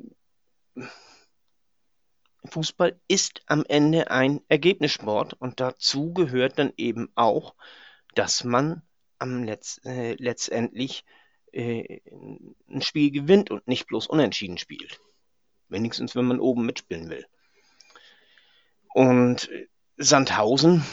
Fußball 2.45 2.99
ist 3.07 3.41
am 3.47 3.65
Ende 3.67 4.11
ein 4.11 4.41
Ergebnissport 4.47 5.33
und 5.33 5.59
dazu 5.59 6.13
gehört 6.13 6.59
dann 6.59 6.73
eben 6.77 7.11
auch, 7.15 7.55
dass 8.13 8.43
man 8.43 8.83
am 9.19 9.43
Letz 9.43 9.81
äh, 9.83 10.13
letztendlich 10.13 11.05
äh, 11.55 12.01
ein 12.69 12.81
Spiel 12.81 13.11
gewinnt 13.11 13.51
und 13.51 13.67
nicht 13.67 13.87
bloß 13.87 14.07
unentschieden 14.07 14.57
spielt. 14.57 14.99
Wenigstens, 15.69 16.15
wenn 16.15 16.25
man 16.25 16.39
oben 16.39 16.65
mitspielen 16.65 17.09
will. 17.09 17.25
Und 18.93 19.49
Sandhausen, 19.97 20.83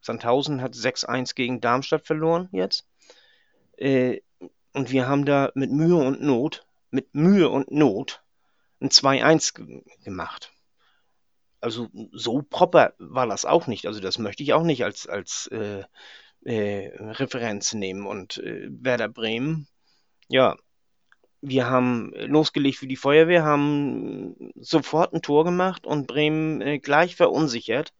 Sandhausen 0.00 0.60
hat 0.60 0.74
6-1 0.74 1.34
gegen 1.34 1.60
Darmstadt 1.60 2.06
verloren 2.06 2.48
jetzt. 2.52 2.86
Äh, 3.76 4.20
und 4.72 4.90
wir 4.90 5.08
haben 5.08 5.24
da 5.24 5.50
mit 5.54 5.70
Mühe 5.70 5.96
und 5.96 6.20
Not, 6.20 6.66
mit 6.90 7.14
Mühe 7.14 7.48
und 7.48 7.70
Not, 7.70 8.22
ein 8.80 8.90
2-1 8.90 9.82
gemacht 10.04 10.52
also 11.66 11.88
so 12.12 12.42
proper 12.42 12.94
war 12.98 13.26
das 13.26 13.44
auch 13.44 13.66
nicht. 13.66 13.86
Also 13.86 14.00
das 14.00 14.18
möchte 14.18 14.42
ich 14.42 14.52
auch 14.52 14.62
nicht 14.62 14.84
als, 14.84 15.06
als 15.08 15.48
äh, 15.48 15.82
äh, 16.46 16.92
Referenz 16.98 17.74
nehmen. 17.74 18.06
Und 18.06 18.38
äh, 18.38 18.68
Werder 18.70 19.08
Bremen, 19.08 19.66
ja, 20.28 20.56
wir 21.40 21.68
haben 21.68 22.12
losgelegt 22.14 22.78
für 22.78 22.86
die 22.86 22.96
Feuerwehr, 22.96 23.44
haben 23.44 24.52
sofort 24.56 25.12
ein 25.12 25.22
Tor 25.22 25.44
gemacht 25.44 25.86
und 25.86 26.06
Bremen 26.06 26.60
äh, 26.60 26.78
gleich 26.78 27.16
verunsichert. 27.16 27.92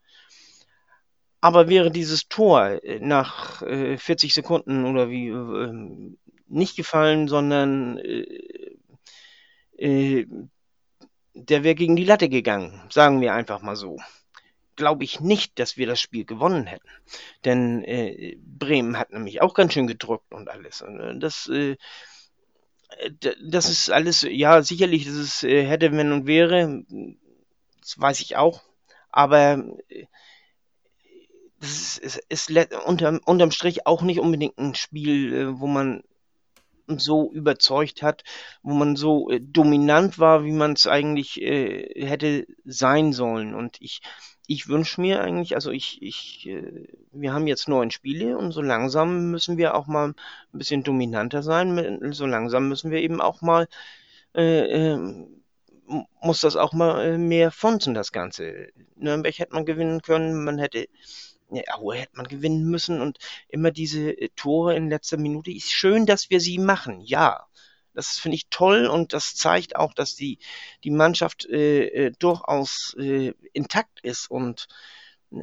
Aber 1.41 1.69
wäre 1.69 1.91
dieses 1.91 2.29
Tor 2.29 2.83
äh, 2.83 2.99
nach 3.01 3.59
40 3.59 4.31
äh, 4.31 4.33
Sekunden 4.33 4.85
oder 4.87 5.11
wie 5.11 5.29
ähm, 5.29 6.19
nicht 6.49 6.77
gefallen, 6.77 7.29
sondern 7.29 8.01
der 9.79 11.65
wäre 11.65 11.75
gegen 11.75 11.97
die 11.97 12.05
Latte 12.05 12.29
gegangen, 12.29 12.81
sagen 12.89 13.21
wir 13.21 13.35
einfach 13.35 13.61
mal 13.61 13.77
so. 13.77 13.99
Glaube 14.77 15.05
ich 15.05 15.21
nicht, 15.21 15.59
dass 15.59 15.77
wir 15.77 15.87
das 15.87 16.01
Spiel 16.01 16.25
gewonnen 16.25 16.67
hätten. 16.67 16.89
Denn 17.45 17.83
äh, 17.85 18.37
Bremen 18.39 18.99
hat 18.99 19.11
nämlich 19.11 19.43
auch 19.43 19.55
ganz 19.55 19.73
schön 19.73 19.87
gedrückt 19.87 20.33
und 20.33 20.49
alles. 20.49 20.83
Und 20.83 21.01
äh, 21.01 21.19
das, 21.19 21.49
äh, 21.49 21.77
das 23.45 23.69
ist 23.69 23.91
alles, 23.91 24.23
ja, 24.23 24.63
sicherlich, 24.63 25.07
dass 25.07 25.15
es 25.15 25.43
äh, 25.43 25.65
hätte, 25.67 25.93
wenn 25.93 26.13
und 26.13 26.27
wäre, 26.27 26.85
das 27.81 27.99
weiß 27.99 28.21
ich 28.21 28.37
auch. 28.37 28.63
Aber 29.11 29.65
äh, 29.89 30.07
das 31.61 31.99
ist, 31.99 32.19
ist, 32.29 32.51
ist 32.51 32.75
unter, 32.87 33.19
unterm 33.25 33.51
Strich 33.51 33.87
auch 33.87 34.03
nicht 34.03 34.21
unbedingt 34.21 34.59
ein 34.59 34.75
Spiel, 34.75 35.33
äh, 35.33 35.61
wo 35.61 35.67
man 35.67 36.03
so 36.87 37.33
überzeugt 37.33 38.03
hat, 38.03 38.23
wo 38.63 38.75
man 38.75 38.97
so 38.97 39.31
äh, 39.31 39.41
dominant 39.41 40.19
war, 40.19 40.45
wie 40.45 40.53
man 40.53 40.73
es 40.73 40.87
eigentlich 40.87 41.41
äh, 41.41 42.07
hätte 42.07 42.47
sein 42.65 43.13
sollen. 43.13 43.55
Und 43.55 43.81
ich, 43.81 44.01
ich 44.47 44.69
wünsche 44.69 45.01
mir 45.01 45.21
eigentlich, 45.23 45.55
also 45.55 45.71
ich, 45.71 46.01
ich, 46.03 46.47
äh, 46.49 46.89
wir 47.13 47.33
haben 47.33 47.47
jetzt 47.47 47.69
neun 47.69 47.91
Spiele 47.91 48.39
und 48.39 48.53
so 48.53 48.63
langsam 48.63 49.31
müssen 49.31 49.57
wir 49.59 49.75
auch 49.75 49.87
mal 49.87 50.09
ein 50.09 50.15
bisschen 50.59 50.83
dominanter 50.83 51.43
sein. 51.43 52.13
So 52.13 52.27
langsam 52.27 52.69
müssen 52.69 52.91
wir 52.91 53.01
eben 53.01 53.21
auch 53.21 53.43
mal, 53.43 53.69
äh, 54.35 54.93
ähm, 54.93 55.43
muss 56.21 56.41
das 56.41 56.57
auch 56.57 56.73
mal 56.73 57.05
äh, 57.05 57.19
mehr 57.19 57.51
funzen, 57.51 57.95
das 57.95 58.13
Ganze. 58.13 58.69
Nürnberg 58.97 59.39
hätte 59.39 59.55
man 59.55 59.67
gewinnen 59.67 60.03
können, 60.03 60.45
man 60.45 60.59
hätte 60.59 60.89
Aue 61.75 61.95
hätte 61.95 62.17
man 62.17 62.27
gewinnen 62.27 62.65
müssen 62.65 63.01
und 63.01 63.19
immer 63.49 63.71
diese 63.71 64.11
äh, 64.11 64.31
Tore 64.35 64.75
in 64.75 64.91
letzter 64.91 65.17
Minute. 65.17 65.51
Ist 65.53 65.71
schön, 65.71 66.07
dass 66.07 66.31
wir 66.31 66.41
sie 66.41 66.59
machen, 66.59 67.01
ja. 67.01 67.47
Das 67.97 68.19
finde 68.19 68.37
ich 68.37 68.49
toll 68.51 68.87
und 68.87 69.13
das 69.13 69.35
zeigt 69.35 69.77
auch, 69.77 69.95
dass 69.95 70.15
die, 70.15 70.39
die 70.85 70.91
Mannschaft 70.91 71.47
äh, 71.47 71.87
äh, 71.87 72.13
durchaus 72.19 72.95
äh, 72.99 73.33
intakt 73.53 74.01
ist 74.01 74.31
und 74.31 74.69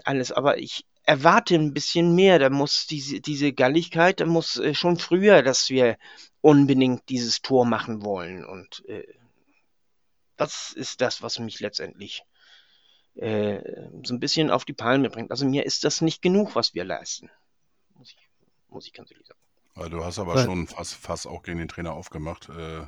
alles. 0.06 0.32
Aber 0.32 0.60
ich 0.60 0.86
erwarte 1.04 1.56
ein 1.56 1.74
bisschen 1.74 2.16
mehr. 2.16 2.40
Da 2.40 2.50
muss 2.50 2.88
diese, 2.88 3.22
diese 3.22 3.54
Galligkeit, 3.54 4.20
da 4.20 4.26
muss 4.26 4.58
äh, 4.58 4.74
schon 4.74 4.98
früher, 4.98 5.42
dass 5.42 5.70
wir 5.70 5.98
unbedingt 6.42 7.10
dieses 7.10 7.42
Tor 7.42 7.66
machen 7.66 8.04
wollen. 8.04 8.46
Und 8.46 8.86
äh, 8.88 9.06
das 10.38 10.74
ist 10.74 11.02
das, 11.02 11.22
was 11.22 11.40
mich 11.40 11.60
letztendlich 11.60 12.24
äh, 13.16 13.62
so 14.04 14.14
ein 14.14 14.20
bisschen 14.20 14.50
auf 14.50 14.66
die 14.66 14.74
Palme 14.74 15.10
bringt. 15.10 15.32
Also 15.32 15.46
mir 15.46 15.66
ist 15.66 15.84
das 15.84 16.02
nicht 16.02 16.22
genug, 16.22 16.56
was 16.56 16.74
wir 16.74 16.84
leisten. 16.84 17.30
Muss 17.96 18.12
ich, 18.12 18.30
muss 18.70 18.88
ich 18.88 18.94
ganz 18.94 19.12
ehrlich 19.12 19.28
sagen. 19.28 19.43
Weil 19.76 19.90
du 19.90 20.04
hast 20.04 20.20
aber 20.20 20.36
ja. 20.36 20.46
schon 20.46 20.68
fast, 20.68 20.94
fast 20.94 21.28
auch 21.28 21.44
gegen 21.44 21.58
den 21.58 21.68
Trainer 21.68 21.94
aufgemacht. 21.94 22.50
Äh, 22.50 22.86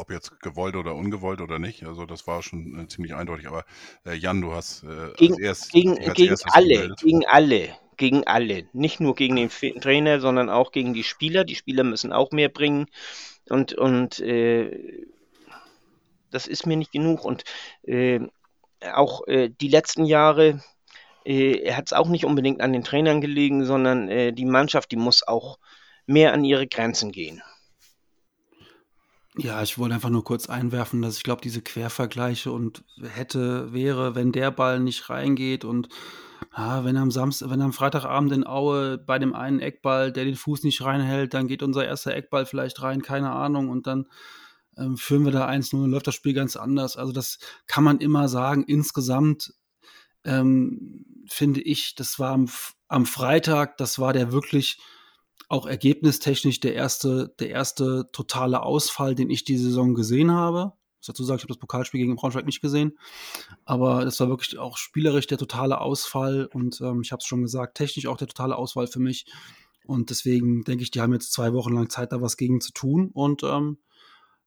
ob 0.00 0.10
jetzt 0.10 0.40
gewollt 0.40 0.76
oder 0.76 0.94
ungewollt 0.94 1.40
oder 1.40 1.58
nicht. 1.58 1.84
Also 1.84 2.06
das 2.06 2.26
war 2.26 2.42
schon 2.42 2.80
äh, 2.80 2.88
ziemlich 2.88 3.14
eindeutig. 3.14 3.46
Aber 3.46 3.64
äh, 4.06 4.14
Jan, 4.14 4.40
du 4.40 4.52
hast 4.52 4.82
äh, 4.82 5.12
gegen, 5.16 5.38
erst, 5.38 5.72
gegen, 5.72 5.96
gegen 6.14 6.36
alle, 6.46 6.74
gemeldet. 6.74 7.00
gegen 7.00 7.26
alle, 7.26 7.68
gegen 7.96 8.26
alle. 8.26 8.68
Nicht 8.72 9.00
nur 9.00 9.14
gegen 9.14 9.36
den 9.36 9.50
Trainer, 9.50 10.20
sondern 10.20 10.48
auch 10.48 10.72
gegen 10.72 10.94
die 10.94 11.04
Spieler. 11.04 11.44
Die 11.44 11.54
Spieler 11.54 11.84
müssen 11.84 12.12
auch 12.12 12.32
mehr 12.32 12.48
bringen. 12.48 12.86
Und, 13.48 13.74
und 13.74 14.20
äh, 14.20 15.06
das 16.30 16.46
ist 16.46 16.66
mir 16.66 16.76
nicht 16.76 16.92
genug. 16.92 17.24
Und 17.24 17.44
äh, 17.82 18.20
auch 18.94 19.26
äh, 19.28 19.50
die 19.50 19.68
letzten 19.68 20.06
Jahre 20.06 20.62
äh, 21.24 21.72
hat 21.72 21.86
es 21.86 21.92
auch 21.92 22.08
nicht 22.08 22.24
unbedingt 22.24 22.60
an 22.60 22.72
den 22.72 22.84
Trainern 22.84 23.20
gelegen, 23.20 23.64
sondern 23.64 24.08
äh, 24.08 24.32
die 24.32 24.44
Mannschaft, 24.44 24.90
die 24.90 24.96
muss 24.96 25.26
auch 25.26 25.58
mehr 26.06 26.32
an 26.32 26.44
ihre 26.44 26.66
Grenzen 26.66 27.12
gehen. 27.12 27.42
Ja, 29.36 29.62
ich 29.62 29.78
wollte 29.78 29.94
einfach 29.94 30.10
nur 30.10 30.24
kurz 30.24 30.48
einwerfen, 30.48 31.02
dass 31.02 31.16
ich 31.16 31.22
glaube, 31.22 31.40
diese 31.40 31.62
Quervergleiche 31.62 32.50
und 32.50 32.82
hätte, 33.00 33.72
wäre, 33.72 34.14
wenn 34.14 34.32
der 34.32 34.50
Ball 34.50 34.80
nicht 34.80 35.08
reingeht 35.08 35.64
und 35.64 35.88
ah, 36.50 36.84
wenn 36.84 36.96
am 36.96 37.12
Samstag, 37.12 37.48
wenn 37.50 37.62
am 37.62 37.72
Freitagabend 37.72 38.32
in 38.32 38.46
Aue 38.46 38.98
bei 38.98 39.18
dem 39.18 39.34
einen 39.34 39.60
Eckball, 39.60 40.12
der 40.12 40.24
den 40.24 40.34
Fuß 40.34 40.64
nicht 40.64 40.82
reinhält, 40.82 41.32
dann 41.32 41.46
geht 41.46 41.62
unser 41.62 41.86
erster 41.86 42.14
Eckball 42.14 42.44
vielleicht 42.44 42.82
rein, 42.82 43.02
keine 43.02 43.30
Ahnung, 43.30 43.68
und 43.68 43.86
dann 43.86 44.06
ähm, 44.76 44.96
führen 44.96 45.24
wir 45.24 45.32
da 45.32 45.48
1-0, 45.48 45.86
läuft 45.86 46.08
das 46.08 46.14
Spiel 46.14 46.34
ganz 46.34 46.56
anders. 46.56 46.96
Also 46.96 47.12
das 47.12 47.38
kann 47.66 47.84
man 47.84 47.98
immer 47.98 48.28
sagen. 48.28 48.64
Insgesamt 48.64 49.52
ähm, 50.24 51.04
finde 51.26 51.60
ich, 51.60 51.94
das 51.94 52.18
war 52.18 52.32
am, 52.32 52.48
am, 52.88 53.06
Freitag, 53.06 53.76
das 53.78 53.98
war 53.98 54.12
der 54.12 54.32
wirklich 54.32 54.78
auch 55.48 55.66
ergebnistechnisch 55.66 56.60
der 56.60 56.74
erste, 56.74 57.34
der 57.38 57.50
erste 57.50 58.08
totale 58.12 58.62
Ausfall, 58.62 59.14
den 59.14 59.30
ich 59.30 59.44
die 59.44 59.56
Saison 59.56 59.94
gesehen 59.94 60.32
habe. 60.32 60.72
Ich 61.00 61.08
muss 61.08 61.14
dazu 61.14 61.24
sagen, 61.24 61.38
ich 61.38 61.44
habe 61.44 61.54
das 61.54 61.58
Pokalspiel 61.60 62.00
gegen 62.00 62.16
Braunschweig 62.16 62.44
nicht 62.44 62.60
gesehen, 62.60 62.98
aber 63.64 64.04
das 64.04 64.20
war 64.20 64.28
wirklich 64.28 64.58
auch 64.58 64.76
spielerisch 64.76 65.26
der 65.26 65.38
totale 65.38 65.80
Ausfall 65.80 66.46
und 66.52 66.80
ähm, 66.82 67.00
ich 67.02 67.10
habe 67.10 67.20
es 67.20 67.26
schon 67.26 67.42
gesagt, 67.42 67.76
technisch 67.76 68.06
auch 68.06 68.18
der 68.18 68.28
totale 68.28 68.56
Ausfall 68.56 68.86
für 68.86 69.00
mich. 69.00 69.26
Und 69.86 70.10
deswegen 70.10 70.62
denke 70.62 70.84
ich, 70.84 70.90
die 70.90 71.00
haben 71.00 71.14
jetzt 71.14 71.32
zwei 71.32 71.52
Wochen 71.52 71.72
lang 71.72 71.88
Zeit, 71.88 72.12
da 72.12 72.20
was 72.20 72.36
gegen 72.36 72.60
zu 72.60 72.72
tun 72.72 73.10
und 73.12 73.42
ähm, 73.42 73.78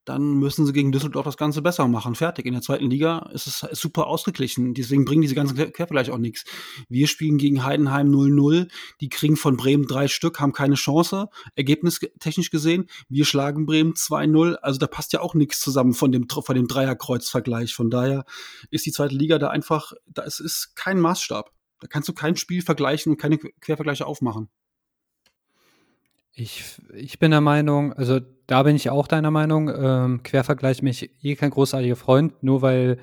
dann 0.05 0.33
müssen 0.33 0.65
sie 0.65 0.73
gegen 0.73 0.91
Düsseldorf 0.91 1.25
das 1.25 1.37
Ganze 1.37 1.61
besser 1.61 1.87
machen. 1.87 2.15
Fertig. 2.15 2.45
In 2.45 2.53
der 2.53 2.61
zweiten 2.61 2.89
Liga 2.89 3.29
ist 3.33 3.47
es 3.47 3.59
super 3.79 4.07
ausgeglichen. 4.07 4.73
Deswegen 4.73 5.05
bringen 5.05 5.21
diese 5.21 5.35
ganzen 5.35 5.55
Quervergleiche 5.55 6.13
auch 6.13 6.17
nichts. 6.17 6.43
Wir 6.89 7.07
spielen 7.07 7.37
gegen 7.37 7.63
Heidenheim 7.63 8.09
0-0. 8.09 8.69
Die 9.01 9.09
kriegen 9.09 9.37
von 9.37 9.55
Bremen 9.55 9.87
drei 9.87 10.07
Stück, 10.07 10.39
haben 10.39 10.51
keine 10.51 10.75
Chance. 10.75 11.29
Ergebnistechnisch 11.55 12.51
gesehen. 12.51 12.87
Wir 13.07 13.25
schlagen 13.25 13.65
Bremen 13.65 13.93
2-0. 13.93 14.55
Also 14.55 14.79
da 14.79 14.87
passt 14.87 15.13
ja 15.13 15.21
auch 15.21 15.35
nichts 15.35 15.59
zusammen 15.59 15.93
von 15.93 16.11
dem, 16.11 16.27
von 16.29 16.55
dem 16.55 16.67
Dreierkreuzvergleich. 16.67 17.73
Von 17.73 17.89
daher 17.89 18.25
ist 18.69 18.85
die 18.85 18.91
zweite 18.91 19.15
Liga 19.15 19.39
da 19.39 19.49
einfach, 19.49 19.93
da 20.05 20.23
ist, 20.23 20.39
ist 20.39 20.75
kein 20.75 20.99
Maßstab. 20.99 21.51
Da 21.79 21.87
kannst 21.87 22.09
du 22.09 22.13
kein 22.13 22.35
Spiel 22.35 22.61
vergleichen 22.61 23.11
und 23.11 23.17
keine 23.17 23.37
Quervergleiche 23.37 24.05
aufmachen. 24.05 24.49
Ich, 26.35 26.81
ich 26.93 27.19
bin 27.19 27.29
der 27.29 27.41
Meinung, 27.41 27.93
also 27.93 28.19
da 28.47 28.63
bin 28.63 28.75
ich 28.75 28.89
auch 28.89 29.07
deiner 29.07 29.29
Meinung. 29.29 29.69
Ähm, 29.69 30.23
Quervergleich 30.23 30.81
mich 30.81 31.11
eh 31.23 31.35
kein 31.35 31.51
großartiger 31.51 31.95
Freund, 31.95 32.41
nur 32.41 32.63
weil 32.63 32.97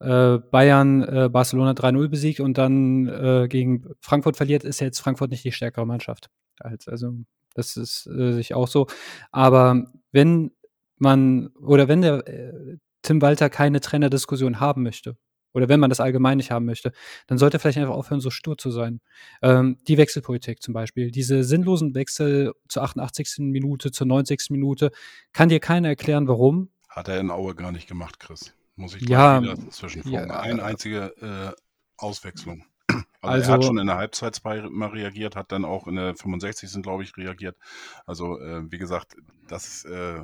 äh, 0.00 0.38
Bayern 0.38 1.02
äh, 1.02 1.28
Barcelona 1.30 1.72
3-0 1.72 2.08
besiegt 2.08 2.40
und 2.40 2.56
dann 2.56 3.08
äh, 3.08 3.46
gegen 3.48 3.84
Frankfurt 4.00 4.36
verliert, 4.36 4.64
ist 4.64 4.80
jetzt 4.80 5.00
Frankfurt 5.00 5.30
nicht 5.30 5.44
die 5.44 5.52
stärkere 5.52 5.86
Mannschaft. 5.86 6.30
Also, 6.60 7.12
das 7.54 7.76
ist 7.76 8.06
äh, 8.06 8.32
sich 8.32 8.54
auch 8.54 8.68
so. 8.68 8.86
Aber 9.30 9.92
wenn 10.10 10.52
man 10.96 11.48
oder 11.60 11.88
wenn 11.88 12.00
der 12.00 12.26
äh, 12.26 12.78
Tim 13.02 13.20
Walter 13.20 13.50
keine 13.50 13.80
Trainerdiskussion 13.80 14.60
haben 14.60 14.82
möchte, 14.82 15.16
oder 15.52 15.68
wenn 15.68 15.80
man 15.80 15.90
das 15.90 16.00
allgemein 16.00 16.36
nicht 16.36 16.50
haben 16.50 16.64
möchte, 16.64 16.92
dann 17.26 17.38
sollte 17.38 17.56
er 17.56 17.60
vielleicht 17.60 17.78
einfach 17.78 17.94
aufhören, 17.94 18.20
so 18.20 18.30
stur 18.30 18.58
zu 18.58 18.70
sein. 18.70 19.00
Ähm, 19.42 19.78
die 19.88 19.98
Wechselpolitik 19.98 20.62
zum 20.62 20.74
Beispiel, 20.74 21.10
diese 21.10 21.44
sinnlosen 21.44 21.94
Wechsel 21.94 22.52
zur 22.68 22.82
88. 22.82 23.36
Minute, 23.38 23.90
zur 23.90 24.06
90. 24.06 24.50
Minute, 24.50 24.90
kann 25.32 25.48
dir 25.48 25.60
keiner 25.60 25.88
erklären, 25.88 26.28
warum. 26.28 26.70
Hat 26.88 27.08
er 27.08 27.20
in 27.20 27.30
Aue 27.30 27.54
gar 27.54 27.72
nicht 27.72 27.88
gemacht, 27.88 28.20
Chris. 28.20 28.54
Muss 28.76 28.94
ich 28.94 29.08
ja, 29.08 29.42
wieder 29.42 29.56
zwischenfunken. 29.70 30.28
Ja, 30.28 30.40
Eine 30.40 30.62
einzige 30.62 31.14
äh, 31.20 31.60
Auswechslung. 31.96 32.64
Also, 32.88 33.06
also, 33.20 33.46
er 33.46 33.52
hat 33.52 33.58
also 33.58 33.66
schon 33.68 33.78
in 33.78 33.86
der 33.86 33.96
Halbzeit 33.96 34.40
mal 34.42 34.88
reagiert, 34.88 35.36
hat 35.36 35.52
dann 35.52 35.64
auch 35.64 35.86
in 35.86 35.94
der 35.94 36.16
65. 36.16 36.82
glaube 36.82 37.04
ich 37.04 37.16
reagiert. 37.16 37.56
Also 38.04 38.38
äh, 38.40 38.70
wie 38.70 38.78
gesagt, 38.78 39.14
das 39.46 39.84
äh, 39.84 40.20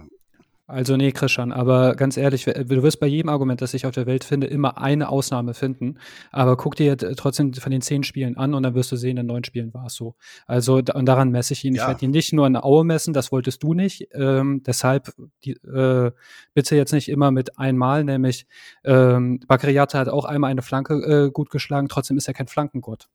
also 0.68 0.98
nee, 0.98 1.12
Christian, 1.12 1.50
aber 1.50 1.96
ganz 1.96 2.18
ehrlich, 2.18 2.44
du 2.44 2.82
wirst 2.82 3.00
bei 3.00 3.06
jedem 3.06 3.30
Argument, 3.30 3.62
das 3.62 3.72
ich 3.72 3.86
auf 3.86 3.94
der 3.94 4.04
Welt 4.04 4.22
finde, 4.22 4.48
immer 4.48 4.76
eine 4.76 5.08
Ausnahme 5.08 5.54
finden. 5.54 5.96
Aber 6.30 6.58
guck 6.58 6.76
dir 6.76 6.94
trotzdem 6.98 7.54
von 7.54 7.72
den 7.72 7.80
zehn 7.80 8.04
Spielen 8.04 8.36
an 8.36 8.52
und 8.52 8.64
dann 8.64 8.74
wirst 8.74 8.92
du 8.92 8.96
sehen, 8.96 9.16
in 9.16 9.24
neun 9.24 9.44
Spielen 9.44 9.72
war 9.72 9.86
es 9.86 9.94
so. 9.94 10.14
Also 10.46 10.76
und 10.76 11.06
daran 11.06 11.30
messe 11.30 11.54
ich 11.54 11.64
ihn. 11.64 11.74
Ja. 11.74 11.84
Ich 11.84 11.88
werde 11.88 12.04
ihn 12.04 12.10
nicht 12.10 12.34
nur 12.34 12.46
in 12.46 12.54
Aue 12.54 12.84
messen, 12.84 13.14
das 13.14 13.32
wolltest 13.32 13.62
du 13.62 13.72
nicht. 13.72 14.08
Ähm, 14.12 14.62
deshalb 14.62 15.14
die, 15.42 15.52
äh, 15.52 16.12
bitte 16.52 16.76
jetzt 16.76 16.92
nicht 16.92 17.08
immer 17.08 17.30
mit 17.30 17.58
einmal, 17.58 18.04
nämlich 18.04 18.46
ähm, 18.84 19.40
Bakariata 19.48 19.98
hat 19.98 20.10
auch 20.10 20.26
einmal 20.26 20.50
eine 20.50 20.60
Flanke 20.60 21.28
äh, 21.28 21.30
gut 21.30 21.48
geschlagen, 21.48 21.88
trotzdem 21.88 22.18
ist 22.18 22.28
er 22.28 22.34
kein 22.34 22.46
Flankengott. 22.46 23.08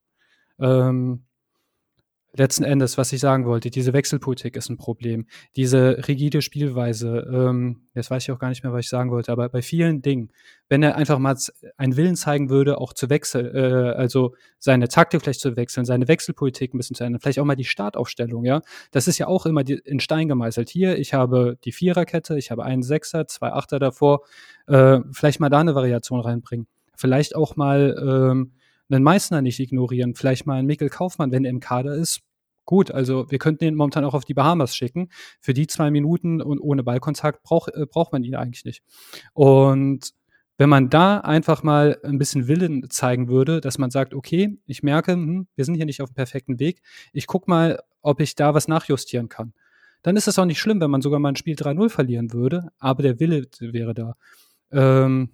Ähm, 0.60 1.22
letzten 2.36 2.64
Endes, 2.64 2.98
was 2.98 3.14
ich 3.14 3.20
sagen 3.20 3.46
wollte, 3.46 3.70
diese 3.70 3.94
Wechselpolitik 3.94 4.56
ist 4.56 4.70
ein 4.70 4.78
Problem. 4.78 5.28
Diese 5.56 6.08
rigide 6.08 6.42
Spielweise, 6.42 7.28
ähm, 7.32 7.88
jetzt 7.94 8.10
weiß 8.10 8.24
ich 8.24 8.32
auch 8.32 8.40
gar 8.40 8.50
nicht 8.50 8.64
mehr, 8.64 8.74
was 8.74 8.86
ich 8.86 8.90
sagen 8.90 9.12
wollte, 9.12 9.32
aber 9.32 9.50
bei 9.50 9.62
vielen 9.62 10.02
Dingen, 10.02 10.32
wenn 10.68 10.82
er 10.82 10.96
einfach 10.96 11.20
mal 11.20 11.38
einen 11.78 11.96
Willen 11.96 12.16
zeigen 12.16 12.50
würde, 12.50 12.80
auch 12.80 12.94
zu 12.94 13.10
wechseln, 13.10 13.56
äh, 13.56 13.94
also 13.96 14.36
seine 14.58 14.88
Taktik 14.88 15.22
vielleicht 15.22 15.42
zu 15.42 15.56
wechseln, 15.56 15.86
seine 15.86 16.08
Wechselpolitik 16.08 16.74
ein 16.74 16.78
bisschen 16.78 16.96
zu 16.96 17.04
ändern, 17.04 17.22
vielleicht 17.22 17.40
auch 17.40 17.46
mal 17.46 17.56
die 17.56 17.66
Startaufstellung, 17.66 18.46
ja, 18.46 18.62
das 18.92 19.08
ist 19.08 19.20
ja 19.20 19.28
auch 19.28 19.46
immer 19.46 19.64
die, 19.64 19.80
in 19.86 20.00
Stein 20.00 20.28
gemeißelt. 20.28 20.70
Hier, 20.70 20.98
ich 20.98 21.14
habe 21.14 21.58
die 21.64 21.72
Viererkette, 21.72 22.38
ich 22.38 22.50
habe 22.50 22.64
einen 22.66 22.82
Sechser, 22.82 23.28
zwei 23.28 23.52
Achter 23.52 23.78
davor, 23.78 24.22
äh, 24.68 25.00
vielleicht 25.12 25.40
mal 25.40 25.50
da 25.50 25.60
eine 25.60 25.76
Variation 25.76 26.20
reinbringen. 26.20 26.68
Vielleicht 26.96 27.36
auch 27.36 27.56
mal 27.56 28.32
ähm, 28.32 28.54
einen 28.90 29.04
Meißner 29.04 29.42
nicht 29.42 29.60
ignorieren, 29.60 30.16
vielleicht 30.16 30.46
mal 30.46 30.56
einen 30.56 30.68
Mikkel 30.68 30.90
Kaufmann, 30.90 31.32
wenn 31.32 31.46
er 31.46 31.52
im 31.52 31.60
Kader 31.60 31.96
ist. 31.96 32.22
Gut, 32.66 32.92
also 32.92 33.30
wir 33.30 33.40
könnten 33.40 33.66
ihn 33.66 33.76
momentan 33.76 34.06
auch 34.06 34.14
auf 34.14 34.24
die 34.24 34.34
Bahamas 34.34 34.76
schicken. 34.76 35.10
Für 35.42 35.54
die 35.54 35.68
zwei 35.68 35.92
Minuten 35.92 36.42
und 36.42 36.60
ohne 36.60 36.84
Ballkontakt 36.84 37.44
brauch, 37.44 37.68
äh, 37.68 37.86
braucht 37.86 38.14
man 38.14 38.24
ihn 38.24 38.36
eigentlich 38.36 38.64
nicht. 38.64 38.84
Und 39.34 40.14
wenn 40.58 40.70
man 40.70 40.90
da 40.90 41.18
einfach 41.18 41.64
mal 41.64 42.00
ein 42.04 42.20
bisschen 42.20 42.48
Willen 42.48 42.90
zeigen 42.90 43.28
würde, 43.28 43.60
dass 43.60 43.78
man 43.78 43.92
sagt, 43.92 44.14
okay, 44.14 44.58
ich 44.66 44.84
merke, 44.84 45.14
hm, 45.14 45.48
wir 45.56 45.66
sind 45.66 45.76
hier 45.76 45.86
nicht 45.86 46.02
auf 46.02 46.12
dem 46.12 46.16
perfekten 46.16 46.60
Weg, 46.60 46.82
ich 47.12 47.28
guck 47.28 47.48
mal, 47.48 47.80
ob 48.02 48.20
ich 48.22 48.36
da 48.36 48.54
was 48.54 48.68
nachjustieren 48.68 49.30
kann. 49.30 49.54
Dann 50.04 50.16
ist 50.16 50.28
es 50.28 50.38
auch 50.38 50.46
nicht 50.46 50.60
schlimm, 50.60 50.80
wenn 50.82 50.92
man 50.92 51.02
sogar 51.02 51.20
mal 51.20 51.30
ein 51.30 51.36
Spiel 51.36 51.56
3-0 51.56 51.90
verlieren 51.90 52.34
würde, 52.34 52.70
aber 52.78 53.04
der 53.04 53.20
Wille 53.20 53.48
wäre 53.60 53.94
da. 53.94 54.16
Ähm, 54.72 55.30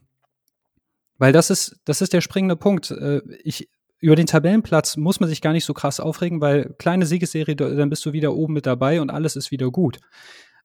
weil 1.19 1.31
das 1.31 1.51
ist, 1.51 1.79
das 1.85 2.01
ist 2.01 2.13
der 2.13 2.21
springende 2.21 2.55
Punkt. 2.55 2.89
Äh, 2.89 3.21
ich, 3.43 3.69
über 3.99 4.15
den 4.15 4.25
Tabellenplatz 4.25 4.97
muss 4.97 5.19
man 5.19 5.29
sich 5.29 5.41
gar 5.41 5.51
nicht 5.51 5.65
so 5.65 5.73
krass 5.73 5.99
aufregen, 5.99 6.41
weil 6.41 6.73
kleine 6.79 7.05
Siegesserie, 7.05 7.55
dann 7.55 7.89
bist 7.89 8.05
du 8.05 8.13
wieder 8.13 8.33
oben 8.33 8.53
mit 8.53 8.65
dabei 8.65 9.01
und 9.01 9.11
alles 9.11 9.35
ist 9.35 9.51
wieder 9.51 9.69
gut. 9.69 9.99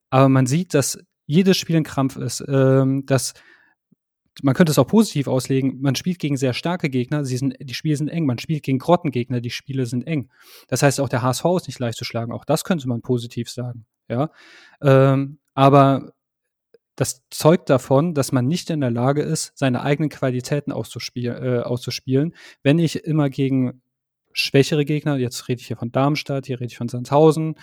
Aber 0.09 0.28
man 0.28 0.46
sieht, 0.46 0.72
dass 0.72 0.98
jedes 1.26 1.57
Spiel 1.57 1.76
ein 1.76 1.84
Krampf 1.84 2.16
ist. 2.16 2.44
Ähm, 2.48 3.05
dass 3.07 3.34
man 4.42 4.55
könnte 4.55 4.72
es 4.72 4.78
auch 4.78 4.86
positiv 4.86 5.28
auslegen. 5.28 5.80
Man 5.80 5.94
spielt 5.94 6.18
gegen 6.18 6.36
sehr 6.36 6.55
starke 6.55 6.90
Gegner, 6.90 7.24
sie 7.24 7.36
sind, 7.36 7.55
die 7.61 7.74
Spiele 7.74 7.96
sind 7.96 8.09
eng. 8.09 8.26
Man 8.26 8.38
spielt 8.38 8.64
gegen 8.64 8.78
Grottengegner, 8.78 9.40
die 9.40 9.50
Spiele 9.50 9.86
sind 9.86 10.07
eng. 10.07 10.28
Das 10.66 10.82
heißt, 10.82 11.00
auch 11.00 11.09
der 11.09 11.22
HSV 11.22 11.44
ist 11.57 11.68
nicht 11.68 11.78
leicht 11.78 11.98
zu 11.98 12.05
schlagen. 12.05 12.32
Auch 12.32 12.44
das 12.44 12.64
könnte 12.64 12.88
man 12.88 13.00
positiv 13.00 13.48
sagen. 13.48 13.86
Ja, 14.09 14.30
ähm, 14.82 15.38
aber 15.55 16.12
das 16.97 17.24
zeugt 17.30 17.70
davon, 17.70 18.14
dass 18.14 18.32
man 18.32 18.47
nicht 18.47 18.70
in 18.70 18.80
der 18.80 18.90
Lage 18.90 19.22
ist, 19.22 19.53
seine 19.57 19.82
eigenen 19.82 20.11
Qualitäten 20.11 20.72
auszuspiel 20.72 21.30
äh, 21.30 21.59
auszuspielen. 21.61 22.34
Wenn 22.62 22.78
ich 22.78 23.05
immer 23.05 23.30
gegen 23.30 23.82
schwächere 24.32 24.84
Gegner, 24.84 25.16
jetzt 25.16 25.49
rede 25.49 25.61
ich 25.61 25.66
hier 25.66 25.76
von 25.76 25.92
Darmstadt, 25.92 26.47
hier 26.47 26.61
rede 26.61 26.70
ich 26.70 26.76
von 26.76 26.88
Sandhausen, 26.88 27.57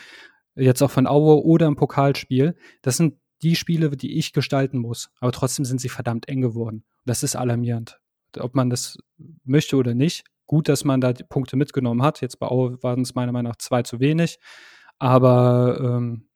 jetzt 0.56 0.82
auch 0.82 0.92
von 0.92 1.08
Aue 1.08 1.44
oder 1.44 1.68
im 1.68 1.76
Pokalspiel, 1.76 2.56
das 2.82 2.98
sind 2.98 3.16
die 3.42 3.56
Spiele, 3.56 3.90
die 3.92 4.18
ich 4.18 4.34
gestalten 4.34 4.78
muss. 4.78 5.10
Aber 5.20 5.32
trotzdem 5.32 5.66
sind 5.66 5.82
sie 5.82 5.90
verdammt 5.90 6.28
eng 6.28 6.42
geworden. 6.42 6.84
Das 7.06 7.24
ist 7.24 7.36
alarmierend. 7.36 8.00
Ob 8.38 8.56
man 8.56 8.70
das 8.70 8.98
möchte 9.44 9.76
oder 9.78 9.94
nicht. 9.94 10.26
Gut, 10.46 10.70
dass 10.70 10.84
man 10.84 11.02
da 11.02 11.14
die 11.14 11.24
Punkte 11.24 11.56
mitgenommen 11.56 12.04
hat. 12.04 12.22
Jetzt 12.22 12.40
bei 12.40 12.48
Aue 12.48 12.82
waren 12.84 13.02
es 13.02 13.16
meiner 13.16 13.32
Meinung 13.32 13.50
nach 13.50 13.58
zwei 13.58 13.84
zu 13.84 14.00
wenig. 14.00 14.38
Aber 15.00 15.80
ähm, 15.82 16.28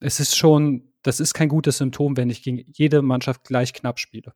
es 0.00 0.20
ist 0.20 0.36
schon 0.36 0.87
das 1.02 1.20
ist 1.20 1.34
kein 1.34 1.48
gutes 1.48 1.78
Symptom, 1.78 2.16
wenn 2.16 2.30
ich 2.30 2.42
gegen 2.42 2.64
jede 2.72 3.02
Mannschaft 3.02 3.44
gleich 3.44 3.72
knapp 3.72 3.98
spiele. 3.98 4.34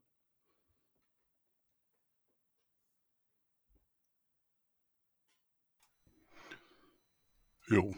Jo. 7.69 7.95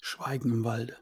Schweigen 0.00 0.52
im 0.52 0.64
Walde. 0.64 0.96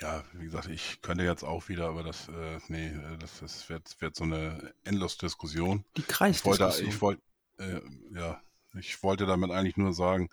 Ja, 0.00 0.24
wie 0.32 0.44
gesagt, 0.44 0.68
ich 0.68 1.00
könnte 1.02 1.24
jetzt 1.24 1.44
auch 1.44 1.68
wieder, 1.68 1.88
aber 1.88 2.02
das, 2.02 2.28
äh, 2.28 2.58
nee, 2.68 2.88
äh, 2.88 3.18
das, 3.18 3.40
das 3.40 3.68
wird, 3.68 4.00
wird 4.00 4.16
so 4.16 4.24
eine 4.24 4.74
endlose 4.84 5.18
Diskussion. 5.18 5.84
Die 5.96 6.02
Kreisdiskussion. 6.02 6.88
Ich 6.88 7.00
wollte, 7.00 7.22
ich 7.58 7.58
wollte, 7.58 7.82
äh, 8.12 8.16
ja, 8.18 8.42
ich 8.74 9.02
wollte 9.02 9.26
damit 9.26 9.50
eigentlich 9.50 9.76
nur 9.76 9.92
sagen, 9.92 10.30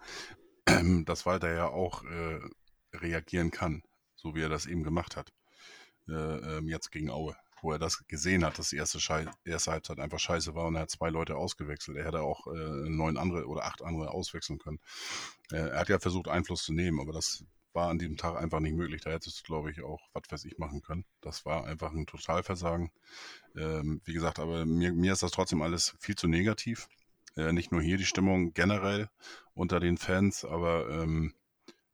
dass 1.05 1.25
Walter 1.25 1.53
ja 1.53 1.67
auch 1.67 2.03
äh, 2.03 2.39
reagieren 2.93 3.51
kann, 3.51 3.83
so 4.15 4.35
wie 4.35 4.41
er 4.41 4.49
das 4.49 4.65
eben 4.65 4.83
gemacht 4.83 5.15
hat. 5.15 5.31
Äh, 6.07 6.13
ähm, 6.13 6.67
jetzt 6.67 6.91
gegen 6.91 7.09
Aue, 7.09 7.35
wo 7.61 7.71
er 7.71 7.79
das 7.79 8.05
gesehen 8.07 8.43
hat, 8.43 8.59
dass 8.59 8.69
die 8.69 8.77
erste, 8.77 8.99
erste 9.45 9.71
Halbzeit 9.71 9.99
einfach 9.99 10.19
scheiße 10.19 10.55
war 10.55 10.65
und 10.65 10.75
er 10.75 10.81
hat 10.81 10.91
zwei 10.91 11.09
Leute 11.09 11.35
ausgewechselt. 11.35 11.97
Er 11.97 12.05
hätte 12.05 12.21
auch 12.21 12.47
äh, 12.47 12.89
neun 12.89 13.17
andere 13.17 13.45
oder 13.45 13.65
acht 13.65 13.81
andere 13.81 14.11
auswechseln 14.11 14.59
können. 14.59 14.79
Äh, 15.51 15.69
er 15.69 15.79
hat 15.79 15.89
ja 15.89 15.99
versucht, 15.99 16.27
Einfluss 16.27 16.63
zu 16.63 16.73
nehmen, 16.73 16.99
aber 16.99 17.13
das 17.13 17.43
war 17.73 17.89
an 17.89 17.99
diesem 17.99 18.17
Tag 18.17 18.35
einfach 18.35 18.59
nicht 18.59 18.75
möglich. 18.75 19.01
Da 19.01 19.11
hättest 19.11 19.39
du, 19.39 19.43
glaube 19.43 19.71
ich, 19.71 19.81
auch 19.81 20.01
was 20.13 20.23
weiß 20.29 20.45
ich 20.45 20.57
machen 20.57 20.81
können. 20.81 21.05
Das 21.21 21.45
war 21.45 21.65
einfach 21.65 21.91
ein 21.91 22.05
Totalversagen. 22.05 22.91
Ähm, 23.55 24.01
wie 24.03 24.13
gesagt, 24.13 24.39
aber 24.39 24.65
mir, 24.65 24.91
mir 24.91 25.13
ist 25.13 25.23
das 25.23 25.31
trotzdem 25.31 25.61
alles 25.61 25.95
viel 25.99 26.15
zu 26.15 26.27
negativ. 26.27 26.89
Äh, 27.35 27.53
nicht 27.53 27.71
nur 27.71 27.81
hier 27.81 27.97
die 27.97 28.05
Stimmung 28.05 28.53
generell 28.53 29.09
unter 29.53 29.79
den 29.79 29.97
Fans, 29.97 30.45
aber 30.45 30.89
ähm, 30.89 31.33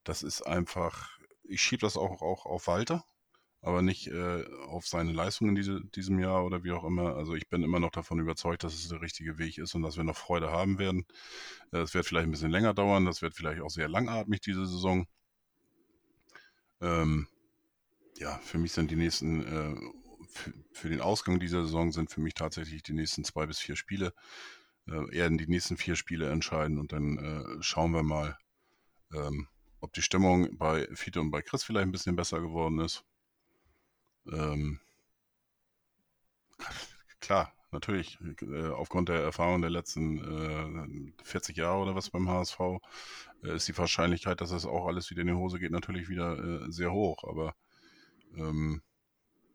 das 0.04 0.24
ist 0.24 0.42
einfach, 0.42 1.10
ich 1.44 1.62
schiebe 1.62 1.82
das 1.82 1.98
auch, 1.98 2.22
auch 2.22 2.46
auf 2.46 2.68
Walter. 2.68 3.04
aber 3.62 3.82
nicht 3.82 4.08
äh, 4.08 4.46
auf 4.68 4.88
seine 4.88 5.12
Leistung 5.12 5.50
in 5.50 5.56
diese, 5.56 5.82
diesem 5.84 6.20
Jahr 6.20 6.46
oder 6.46 6.64
wie 6.64 6.72
auch 6.72 6.84
immer. 6.86 7.16
Also 7.16 7.36
ich 7.36 7.50
bin 7.50 7.64
immer 7.64 7.80
noch 7.80 7.92
davon 7.92 8.20
überzeugt, 8.20 8.64
dass 8.64 8.74
es 8.74 8.88
der 8.88 9.02
richtige 9.02 9.38
Weg 9.40 9.58
ist 9.58 9.76
und 9.76 9.82
dass 9.82 9.98
wir 9.98 10.04
noch 10.04 10.16
Freude 10.18 10.52
haben 10.52 10.80
werden. 10.80 11.06
Äh, 11.74 11.80
es 11.80 11.94
wird 11.94 12.06
vielleicht 12.06 12.28
ein 12.28 12.32
bisschen 12.32 12.52
länger 12.52 12.74
dauern, 12.74 13.06
das 13.06 13.22
wird 13.22 13.36
vielleicht 13.36 13.62
auch 13.62 13.70
sehr 13.70 13.90
langatmig 13.90 14.42
diese 14.42 14.66
Saison. 14.66 15.08
Ähm, 16.82 17.28
ja, 18.18 18.38
für 18.40 18.58
mich 18.58 18.72
sind 18.72 18.92
die 18.92 18.96
nächsten, 18.96 19.44
äh, 19.46 19.76
für, 20.74 20.90
den 20.90 21.02
Ausgang 21.02 21.40
dieser 21.40 21.64
Saison 21.64 21.92
sind 21.92 22.12
für 22.12 22.22
mich 22.22 22.34
tatsächlich 22.36 22.84
die 22.84 22.94
nächsten 22.94 23.24
zwei 23.24 23.46
bis 23.48 23.60
vier 23.60 23.76
Spiele. 23.76 24.14
Äh, 24.88 25.16
eher 25.16 25.30
die 25.30 25.48
nächsten 25.48 25.78
vier 25.78 25.96
Spiele 25.96 26.30
entscheiden 26.30 26.80
und 26.80 26.92
dann 26.94 27.18
äh, 27.18 27.62
schauen 27.62 27.92
wir 27.92 28.04
mal, 28.04 28.38
ähm, 29.14 29.48
ob 29.80 29.94
die 29.94 30.02
Stimmung 30.02 30.58
bei 30.58 30.88
Fiete 30.96 31.22
und 31.22 31.32
bei 31.32 31.42
Chris 31.42 31.64
vielleicht 31.64 31.88
ein 31.88 31.92
bisschen 31.92 32.16
besser 32.16 32.40
geworden 32.40 32.80
ist. 32.80 33.04
Ähm, 34.32 34.80
klar, 37.20 37.54
natürlich, 37.72 38.18
äh, 38.42 38.70
aufgrund 38.70 39.10
der 39.10 39.22
Erfahrung 39.22 39.62
der 39.62 39.70
letzten 39.70 41.14
äh, 41.18 41.24
40 41.24 41.58
Jahre 41.58 41.82
oder 41.82 41.96
was 41.96 42.10
beim 42.10 42.30
HSV, 42.30 42.60
äh, 43.44 43.56
ist 43.56 43.68
die 43.68 43.78
Wahrscheinlichkeit, 43.78 44.42
dass 44.42 44.52
das 44.52 44.66
auch 44.66 44.88
alles 44.88 45.10
wieder 45.10 45.22
in 45.22 45.28
die 45.28 45.34
Hose 45.34 45.60
geht, 45.60 45.72
natürlich 45.72 46.10
wieder 46.10 46.38
äh, 46.38 46.72
sehr 46.72 46.92
hoch. 46.92 47.24
Aber 47.24 47.56
ähm, 48.36 48.82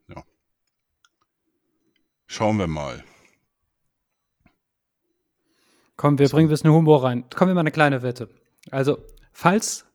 ja. 0.09 0.25
Schauen 2.27 2.59
wir 2.59 2.67
mal. 2.67 3.05
Komm, 5.97 6.19
wir 6.19 6.29
so. 6.29 6.37
bringen 6.37 6.49
ein 6.49 6.51
bisschen 6.51 6.71
Humor 6.71 7.05
rein. 7.05 7.25
Kommen 7.35 7.51
wir 7.51 7.55
mal 7.55 7.61
eine 7.61 7.71
kleine 7.71 8.03
Wette. 8.03 8.29
Also, 8.71 8.99
falls 9.33 9.87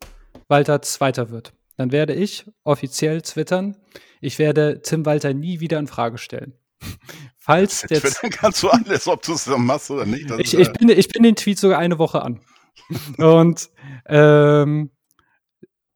Walter 0.48 0.82
Zweiter 0.82 1.30
wird, 1.30 1.54
dann 1.78 1.92
werde 1.92 2.14
ich 2.14 2.46
offiziell 2.64 3.22
twittern, 3.22 3.78
ich 4.22 4.40
werde 4.40 4.82
Tim 4.82 5.06
Walter 5.06 5.34
nie 5.34 5.60
wieder 5.60 5.80
in 5.80 5.88
Frage 5.88 6.18
stellen. 6.18 6.54
Falls 7.38 7.82
der 7.82 8.02
dann 8.02 8.30
kannst 8.30 8.62
du 8.62 8.70
alles, 8.70 9.08
ob 9.08 9.22
du 9.22 9.34
es 9.34 9.46
dann 9.46 9.66
machst 9.66 9.90
oder 9.90 10.06
nicht. 10.06 10.30
Ich, 10.38 10.54
ich, 10.54 10.72
bin, 10.74 10.90
ich 10.90 11.08
bin 11.08 11.24
den 11.24 11.36
Tweet 11.36 11.58
sogar 11.58 11.80
eine 11.80 11.98
Woche 11.98 12.22
an. 12.22 12.42
Und 13.18 13.70
ähm, 14.06 14.92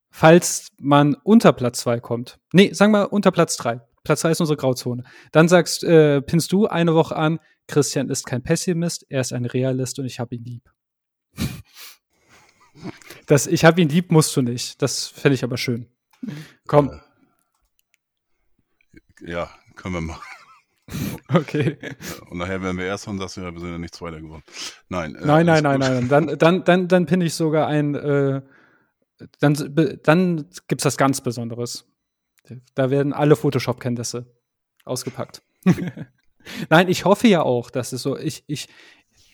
falls 0.09 0.69
man 0.79 1.15
unter 1.23 1.51
Platz 1.51 1.81
2 1.81 1.99
kommt, 1.99 2.39
nee, 2.53 2.71
sagen 2.73 2.93
wir 2.93 3.11
unter 3.11 3.31
Platz 3.31 3.57
3, 3.57 3.81
Platz 4.03 4.21
3 4.21 4.31
ist 4.31 4.39
unsere 4.41 4.57
Grauzone, 4.57 5.03
dann 5.31 5.47
sagst, 5.47 5.83
äh, 5.83 6.21
pinnst 6.21 6.51
du 6.51 6.67
eine 6.67 6.95
Woche 6.95 7.15
an, 7.15 7.39
Christian 7.67 8.09
ist 8.09 8.25
kein 8.25 8.43
Pessimist, 8.43 9.05
er 9.09 9.21
ist 9.21 9.33
ein 9.33 9.45
Realist 9.45 9.99
und 9.99 10.05
ich 10.05 10.19
habe 10.19 10.35
ihn 10.35 10.43
lieb. 10.43 10.71
Das 13.27 13.47
Ich 13.47 13.63
habe 13.63 13.79
ihn 13.79 13.89
lieb 13.89 14.11
musst 14.11 14.35
du 14.35 14.41
nicht. 14.41 14.81
Das 14.81 15.07
fände 15.07 15.35
ich 15.35 15.43
aber 15.43 15.57
schön. 15.57 15.87
Komm. 16.67 16.99
Ja, 19.21 19.49
können 19.75 19.95
wir 19.95 20.01
machen. 20.01 20.23
Okay. 21.33 21.77
Und 22.29 22.39
nachher 22.39 22.61
werden 22.61 22.77
wir 22.77 22.85
erst 22.85 23.07
und 23.07 23.17
das 23.17 23.37
wir 23.37 23.43
sind 23.57 23.71
ja 23.71 23.77
nicht 23.77 23.95
Zweiter 23.95 24.19
geworden. 24.19 24.43
Nein. 24.89 25.15
Äh, 25.15 25.25
nein, 25.25 25.45
nein, 25.45 25.63
nein, 25.63 25.79
nein. 25.79 26.09
Dann, 26.09 26.37
dann, 26.37 26.63
dann, 26.65 26.87
dann 26.89 27.05
pinne 27.05 27.23
ich 27.23 27.33
sogar 27.33 27.67
ein, 27.67 27.95
äh, 27.95 28.41
dann, 29.39 29.99
dann 30.03 30.49
gibt 30.67 30.81
es 30.81 30.83
das 30.83 30.97
ganz 30.97 31.21
Besonderes. 31.21 31.85
Da 32.75 32.89
werden 32.89 33.13
alle 33.13 33.35
Photoshop-Kenntnisse 33.35 34.25
ausgepackt. 34.85 35.43
nein, 36.69 36.89
ich 36.89 37.05
hoffe 37.05 37.27
ja 37.27 37.43
auch, 37.43 37.69
dass 37.69 37.93
es 37.93 38.01
so, 38.01 38.17
ich, 38.17 38.43
ich, 38.47 38.67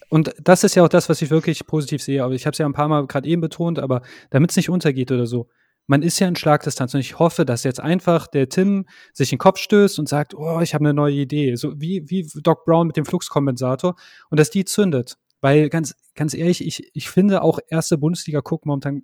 und 0.09 0.33
das 0.41 0.63
ist 0.63 0.75
ja 0.75 0.83
auch 0.83 0.89
das, 0.89 1.09
was 1.09 1.21
ich 1.21 1.29
wirklich 1.29 1.65
positiv 1.65 2.01
sehe. 2.01 2.23
Aber 2.23 2.33
ich 2.33 2.45
habe 2.45 2.53
es 2.53 2.57
ja 2.57 2.65
ein 2.65 2.73
paar 2.73 2.87
Mal 2.87 3.07
gerade 3.07 3.27
eben 3.27 3.41
betont, 3.41 3.79
aber 3.79 4.01
damit 4.29 4.51
es 4.51 4.57
nicht 4.57 4.69
untergeht 4.69 5.11
oder 5.11 5.25
so. 5.25 5.49
Man 5.89 6.01
ist 6.01 6.19
ja 6.19 6.27
in 6.27 6.35
Schlagdistanz 6.35 6.93
und 6.93 6.99
ich 6.99 7.17
hoffe, 7.17 7.45
dass 7.45 7.63
jetzt 7.63 7.79
einfach 7.79 8.27
der 8.27 8.49
Tim 8.49 8.85
sich 9.13 9.31
in 9.31 9.37
den 9.37 9.39
Kopf 9.39 9.59
stößt 9.59 9.99
und 9.99 10.09
sagt, 10.09 10.35
oh, 10.35 10.59
ich 10.59 10.73
habe 10.73 10.83
eine 10.83 10.93
neue 10.93 11.15
Idee. 11.15 11.55
So 11.55 11.79
wie, 11.79 12.03
wie 12.07 12.27
Doc 12.41 12.65
Brown 12.65 12.87
mit 12.87 12.97
dem 12.97 13.05
Fluxkompensator 13.05 13.95
und 14.29 14.39
dass 14.39 14.49
die 14.49 14.65
zündet. 14.65 15.17
Weil 15.39 15.69
ganz, 15.69 15.95
ganz 16.15 16.33
ehrlich, 16.33 16.65
ich, 16.65 16.89
ich 16.93 17.09
finde 17.09 17.41
auch 17.41 17.59
erste 17.69 17.97
Bundesliga 17.97 18.41
gucken 18.41 18.69
momentan 18.69 19.03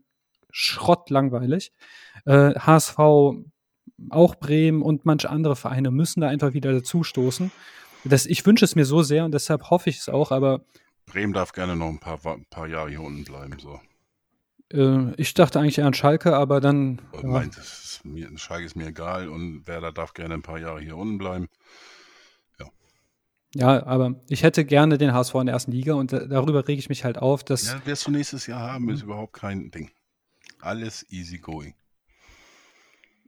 Schrott 0.51 1.09
langweilig. 1.09 1.71
Äh, 2.25 2.53
HSV, 2.55 2.97
auch 4.09 4.35
Bremen 4.35 4.81
und 4.81 5.05
manche 5.05 5.29
andere 5.29 5.55
Vereine 5.55 5.91
müssen 5.91 6.21
da 6.21 6.27
einfach 6.27 6.53
wieder 6.53 6.71
dazu 6.71 7.03
stoßen. 7.03 7.51
Das, 8.03 8.25
ich 8.25 8.45
wünsche 8.45 8.65
es 8.65 8.75
mir 8.75 8.85
so 8.85 9.01
sehr 9.01 9.25
und 9.25 9.33
deshalb 9.33 9.69
hoffe 9.69 9.89
ich 9.89 9.99
es 9.99 10.09
auch, 10.09 10.31
aber 10.31 10.61
Bremen 11.05 11.33
darf 11.33 11.53
gerne 11.53 11.75
noch 11.75 11.89
ein 11.89 11.99
paar, 11.99 12.19
ein 12.25 12.45
paar 12.49 12.67
Jahre 12.67 12.89
hier 12.89 13.01
unten 13.01 13.23
bleiben. 13.23 13.57
So. 13.59 13.79
Äh, 14.71 15.13
ich 15.15 15.33
dachte 15.33 15.59
eigentlich 15.59 15.77
eher 15.77 15.85
an 15.85 15.93
Schalke, 15.93 16.35
aber 16.35 16.59
dann. 16.59 17.01
Ja. 17.13 17.23
Nein, 17.23 17.49
ist 17.49 18.01
mir, 18.03 18.29
Schalke 18.37 18.65
ist 18.65 18.75
mir 18.75 18.87
egal 18.87 19.29
und 19.29 19.67
Werder 19.67 19.91
darf 19.91 20.13
gerne 20.13 20.33
ein 20.33 20.41
paar 20.41 20.59
Jahre 20.59 20.81
hier 20.81 20.97
unten 20.97 21.17
bleiben. 21.17 21.47
Ja. 22.59 22.67
Ja, 23.55 23.85
aber 23.85 24.15
ich 24.29 24.43
hätte 24.43 24.65
gerne 24.65 24.97
den 24.97 25.13
HSV 25.13 25.35
in 25.35 25.45
der 25.45 25.53
ersten 25.53 25.71
Liga 25.71 25.93
und 25.93 26.11
da, 26.11 26.25
darüber 26.25 26.67
rege 26.67 26.79
ich 26.79 26.89
mich 26.89 27.03
halt 27.03 27.17
auf, 27.17 27.43
dass. 27.43 27.67
Ja, 27.67 27.85
wirst 27.85 28.07
du 28.07 28.11
nächstes 28.11 28.47
Jahr 28.47 28.61
haben, 28.61 28.89
ist 28.89 29.03
überhaupt 29.03 29.33
kein 29.33 29.71
Ding. 29.71 29.91
Alles 30.59 31.05
easy 31.09 31.37
going. 31.37 31.75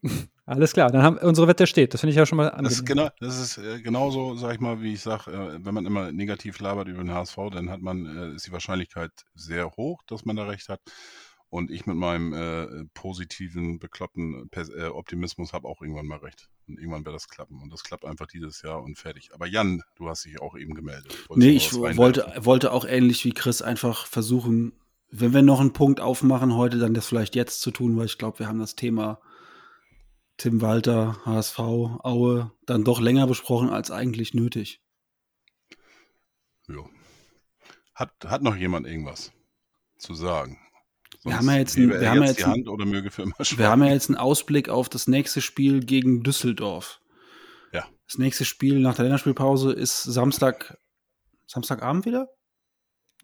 Alles 0.48 0.74
klar, 0.74 0.91
dann 0.91 1.02
haben 1.02 1.18
unsere 1.18 1.48
Wette 1.48 1.66
steht. 1.66 1.93
Das 1.93 2.02
finde 2.02 2.12
ich 2.12 2.18
ja 2.18 2.26
schon 2.26 2.38
mal 2.38 2.50
angenehm. 2.50 2.66
Das 2.66 2.74
ist, 2.74 2.86
genau, 2.86 3.10
das 3.20 3.39
ist 3.39 3.58
äh, 3.58 3.82
genauso, 3.82 4.36
sag 4.36 4.54
ich 4.54 4.60
mal, 4.60 4.82
wie 4.82 4.93
ich 4.93 5.02
sage, 5.02 5.32
äh, 5.32 5.66
wenn 5.66 5.74
man 5.74 5.88
immer 5.88 6.12
negativ 6.12 6.60
labert 6.60 6.88
über 6.88 7.04
den 7.04 7.12
HSV, 7.12 7.38
dann 7.52 7.72
hat 7.72 7.82
man, 7.82 8.06
äh, 8.06 8.36
ist 8.36 8.46
die 8.46 8.52
Wahrscheinlichkeit 8.52 9.12
sehr 9.34 9.72
hoch, 9.72 10.04
dass 10.06 10.24
man 10.24 10.36
da 10.36 10.46
recht 10.46 10.70
hat. 10.70 10.82
Und 11.50 11.72
ich 11.72 11.86
mit 11.86 11.96
meinem 11.96 12.34
äh, 12.34 12.86
positiven, 12.93 13.80
bekloppten 13.80 14.50
äh, 14.52 14.88
Optimismus 14.88 15.54
habe 15.54 15.68
auch 15.68 15.82
irgendwann 15.82 16.06
mal 16.06 16.20
recht. 16.20 16.50
Und 16.68 16.78
irgendwann 16.78 17.06
wird 17.06 17.16
das 17.16 17.28
klappen. 17.28 17.62
Und 17.62 17.72
das 17.72 17.84
klappt 17.84 18.06
einfach 18.06 18.28
dieses 18.28 18.62
Jahr 18.62 18.84
und 18.84 18.98
fertig. 18.98 19.30
Aber 19.34 19.48
Jan, 19.48 19.82
du 19.96 20.10
hast 20.10 20.26
dich 20.26 20.41
auch 20.41 20.56
eben 20.58 20.76
gemeldet. 20.76 21.16
Wolltest 21.30 21.38
nee, 21.38 21.56
ich 21.56 21.74
wollte, 21.74 22.32
wollte 22.39 22.72
auch 22.72 22.86
ähnlich 22.86 23.24
wie 23.26 23.32
Chris 23.32 23.62
einfach 23.62 24.06
versuchen, 24.06 24.74
wenn 25.10 25.34
wir 25.34 25.43
noch 25.43 25.62
einen 25.62 25.74
Punkt 25.74 26.02
aufmachen 26.02 26.56
heute, 26.56 26.78
dann 26.78 26.93
das 26.93 27.08
vielleicht 27.08 27.36
jetzt 27.36 27.62
zu 27.62 27.72
tun, 27.72 27.96
weil 27.98 28.06
ich 28.06 28.18
glaube, 28.18 28.39
wir 28.39 28.48
haben 28.48 28.60
das 28.60 28.76
Thema 28.76 29.20
Tim 30.38 30.61
Walter, 30.61 31.21
HSV, 31.25 31.59
Aue, 31.59 32.51
dann 32.65 32.83
doch 32.83 32.99
länger 32.99 33.27
besprochen 33.27 33.69
als 33.69 33.91
eigentlich 33.91 34.33
nötig. 34.33 34.81
Ja. 36.67 36.83
Hat, 37.93 38.11
hat 38.25 38.41
noch 38.41 38.55
jemand 38.55 38.88
irgendwas 38.88 39.31
zu 39.97 40.13
sagen? 40.13 40.59
Sonst 41.19 41.25
wir 41.25 41.38
haben 41.38 41.47
ja 41.47 41.57
jetzt, 41.57 41.77
ein, 41.77 41.89
wir 41.89 42.09
haben 42.09 42.23
jetzt, 42.23 42.45
Hand 42.45 42.67
oder 42.67 42.86
möge 42.86 43.11
für 43.11 43.23
immer 43.23 43.33
wir 43.39 43.69
haben 43.69 43.83
ja 43.83 43.91
jetzt 43.91 44.09
einen 44.09 44.17
Ausblick 44.17 44.69
auf 44.69 44.89
das 44.89 45.07
nächste 45.07 45.41
Spiel 45.41 45.83
gegen 45.83 46.23
Düsseldorf. 46.23 47.01
Ja. 47.71 47.88
Das 48.07 48.17
nächste 48.17 48.43
Spiel 48.43 48.79
nach 48.79 48.95
der 48.95 49.03
Länderspielpause 49.05 49.71
ist 49.71 50.03
Samstag, 50.03 50.77
Samstagabend 51.47 52.05
wieder? 52.05 52.27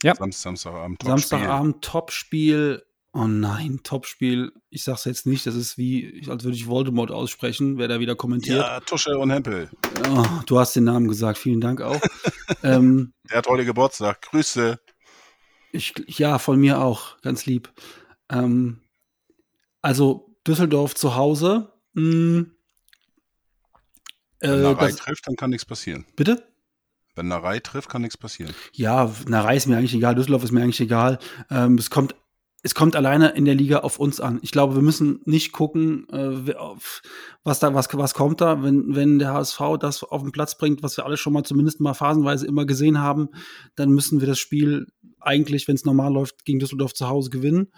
Ja. 0.03 0.15
Samstagabend, 0.15 0.99
Topspiel. 0.99 1.09
Samstagabend, 1.09 1.83
Topspiel 1.83 2.83
Oh 3.13 3.27
nein, 3.27 3.81
Topspiel. 3.83 4.53
Ich 4.69 4.83
sag's 4.83 5.03
jetzt 5.03 5.25
nicht, 5.25 5.45
das 5.45 5.55
ist 5.55 5.77
wie, 5.77 6.23
als 6.29 6.45
würde 6.45 6.55
ich 6.55 6.67
Voldemort 6.67 7.11
aussprechen, 7.11 7.77
wer 7.77 7.89
da 7.89 7.99
wieder 7.99 8.15
kommentiert. 8.15 8.59
Ja, 8.59 8.79
Tusche 8.79 9.17
und 9.17 9.31
Hempel. 9.31 9.69
Oh, 10.09 10.25
du 10.45 10.59
hast 10.59 10.75
den 10.75 10.85
Namen 10.85 11.09
gesagt, 11.09 11.37
vielen 11.37 11.59
Dank 11.59 11.81
auch. 11.81 11.99
ähm, 12.63 13.13
Der 13.29 13.39
hat 13.39 13.47
heute 13.47 13.65
Geburtstag. 13.65 14.21
Grüße. 14.21 14.79
Ich, 15.73 15.93
ja, 16.07 16.39
von 16.39 16.59
mir 16.59 16.79
auch, 16.79 17.19
ganz 17.21 17.45
lieb. 17.45 17.73
Ähm, 18.29 18.79
also 19.81 20.33
Düsseldorf 20.47 20.95
zu 20.95 21.15
Hause. 21.15 21.73
Mh, 21.93 22.03
hm, 22.03 22.51
äh, 24.39 24.49
Wenn 24.49 24.61
Narei 24.61 24.91
trifft, 24.91 25.27
dann 25.27 25.35
kann 25.35 25.49
nichts 25.49 25.65
passieren. 25.65 26.05
Bitte? 26.15 26.47
Wenn 27.15 27.27
Narei 27.27 27.59
trifft, 27.59 27.89
kann 27.89 28.01
nichts 28.01 28.17
passieren. 28.17 28.55
Ja, 28.73 29.13
Narei 29.27 29.57
ist 29.57 29.67
mir 29.67 29.77
eigentlich 29.77 29.93
egal, 29.93 30.15
Düsseldorf 30.15 30.43
ist 30.43 30.51
mir 30.51 30.61
eigentlich 30.63 30.79
egal. 30.79 31.19
Ähm, 31.49 31.75
es 31.75 31.89
kommt 31.89 32.15
es 32.63 32.75
kommt 32.75 32.95
alleine 32.95 33.29
in 33.29 33.45
der 33.45 33.55
Liga 33.55 33.79
auf 33.79 33.97
uns 33.97 34.19
an. 34.19 34.39
Ich 34.43 34.51
glaube, 34.51 34.75
wir 34.75 34.83
müssen 34.83 35.21
nicht 35.25 35.51
gucken, 35.51 36.07
äh, 36.09 36.53
was 37.43 37.59
da, 37.59 37.73
was, 37.73 37.87
was 37.93 38.13
kommt 38.13 38.41
da, 38.41 38.61
wenn, 38.61 38.95
wenn 38.95 39.17
der 39.17 39.33
HSV 39.33 39.59
das 39.79 40.03
auf 40.03 40.21
den 40.21 40.31
Platz 40.31 40.57
bringt, 40.57 40.83
was 40.83 40.95
wir 40.97 41.05
alle 41.05 41.17
schon 41.17 41.33
mal 41.33 41.43
zumindest 41.43 41.79
mal 41.79 41.93
phasenweise 41.93 42.45
immer 42.45 42.65
gesehen 42.65 42.99
haben, 42.99 43.29
dann 43.75 43.89
müssen 43.89 44.19
wir 44.19 44.27
das 44.27 44.37
Spiel 44.37 44.87
eigentlich, 45.19 45.67
wenn 45.67 45.75
es 45.75 45.85
normal 45.85 46.13
läuft, 46.13 46.45
gegen 46.45 46.59
Düsseldorf 46.59 46.93
zu 46.93 47.07
Hause 47.07 47.31
gewinnen. 47.31 47.71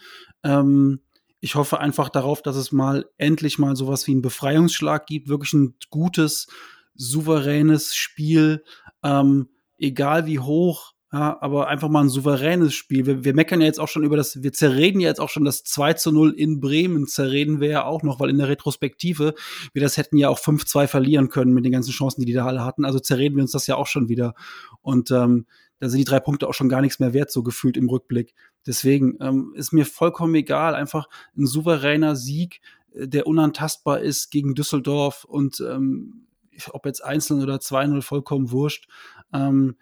Ähm, 0.44 1.00
ich 1.40 1.56
hoffe 1.56 1.80
einfach 1.80 2.10
darauf, 2.10 2.42
dass 2.42 2.56
es 2.56 2.72
mal 2.72 3.06
endlich 3.18 3.60
mal 3.60 3.76
sowas 3.76 4.08
wie 4.08 4.12
einen 4.12 4.22
Befreiungsschlag 4.22 5.06
gibt, 5.06 5.30
wirklich 5.30 5.54
ein 5.54 5.76
gutes, 5.90 6.48
souveränes 6.96 7.96
Spiel, 7.96 8.64
ähm, 9.04 9.50
egal 9.78 10.26
wie 10.26 10.40
hoch 10.40 10.93
ja, 11.14 11.38
aber 11.42 11.68
einfach 11.68 11.90
mal 11.90 12.02
ein 12.02 12.10
souveränes 12.10 12.74
Spiel. 12.74 13.06
Wir, 13.06 13.24
wir 13.24 13.36
meckern 13.36 13.62
ja 13.62 13.68
jetzt 13.68 13.80
auch 13.80 13.88
schon 13.88 14.04
über 14.04 14.18
das, 14.18 14.42
wir 14.42 14.52
zerreden 14.52 15.00
ja 15.00 15.10
jetzt 15.10 15.22
auch 15.22 15.30
schon 15.30 15.46
das 15.46 15.64
2 15.64 15.94
zu 15.94 16.12
0 16.12 16.32
in 16.32 16.60
Bremen, 16.60 17.06
zerreden 17.06 17.60
wir 17.60 17.70
ja 17.70 17.86
auch 17.86 18.02
noch, 18.02 18.20
weil 18.20 18.32
in 18.32 18.40
der 18.40 18.50
Retrospektive, 18.50 19.36
wir 19.74 19.82
das 19.82 19.98
hätten 19.98 20.18
ja 20.18 20.30
auch 20.30 20.40
5-2 20.40 20.88
verlieren 20.88 21.30
können 21.30 21.54
mit 21.54 21.66
den 21.66 21.72
ganzen 21.72 21.92
Chancen, 21.92 22.22
die 22.22 22.26
die 22.26 22.34
da 22.34 22.48
alle 22.48 22.66
hatten. 22.66 22.84
Also 22.84 23.00
zerreden 23.00 23.36
wir 23.36 23.44
uns 23.44 23.52
das 23.52 23.68
ja 23.68 23.76
auch 23.76 23.86
schon 23.86 24.10
wieder. 24.10 24.34
Und 24.82 25.12
ähm, 25.12 25.46
da 25.80 25.88
sind 25.88 26.00
die 26.00 26.06
drei 26.06 26.20
Punkte 26.20 26.48
auch 26.48 26.54
schon 26.56 26.70
gar 26.70 26.82
nichts 26.82 27.00
mehr 27.00 27.14
wert, 27.14 27.32
so 27.32 27.44
gefühlt 27.44 27.78
im 27.78 27.90
Rückblick. 27.90 28.34
Deswegen 28.66 29.18
ähm, 29.22 29.54
ist 29.56 29.72
mir 29.72 29.86
vollkommen 29.86 30.34
egal, 30.34 30.74
einfach 30.74 31.08
ein 31.38 31.46
souveräner 31.46 32.16
Sieg 32.16 32.60
der 32.96 33.28
unantastbar 33.28 34.00
ist 34.02 34.30
gegen 34.32 34.54
Düsseldorf 34.54 35.24
und 35.24 35.60
ähm, 35.60 36.28
ob 36.70 36.86
jetzt 36.86 37.04
einzeln 37.04 37.42
oder 37.42 37.56
2-0 37.56 38.02
vollkommen 38.02 38.52
wurscht. 38.52 38.88
Ähm, 39.34 39.76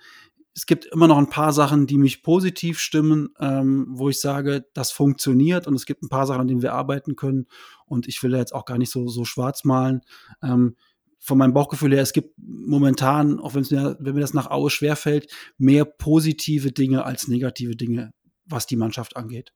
es 0.53 0.65
gibt 0.65 0.85
immer 0.85 1.07
noch 1.07 1.17
ein 1.17 1.29
paar 1.29 1.53
Sachen, 1.53 1.87
die 1.87 1.97
mich 1.97 2.23
positiv 2.23 2.79
stimmen, 2.79 3.29
ähm, 3.39 3.87
wo 3.89 4.09
ich 4.09 4.19
sage, 4.19 4.65
das 4.73 4.91
funktioniert 4.91 5.65
und 5.67 5.75
es 5.75 5.85
gibt 5.85 6.03
ein 6.03 6.09
paar 6.09 6.27
Sachen, 6.27 6.41
an 6.41 6.47
denen 6.47 6.61
wir 6.61 6.73
arbeiten 6.73 7.15
können 7.15 7.47
und 7.85 8.07
ich 8.07 8.21
will 8.21 8.35
jetzt 8.35 8.53
auch 8.53 8.65
gar 8.65 8.77
nicht 8.77 8.91
so, 8.91 9.07
so 9.07 9.23
schwarz 9.23 9.63
malen. 9.63 10.01
Ähm, 10.43 10.75
von 11.19 11.37
meinem 11.37 11.53
Bauchgefühl 11.53 11.93
her, 11.93 12.01
es 12.01 12.13
gibt 12.13 12.33
momentan, 12.37 13.39
auch 13.39 13.53
wenn 13.53 13.65
mir, 13.69 13.95
wenn 13.99 14.15
mir 14.15 14.21
das 14.21 14.33
nach 14.33 14.49
Aue 14.49 14.71
schwerfällt, 14.71 15.31
mehr 15.57 15.85
positive 15.85 16.71
Dinge 16.71 17.05
als 17.05 17.27
negative 17.27 17.75
Dinge, 17.75 18.11
was 18.45 18.65
die 18.65 18.75
Mannschaft 18.75 19.15
angeht. 19.15 19.53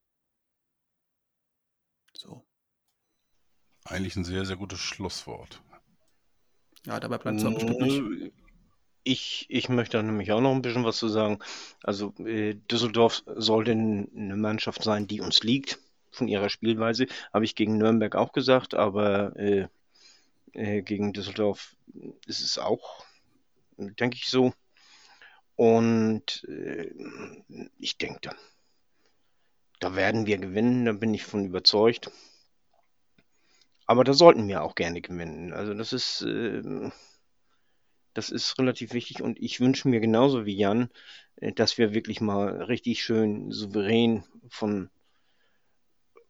So. 2.15 2.45
Eigentlich 3.83 4.15
ein 4.15 4.23
sehr, 4.23 4.45
sehr 4.45 4.57
gutes 4.57 4.79
Schlusswort. 4.79 5.61
Ja, 6.85 6.99
dabei 6.99 7.17
bleibt 7.17 7.39
es 7.39 7.43
bestimmt 7.43 7.79
nicht. 7.79 8.33
Ich, 9.07 9.45
ich 9.49 9.69
möchte 9.69 10.01
nämlich 10.01 10.31
auch 10.31 10.41
noch 10.41 10.51
ein 10.51 10.63
bisschen 10.63 10.83
was 10.83 10.97
zu 10.97 11.07
sagen. 11.07 11.37
Also 11.83 12.13
äh, 12.25 12.55
Düsseldorf 12.55 13.21
sollte 13.27 13.71
eine 13.71 14.35
Mannschaft 14.35 14.83
sein, 14.83 15.05
die 15.07 15.21
uns 15.21 15.43
liegt 15.43 15.77
von 16.09 16.27
ihrer 16.27 16.49
Spielweise. 16.49 17.05
Habe 17.31 17.45
ich 17.45 17.55
gegen 17.55 17.77
Nürnberg 17.77 18.15
auch 18.15 18.33
gesagt, 18.33 18.73
aber 18.73 19.35
äh, 19.35 19.67
äh, 20.53 20.81
gegen 20.81 21.13
Düsseldorf 21.13 21.75
ist 22.25 22.41
es 22.41 22.57
auch, 22.57 23.05
denke 23.77 24.17
ich 24.17 24.27
so. 24.27 24.53
Und 25.55 26.43
äh, 26.49 26.91
ich 27.77 27.99
denke, 27.99 28.19
da, 28.23 28.35
da 29.79 29.95
werden 29.95 30.25
wir 30.25 30.39
gewinnen, 30.39 30.85
da 30.85 30.93
bin 30.93 31.13
ich 31.13 31.23
von 31.23 31.45
überzeugt. 31.45 32.09
Aber 33.85 34.03
da 34.03 34.15
sollten 34.15 34.47
wir 34.47 34.63
auch 34.63 34.73
gerne 34.73 35.01
gewinnen. 35.01 35.53
Also 35.53 35.75
das 35.75 35.93
ist, 35.93 36.23
äh, 36.23 36.89
das 38.15 38.29
ist 38.29 38.57
relativ 38.57 38.93
wichtig 38.93 39.21
und 39.21 39.39
ich 39.39 39.59
wünsche 39.59 39.87
mir 39.87 39.99
genauso 39.99 40.45
wie 40.45 40.55
Jan, 40.55 40.89
äh, 41.35 41.51
dass 41.51 41.77
wir 41.77 41.93
wirklich 41.93 42.21
mal 42.21 42.63
richtig 42.63 43.03
schön 43.03 43.51
souverän 43.51 44.23
von, 44.49 44.89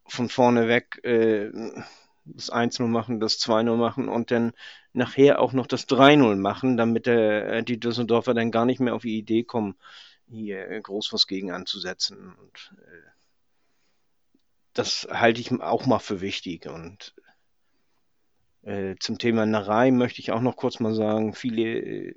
von 0.06 0.28
vorne 0.28 0.68
weg 0.68 1.00
äh, 1.04 1.52
das 2.26 2.52
1-0 2.52 2.88
machen, 2.88 3.20
das 3.20 3.40
2-0 3.40 3.78
machen 3.78 4.10
und 4.10 4.32
dann 4.32 4.54
nachher 4.94 5.40
auch 5.40 5.54
noch 5.54 5.68
das 5.68 5.88
3-0 5.88 6.36
machen, 6.36 6.76
damit 6.76 7.06
der, 7.06 7.48
äh, 7.48 7.64
die 7.64 7.80
Düsseldorfer 7.80 8.34
dann 8.34 8.52
gar 8.52 8.66
nicht 8.66 8.80
mehr 8.80 8.96
auf 8.96 9.04
die 9.04 9.18
Idee 9.18 9.44
kommen, 9.44 9.76
hier 10.28 10.68
äh, 10.70 10.82
groß 10.82 11.14
was 11.14 11.28
gegen 11.28 11.52
anzusetzen. 11.52 12.36
Und 12.36 12.74
äh, 12.80 13.10
das 14.74 15.08
halte 15.12 15.40
ich 15.40 15.52
auch 15.62 15.86
mal 15.86 16.00
für 16.00 16.20
wichtig. 16.22 16.66
Und 16.68 17.14
äh, 18.66 18.96
zum 19.00 19.20
Thema 19.20 19.46
Narei 19.46 19.92
möchte 19.92 20.22
ich 20.22 20.32
auch 20.32 20.42
noch 20.42 20.56
kurz 20.56 20.80
mal 20.80 20.96
sagen, 20.96 21.34
viele 21.36 21.62
äh, 21.62 22.16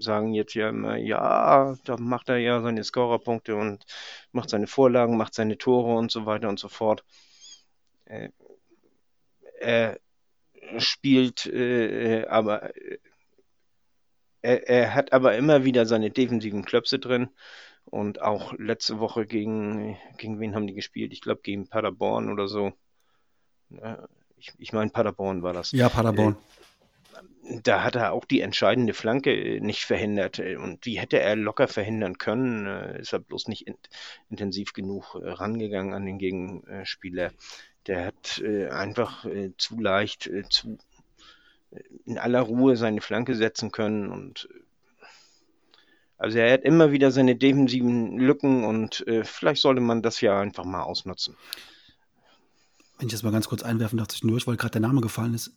sagen 0.00 0.34
jetzt 0.34 0.54
ja 0.54 0.68
immer, 0.70 0.96
ja, 0.96 1.76
da 1.84 1.96
macht 1.96 2.28
er 2.28 2.38
ja 2.38 2.60
seine 2.62 2.82
Scorerpunkte 2.82 3.54
und 3.54 3.84
macht 4.32 4.50
seine 4.50 4.66
Vorlagen, 4.66 5.16
macht 5.16 5.34
seine 5.34 5.56
Tore 5.56 5.94
und 5.96 6.10
so 6.10 6.26
weiter 6.26 6.48
und 6.48 6.58
so 6.58 6.68
fort. 6.68 7.04
Äh, 8.06 8.30
er 9.60 9.98
spielt 10.78 11.46
aber 12.28 12.70
er, 14.42 14.68
er, 14.68 14.94
hat 14.94 15.12
aber 15.12 15.36
immer 15.36 15.64
wieder 15.64 15.86
seine 15.86 16.10
defensiven 16.10 16.64
Klöpse 16.64 16.98
drin 16.98 17.28
und 17.84 18.20
auch 18.22 18.52
letzte 18.58 18.98
Woche 18.98 19.26
gegen 19.26 19.96
gegen 20.18 20.40
wen 20.40 20.54
haben 20.54 20.66
die 20.66 20.74
gespielt? 20.74 21.12
Ich 21.12 21.20
glaube 21.22 21.42
gegen 21.42 21.68
Paderborn 21.68 22.30
oder 22.30 22.48
so. 22.48 22.72
Ich, 24.44 24.52
ich 24.58 24.72
meine, 24.72 24.90
Paderborn 24.90 25.42
war 25.42 25.52
das. 25.52 25.72
Ja, 25.72 25.88
Paderborn. 25.88 26.36
Äh, 26.36 27.60
da 27.62 27.82
hat 27.82 27.94
er 27.94 28.12
auch 28.12 28.24
die 28.24 28.40
entscheidende 28.40 28.94
Flanke 28.94 29.32
äh, 29.32 29.60
nicht 29.60 29.84
verhindert 29.84 30.38
äh, 30.38 30.56
und 30.56 30.84
die 30.84 30.98
hätte 30.98 31.20
er 31.20 31.36
locker 31.36 31.68
verhindern 31.68 32.18
können. 32.18 32.66
Ist 32.96 33.12
er 33.12 33.20
bloß 33.20 33.48
nicht 33.48 33.66
in, 33.66 33.76
intensiv 34.30 34.72
genug 34.72 35.14
rangegangen 35.14 35.94
an 35.94 36.06
den 36.06 36.18
Gegenspieler. 36.18 37.32
Der 37.86 38.06
hat 38.06 38.42
einfach 38.70 39.26
zu 39.58 39.78
leicht, 39.78 40.30
zu 40.48 40.78
in 42.06 42.16
aller 42.16 42.40
Ruhe 42.40 42.76
seine 42.76 43.02
Flanke 43.02 43.34
setzen 43.34 43.72
können 43.72 44.10
und 44.10 44.48
also 46.16 46.38
er 46.38 46.52
hat 46.52 46.62
immer 46.62 46.92
wieder 46.92 47.10
seine 47.10 47.36
defensiven 47.36 48.18
Lücken 48.18 48.64
und 48.64 49.06
äh, 49.06 49.24
vielleicht 49.24 49.60
sollte 49.60 49.82
man 49.82 50.00
das 50.00 50.22
ja 50.22 50.40
einfach 50.40 50.64
mal 50.64 50.82
ausnutzen. 50.82 51.36
Wenn 53.04 53.08
ich 53.08 53.12
das 53.12 53.22
mal 53.22 53.32
ganz 53.32 53.48
kurz 53.48 53.62
einwerfen 53.62 53.98
darf 53.98 54.08
zwischendurch, 54.08 54.46
weil 54.46 54.56
gerade 54.56 54.72
der 54.72 54.80
Name 54.80 55.02
gefallen 55.02 55.34
ist. 55.34 55.52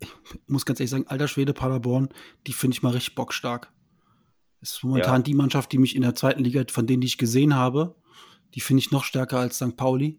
Ich 0.00 0.08
muss 0.46 0.64
ganz 0.64 0.80
ehrlich 0.80 0.90
sagen, 0.90 1.06
alter 1.08 1.28
Schwede 1.28 1.52
Paderborn, 1.52 2.08
die 2.46 2.54
finde 2.54 2.74
ich 2.74 2.82
mal 2.82 2.88
richtig 2.88 3.14
bockstark. 3.14 3.70
Das 4.60 4.72
ist 4.72 4.82
momentan 4.82 5.16
ja. 5.16 5.22
die 5.24 5.34
Mannschaft, 5.34 5.70
die 5.72 5.76
mich 5.76 5.94
in 5.94 6.00
der 6.00 6.14
zweiten 6.14 6.42
Liga, 6.42 6.64
von 6.70 6.86
denen, 6.86 7.02
die 7.02 7.06
ich 7.08 7.18
gesehen 7.18 7.54
habe, 7.54 7.96
die 8.54 8.60
finde 8.60 8.80
ich 8.80 8.92
noch 8.92 9.04
stärker 9.04 9.38
als 9.38 9.56
St. 9.56 9.76
Pauli. 9.76 10.18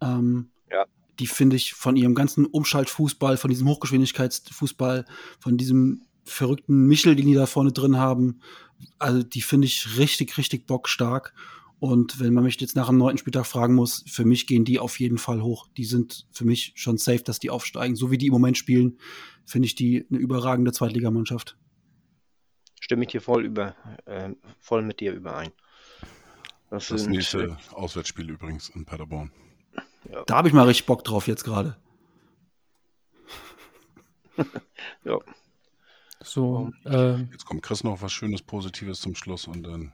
Ähm, 0.00 0.48
ja. 0.70 0.86
Die 1.18 1.26
finde 1.26 1.56
ich 1.56 1.74
von 1.74 1.94
ihrem 1.94 2.14
ganzen 2.14 2.46
Umschaltfußball, 2.46 3.36
von 3.36 3.50
diesem 3.50 3.68
Hochgeschwindigkeitsfußball, 3.68 5.04
von 5.40 5.58
diesem 5.58 6.06
verrückten 6.24 6.86
Michel, 6.86 7.16
den 7.16 7.26
die 7.26 7.34
da 7.34 7.44
vorne 7.44 7.72
drin 7.72 7.98
haben, 7.98 8.40
also 8.98 9.22
die 9.22 9.42
finde 9.42 9.66
ich 9.66 9.98
richtig, 9.98 10.38
richtig 10.38 10.66
bockstark. 10.66 11.34
Und 11.84 12.18
wenn 12.18 12.32
man 12.32 12.44
mich 12.44 12.58
jetzt 12.62 12.76
nach 12.76 12.86
dem 12.86 12.96
neunten 12.96 13.18
Spieltag 13.18 13.44
fragen 13.44 13.74
muss, 13.74 14.04
für 14.06 14.24
mich 14.24 14.46
gehen 14.46 14.64
die 14.64 14.78
auf 14.78 14.98
jeden 14.98 15.18
Fall 15.18 15.42
hoch. 15.42 15.68
Die 15.76 15.84
sind 15.84 16.26
für 16.32 16.46
mich 16.46 16.72
schon 16.76 16.96
safe, 16.96 17.22
dass 17.22 17.40
die 17.40 17.50
aufsteigen. 17.50 17.94
So 17.94 18.10
wie 18.10 18.16
die 18.16 18.28
im 18.28 18.32
Moment 18.32 18.56
spielen, 18.56 18.98
finde 19.44 19.66
ich 19.66 19.74
die 19.74 20.06
eine 20.08 20.18
überragende 20.18 20.72
Zweitligamannschaft. 20.72 21.58
Stimme 22.80 23.04
ich 23.04 23.10
dir 23.10 23.20
voll 23.20 23.44
über, 23.44 23.76
äh, 24.06 24.30
voll 24.60 24.80
mit 24.80 25.00
dir 25.00 25.12
überein. 25.12 25.50
Das, 26.70 26.88
das 26.88 27.02
sind, 27.02 27.10
nächste 27.10 27.42
äh, 27.42 27.74
Auswärtsspiel 27.74 28.30
übrigens 28.30 28.70
in 28.70 28.86
Paderborn. 28.86 29.30
Ja. 30.10 30.24
Da 30.24 30.36
habe 30.36 30.48
ich 30.48 30.54
mal 30.54 30.66
richtig 30.66 30.86
Bock 30.86 31.04
drauf 31.04 31.28
jetzt 31.28 31.44
gerade. 31.44 31.76
ja. 35.04 35.18
So, 36.22 36.72
äh, 36.86 37.16
jetzt 37.24 37.44
kommt 37.44 37.62
Chris 37.62 37.84
noch 37.84 38.00
was 38.00 38.10
Schönes, 38.10 38.40
Positives 38.40 39.02
zum 39.02 39.14
Schluss 39.14 39.46
und 39.46 39.64
dann. 39.64 39.92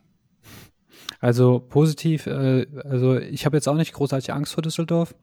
Also 1.18 1.60
positiv, 1.60 2.26
äh, 2.26 2.66
also 2.84 3.18
ich 3.18 3.46
habe 3.46 3.56
jetzt 3.56 3.68
auch 3.68 3.74
nicht 3.74 3.92
großartig 3.92 4.32
Angst 4.32 4.54
vor 4.54 4.62
Düsseldorf. 4.62 5.14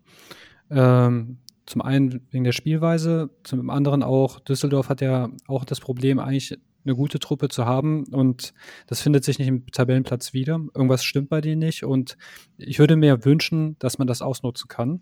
Ähm, 0.69 1.39
zum 1.65 1.81
einen 1.81 2.27
wegen 2.31 2.43
der 2.43 2.51
Spielweise, 2.51 3.29
zum 3.43 3.69
anderen 3.69 4.03
auch, 4.03 4.39
Düsseldorf 4.39 4.89
hat 4.89 5.01
ja 5.01 5.29
auch 5.47 5.65
das 5.65 5.79
Problem, 5.79 6.19
eigentlich 6.19 6.57
eine 6.85 6.95
gute 6.95 7.19
Truppe 7.19 7.49
zu 7.49 7.65
haben 7.65 8.05
und 8.05 8.53
das 8.87 9.01
findet 9.01 9.25
sich 9.25 9.39
nicht 9.39 9.49
im 9.49 9.65
Tabellenplatz 9.67 10.33
wieder. 10.33 10.59
Irgendwas 10.73 11.03
stimmt 11.03 11.29
bei 11.29 11.41
denen 11.41 11.59
nicht 11.59 11.83
und 11.83 12.17
ich 12.57 12.79
würde 12.79 12.95
mir 12.95 13.25
wünschen, 13.25 13.75
dass 13.79 13.97
man 13.97 14.07
das 14.07 14.21
ausnutzen 14.21 14.69
kann. 14.69 15.01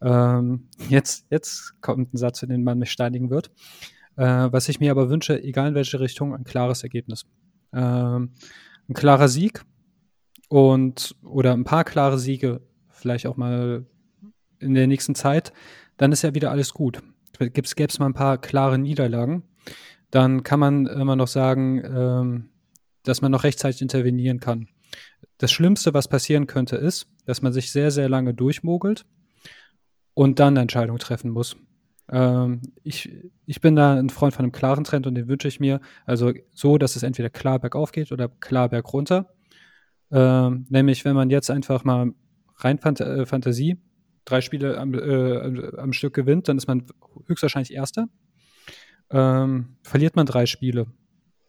Ähm, 0.00 0.68
jetzt, 0.88 1.26
jetzt 1.30 1.80
kommt 1.80 2.12
ein 2.12 2.16
Satz, 2.16 2.42
in 2.42 2.48
den 2.48 2.64
man 2.64 2.78
mich 2.78 2.90
steinigen 2.90 3.30
wird. 3.30 3.52
Äh, 4.16 4.48
was 4.50 4.68
ich 4.68 4.80
mir 4.80 4.90
aber 4.90 5.08
wünsche, 5.08 5.40
egal 5.42 5.68
in 5.68 5.74
welche 5.74 6.00
Richtung, 6.00 6.34
ein 6.34 6.44
klares 6.44 6.82
Ergebnis. 6.82 7.24
Ähm, 7.72 8.32
ein 8.88 8.94
klarer 8.94 9.28
Sieg, 9.28 9.64
und 10.52 11.16
oder 11.22 11.54
ein 11.54 11.64
paar 11.64 11.82
klare 11.82 12.18
Siege, 12.18 12.60
vielleicht 12.90 13.26
auch 13.26 13.38
mal 13.38 13.86
in 14.58 14.74
der 14.74 14.86
nächsten 14.86 15.14
Zeit, 15.14 15.50
dann 15.96 16.12
ist 16.12 16.20
ja 16.20 16.34
wieder 16.34 16.50
alles 16.50 16.74
gut. 16.74 17.02
Gäbe 17.38 17.66
es 17.66 17.98
mal 17.98 18.04
ein 18.04 18.12
paar 18.12 18.36
klare 18.36 18.76
Niederlagen, 18.76 19.44
dann 20.10 20.42
kann 20.42 20.60
man 20.60 20.86
immer 20.86 21.16
noch 21.16 21.28
sagen, 21.28 21.82
ähm, 21.82 22.48
dass 23.02 23.22
man 23.22 23.32
noch 23.32 23.44
rechtzeitig 23.44 23.80
intervenieren 23.80 24.40
kann. 24.40 24.68
Das 25.38 25.50
Schlimmste, 25.50 25.94
was 25.94 26.06
passieren 26.06 26.46
könnte, 26.46 26.76
ist, 26.76 27.08
dass 27.24 27.40
man 27.40 27.54
sich 27.54 27.72
sehr, 27.72 27.90
sehr 27.90 28.10
lange 28.10 28.34
durchmogelt 28.34 29.06
und 30.12 30.38
dann 30.38 30.52
eine 30.52 30.60
Entscheidung 30.60 30.98
treffen 30.98 31.30
muss. 31.30 31.56
Ähm, 32.10 32.60
ich, 32.84 33.10
ich 33.46 33.62
bin 33.62 33.74
da 33.74 33.94
ein 33.94 34.10
Freund 34.10 34.34
von 34.34 34.44
einem 34.44 34.52
klaren 34.52 34.84
Trend 34.84 35.06
und 35.06 35.14
den 35.14 35.28
wünsche 35.28 35.48
ich 35.48 35.60
mir. 35.60 35.80
Also 36.04 36.34
so, 36.52 36.76
dass 36.76 36.94
es 36.94 37.04
entweder 37.04 37.30
klar 37.30 37.58
bergauf 37.58 37.90
geht 37.90 38.12
oder 38.12 38.28
klar 38.28 38.68
bergunter. 38.68 39.32
Ähm, 40.12 40.66
nämlich, 40.68 41.04
wenn 41.04 41.14
man 41.14 41.30
jetzt 41.30 41.50
einfach 41.50 41.84
mal 41.84 42.12
rein 42.58 42.78
Phant 42.78 43.00
äh, 43.00 43.26
Fantasie 43.26 43.78
drei 44.24 44.40
Spiele 44.40 44.78
am, 44.78 44.94
äh, 44.94 45.76
am, 45.78 45.92
Stück 45.92 46.14
gewinnt, 46.14 46.48
dann 46.48 46.56
ist 46.56 46.68
man 46.68 46.84
höchstwahrscheinlich 47.26 47.72
Erster. 47.72 48.08
Ähm, 49.10 49.76
verliert 49.82 50.14
man 50.14 50.26
drei 50.26 50.46
Spiele, 50.46 50.86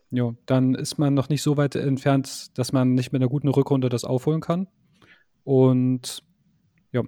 jo, 0.09 0.36
dann 0.45 0.76
ist 0.76 0.97
man 0.97 1.14
noch 1.14 1.30
nicht 1.30 1.43
so 1.43 1.55
weit 1.57 1.76
entfernt, 1.76 2.57
dass 2.57 2.72
man 2.72 2.93
nicht 2.93 3.11
mit 3.14 3.22
einer 3.22 3.30
guten 3.30 3.47
Rückrunde 3.47 3.89
das 3.89 4.03
aufholen 4.05 4.41
kann. 4.41 4.68
Und 5.43 6.24
ja, 6.91 7.03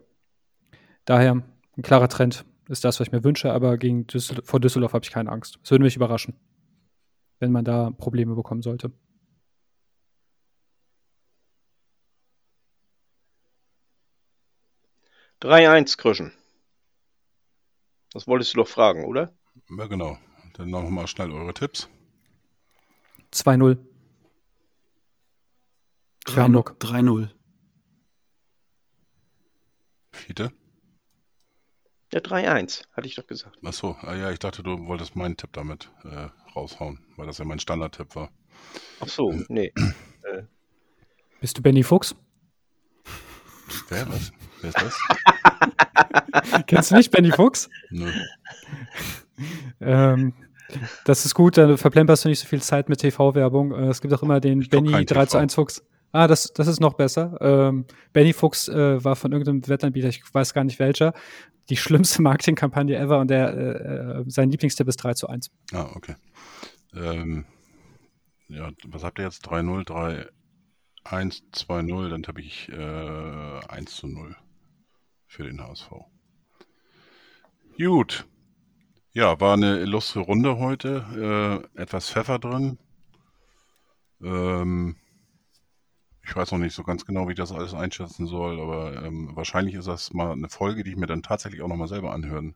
daher 1.06 1.44
ein 1.78 1.82
klarer 1.82 2.10
Trend 2.10 2.46
ist 2.70 2.84
das, 2.84 3.00
was 3.00 3.08
ich 3.08 3.12
mir 3.12 3.24
wünsche, 3.24 3.52
aber 3.52 3.78
gegen 3.78 4.08
Düssel 4.08 4.42
vor 4.44 4.60
Düsseldorf 4.60 4.94
habe 4.94 5.04
ich 5.04 5.12
keine 5.12 5.32
Angst. 5.32 5.60
Es 5.64 5.72
würde 5.72 5.84
mich 5.84 5.96
überraschen, 5.96 6.36
wenn 7.40 7.52
man 7.52 7.66
da 7.66 7.92
Probleme 7.92 8.36
bekommen 8.36 8.62
sollte. 8.62 8.92
3-1 15.46 15.98
Krüschen. 15.98 16.32
Das 18.12 18.28
wolltest 18.28 18.54
du 18.54 18.58
doch 18.58 18.68
fragen, 18.68 19.06
oder? 19.06 19.32
Ja, 19.70 19.86
genau. 19.86 20.18
Dann 20.54 20.72
noch 20.72 20.90
mal 20.90 21.06
schnell 21.06 21.32
eure 21.32 21.54
Tipps. 21.54 21.88
2-0. 23.32 23.78
Für 26.28 26.42
Hamburg. 26.42 26.78
3-0. 26.80 27.30
Fiete? 30.14 30.52
Ja, 32.12 32.22
3-1, 32.22 32.86
hatte 32.94 33.08
ich 33.08 33.16
doch 33.16 33.28
gesagt. 33.28 33.58
Achso, 33.64 33.98
ah, 34.02 34.16
ja, 34.16 34.32
ich 34.32 34.40
dachte, 34.40 34.64
du 34.64 34.88
wolltest 34.88 35.16
meinen 35.16 35.38
Tipp 35.38 35.52
damit 35.54 35.92
äh, 36.06 36.30
raushauen, 36.56 37.06
weil 37.18 37.28
das 37.28 37.38
ja 37.38 37.46
mein 37.46 37.60
Standardtipp 37.60 38.16
war. 38.16 38.32
Ach 39.00 39.10
so, 39.10 39.32
nee. 39.50 39.74
Bist 41.42 41.58
du 41.58 41.62
Benny 41.62 41.84
Fuchs? 41.84 42.16
Wer, 43.90 44.08
was? 44.10 44.32
Wer 44.62 44.70
ist 44.70 44.82
das? 44.82 45.00
Kennst 46.68 46.92
du 46.92 46.96
nicht 46.96 47.12
Benny 47.12 47.32
Fuchs? 47.32 47.70
Nö. 47.90 48.12
Ähm, 49.82 50.34
das 51.06 51.26
ist 51.26 51.36
gut, 51.36 51.58
dann 51.58 51.78
verplemperst 51.78 52.26
du 52.26 52.30
nicht 52.30 52.40
so 52.40 52.48
viel 52.48 52.62
Zeit 52.62 52.90
mit 52.90 53.00
TV-Werbung. 53.00 53.74
Äh, 53.74 53.90
es 53.90 54.02
gibt 54.02 54.14
auch 54.14 54.24
immer 54.24 54.40
den 54.40 54.62
Ich 54.62 54.70
Benny 54.70 54.92
kein 54.92 55.06
3 55.06 55.26
zu 55.26 55.32
TV. 55.32 55.42
1 55.42 55.56
Fuchs. 55.56 55.84
Ah, 56.12 56.28
das, 56.28 56.54
das 56.54 56.68
ist 56.68 56.80
noch 56.80 56.94
besser. 56.94 57.38
Ähm, 57.42 57.86
Benny 58.14 58.34
Fuchs 58.34 58.68
äh, 58.70 59.04
war 59.04 59.16
von 59.16 59.32
irgendeinem 59.32 59.68
Wettanbieter, 59.68 60.08
ich 60.08 60.24
weiß 60.34 60.54
gar 60.54 60.64
nicht 60.64 60.80
welcher, 60.80 61.14
die 61.70 61.78
schlimmste 61.78 62.22
Marketingkampagne 62.22 62.96
ever 62.96 63.20
und 63.20 63.30
der, 63.30 63.54
äh, 63.54 64.22
äh, 64.22 64.24
sein 64.28 64.50
Lieblingstipp 64.50 64.88
ist 64.88 64.98
3 64.98 65.14
zu 65.16 65.28
1. 65.28 65.52
Ah, 65.74 65.90
okay. 65.96 66.16
Ähm, 66.96 67.46
ja, 68.48 68.70
was 68.88 69.04
habt 69.04 69.20
ihr 69.20 69.26
jetzt? 69.26 69.46
3-0, 69.48 69.84
3, 69.86 70.26
1, 71.06 71.44
2-0, 71.54 72.10
dann 72.10 72.24
habe 72.28 72.42
ich 72.42 72.70
äh, 72.70 73.60
1 73.68 73.96
zu 73.96 74.08
0 74.08 74.36
für 75.28 75.44
den 75.44 75.62
HSV. 75.62 75.92
Gut. 77.78 78.26
Ja, 79.14 79.40
war 79.40 79.54
eine 79.54 79.80
illustre 79.80 80.22
Runde 80.22 80.58
heute. 80.58 81.64
Äh, 81.78 81.82
etwas 81.82 82.10
Pfeffer 82.10 82.40
drin. 82.40 82.80
Ähm, 84.22 84.96
ich 86.24 86.36
weiß 86.36 86.52
noch 86.52 86.60
nicht 86.60 86.74
so 86.74 86.84
ganz 86.84 87.06
genau, 87.06 87.28
wie 87.28 87.34
ich 87.34 87.38
das 87.38 87.52
alles 87.52 87.74
einschätzen 87.74 88.26
soll, 88.26 88.60
aber 88.60 89.04
ähm, 89.04 89.36
wahrscheinlich 89.36 89.76
ist 89.76 89.88
das 89.88 90.12
mal 90.12 90.32
eine 90.32 90.50
Folge, 90.50 90.84
die 90.84 90.92
ich 90.92 90.98
mir 90.98 91.06
dann 91.06 91.22
tatsächlich 91.22 91.62
auch 91.62 91.68
nochmal 91.68 91.88
selber 91.88 92.14
anhören 92.14 92.56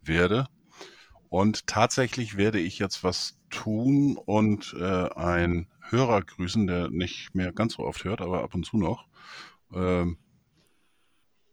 werde. 0.00 0.46
Und 1.28 1.66
tatsächlich 1.66 2.36
werde 2.36 2.60
ich 2.60 2.78
jetzt 2.78 3.02
was 3.02 3.38
tun 3.50 4.16
und 4.16 4.74
äh, 4.78 5.08
einen 5.14 5.66
Hörer 5.90 6.22
grüßen, 6.22 6.66
der 6.66 6.90
nicht 6.90 7.34
mehr 7.34 7.52
ganz 7.52 7.74
so 7.74 7.84
oft 7.84 8.04
hört, 8.04 8.20
aber 8.20 8.42
ab 8.42 8.54
und 8.54 8.64
zu 8.64 8.76
noch. 8.76 9.06
Ähm, 9.72 10.18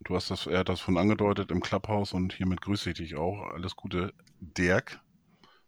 du 0.01 0.15
hast 0.15 0.31
das, 0.31 0.47
er 0.47 0.59
hat 0.59 0.69
das 0.69 0.79
von 0.79 0.97
angedeutet 0.97 1.51
im 1.51 1.61
Clubhouse 1.61 2.13
und 2.13 2.33
hiermit 2.33 2.61
grüße 2.61 2.91
ich 2.91 2.97
dich 2.97 3.15
auch. 3.15 3.51
Alles 3.51 3.75
Gute, 3.75 4.13
Dirk. 4.39 4.99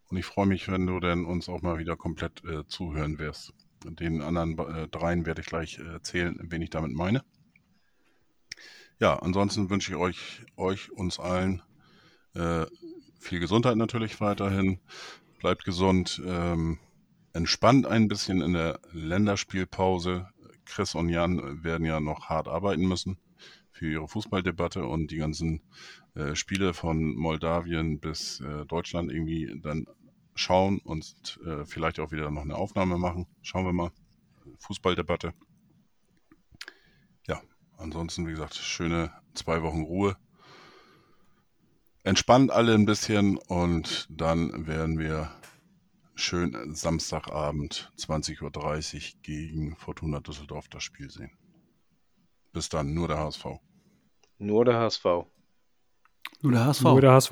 Und 0.10 0.18
ich 0.18 0.26
freue 0.26 0.46
mich, 0.46 0.68
wenn 0.70 0.86
du 0.88 1.00
dann 1.00 1.26
uns 1.26 1.48
auch 1.48 1.62
mal 1.62 1.80
wieder 1.80 1.96
komplett 1.96 2.44
äh, 2.44 2.66
zuhören 2.68 3.18
wirst. 3.18 3.54
Den 3.84 4.22
anderen 4.22 4.58
äh, 4.60 4.88
dreien 4.88 5.26
werde 5.26 5.42
ich 5.42 5.48
gleich 5.48 5.80
äh, 5.80 5.84
erzählen, 5.84 6.38
wen 6.42 6.62
ich 6.62 6.70
damit 6.70 6.92
meine. 6.92 7.24
Ja, 9.00 9.18
ansonsten 9.18 9.70
wünsche 9.70 9.94
ich 9.94 9.98
euch, 9.98 10.46
euch 10.58 10.92
uns 10.92 11.20
allen 11.20 11.64
äh, 12.36 12.66
viel 13.20 13.40
Gesundheit 13.40 13.78
natürlich 13.78 14.22
weiterhin. 14.22 14.80
Bleibt 15.40 15.66
gesund. 15.66 16.22
Ähm, 16.26 16.78
entspannt 17.34 17.86
ein 17.86 18.08
bisschen 18.08 18.42
in 18.42 18.54
der 18.54 18.80
Länderspielpause. 18.92 20.28
Chris 20.66 20.96
und 20.96 21.10
Jan 21.10 21.64
werden 21.64 21.86
ja 21.86 22.00
noch 22.00 22.30
hart 22.30 22.48
arbeiten 22.48 22.88
müssen 22.88 23.18
für 23.72 23.90
ihre 23.92 24.08
Fußballdebatte 24.08 24.86
und 24.86 25.12
die 25.12 25.18
ganzen 25.18 25.62
äh, 26.14 26.36
Spiele 26.36 26.74
von 26.74 27.16
Moldawien 27.16 28.00
bis 28.00 28.40
äh, 28.42 28.66
Deutschland 28.66 29.12
irgendwie 29.12 29.60
dann 29.62 29.88
schauen 30.36 30.80
und 30.80 31.40
äh, 31.46 31.66
vielleicht 31.66 32.00
auch 32.00 32.12
wieder 32.12 32.30
noch 32.32 32.44
eine 32.44 32.56
Aufnahme 32.56 32.98
machen. 32.98 33.28
Schauen 33.42 33.66
wir 33.66 33.74
mal. 33.74 33.92
Fußballdebatte. 34.60 35.34
Ja, 37.28 37.42
ansonsten, 37.78 38.28
wie 38.28 38.32
gesagt, 38.32 38.56
schöne 38.56 39.12
zwei 39.34 39.62
Wochen 39.62 39.82
Ruhe. 39.82 40.18
Entspannt 42.04 42.52
alle 42.52 42.74
ein 42.74 42.86
bisschen 42.86 43.38
und 43.38 44.08
dann 44.10 44.68
werden 44.68 44.98
wir 44.98 45.32
schön 46.22 46.76
Samstagabend 46.76 47.92
20.30 47.98 48.96
Uhr 48.96 49.22
gegen 49.22 49.76
Fortuna 49.76 50.20
Düsseldorf 50.20 50.68
das 50.70 50.84
Spiel 50.84 51.10
sehen. 51.10 51.32
Bis 52.54 52.70
dann, 52.70 52.94
nur 52.94 53.08
der 53.08 53.18
HSV. 53.18 53.46
Nur 54.38 54.66
der 54.66 54.80
HSV. 54.80 55.06
Nur 56.42 56.52
der 56.52 56.66
HSV. 56.66 56.84
Nur 56.84 57.02
der 57.02 57.14
HSV. 57.14 57.32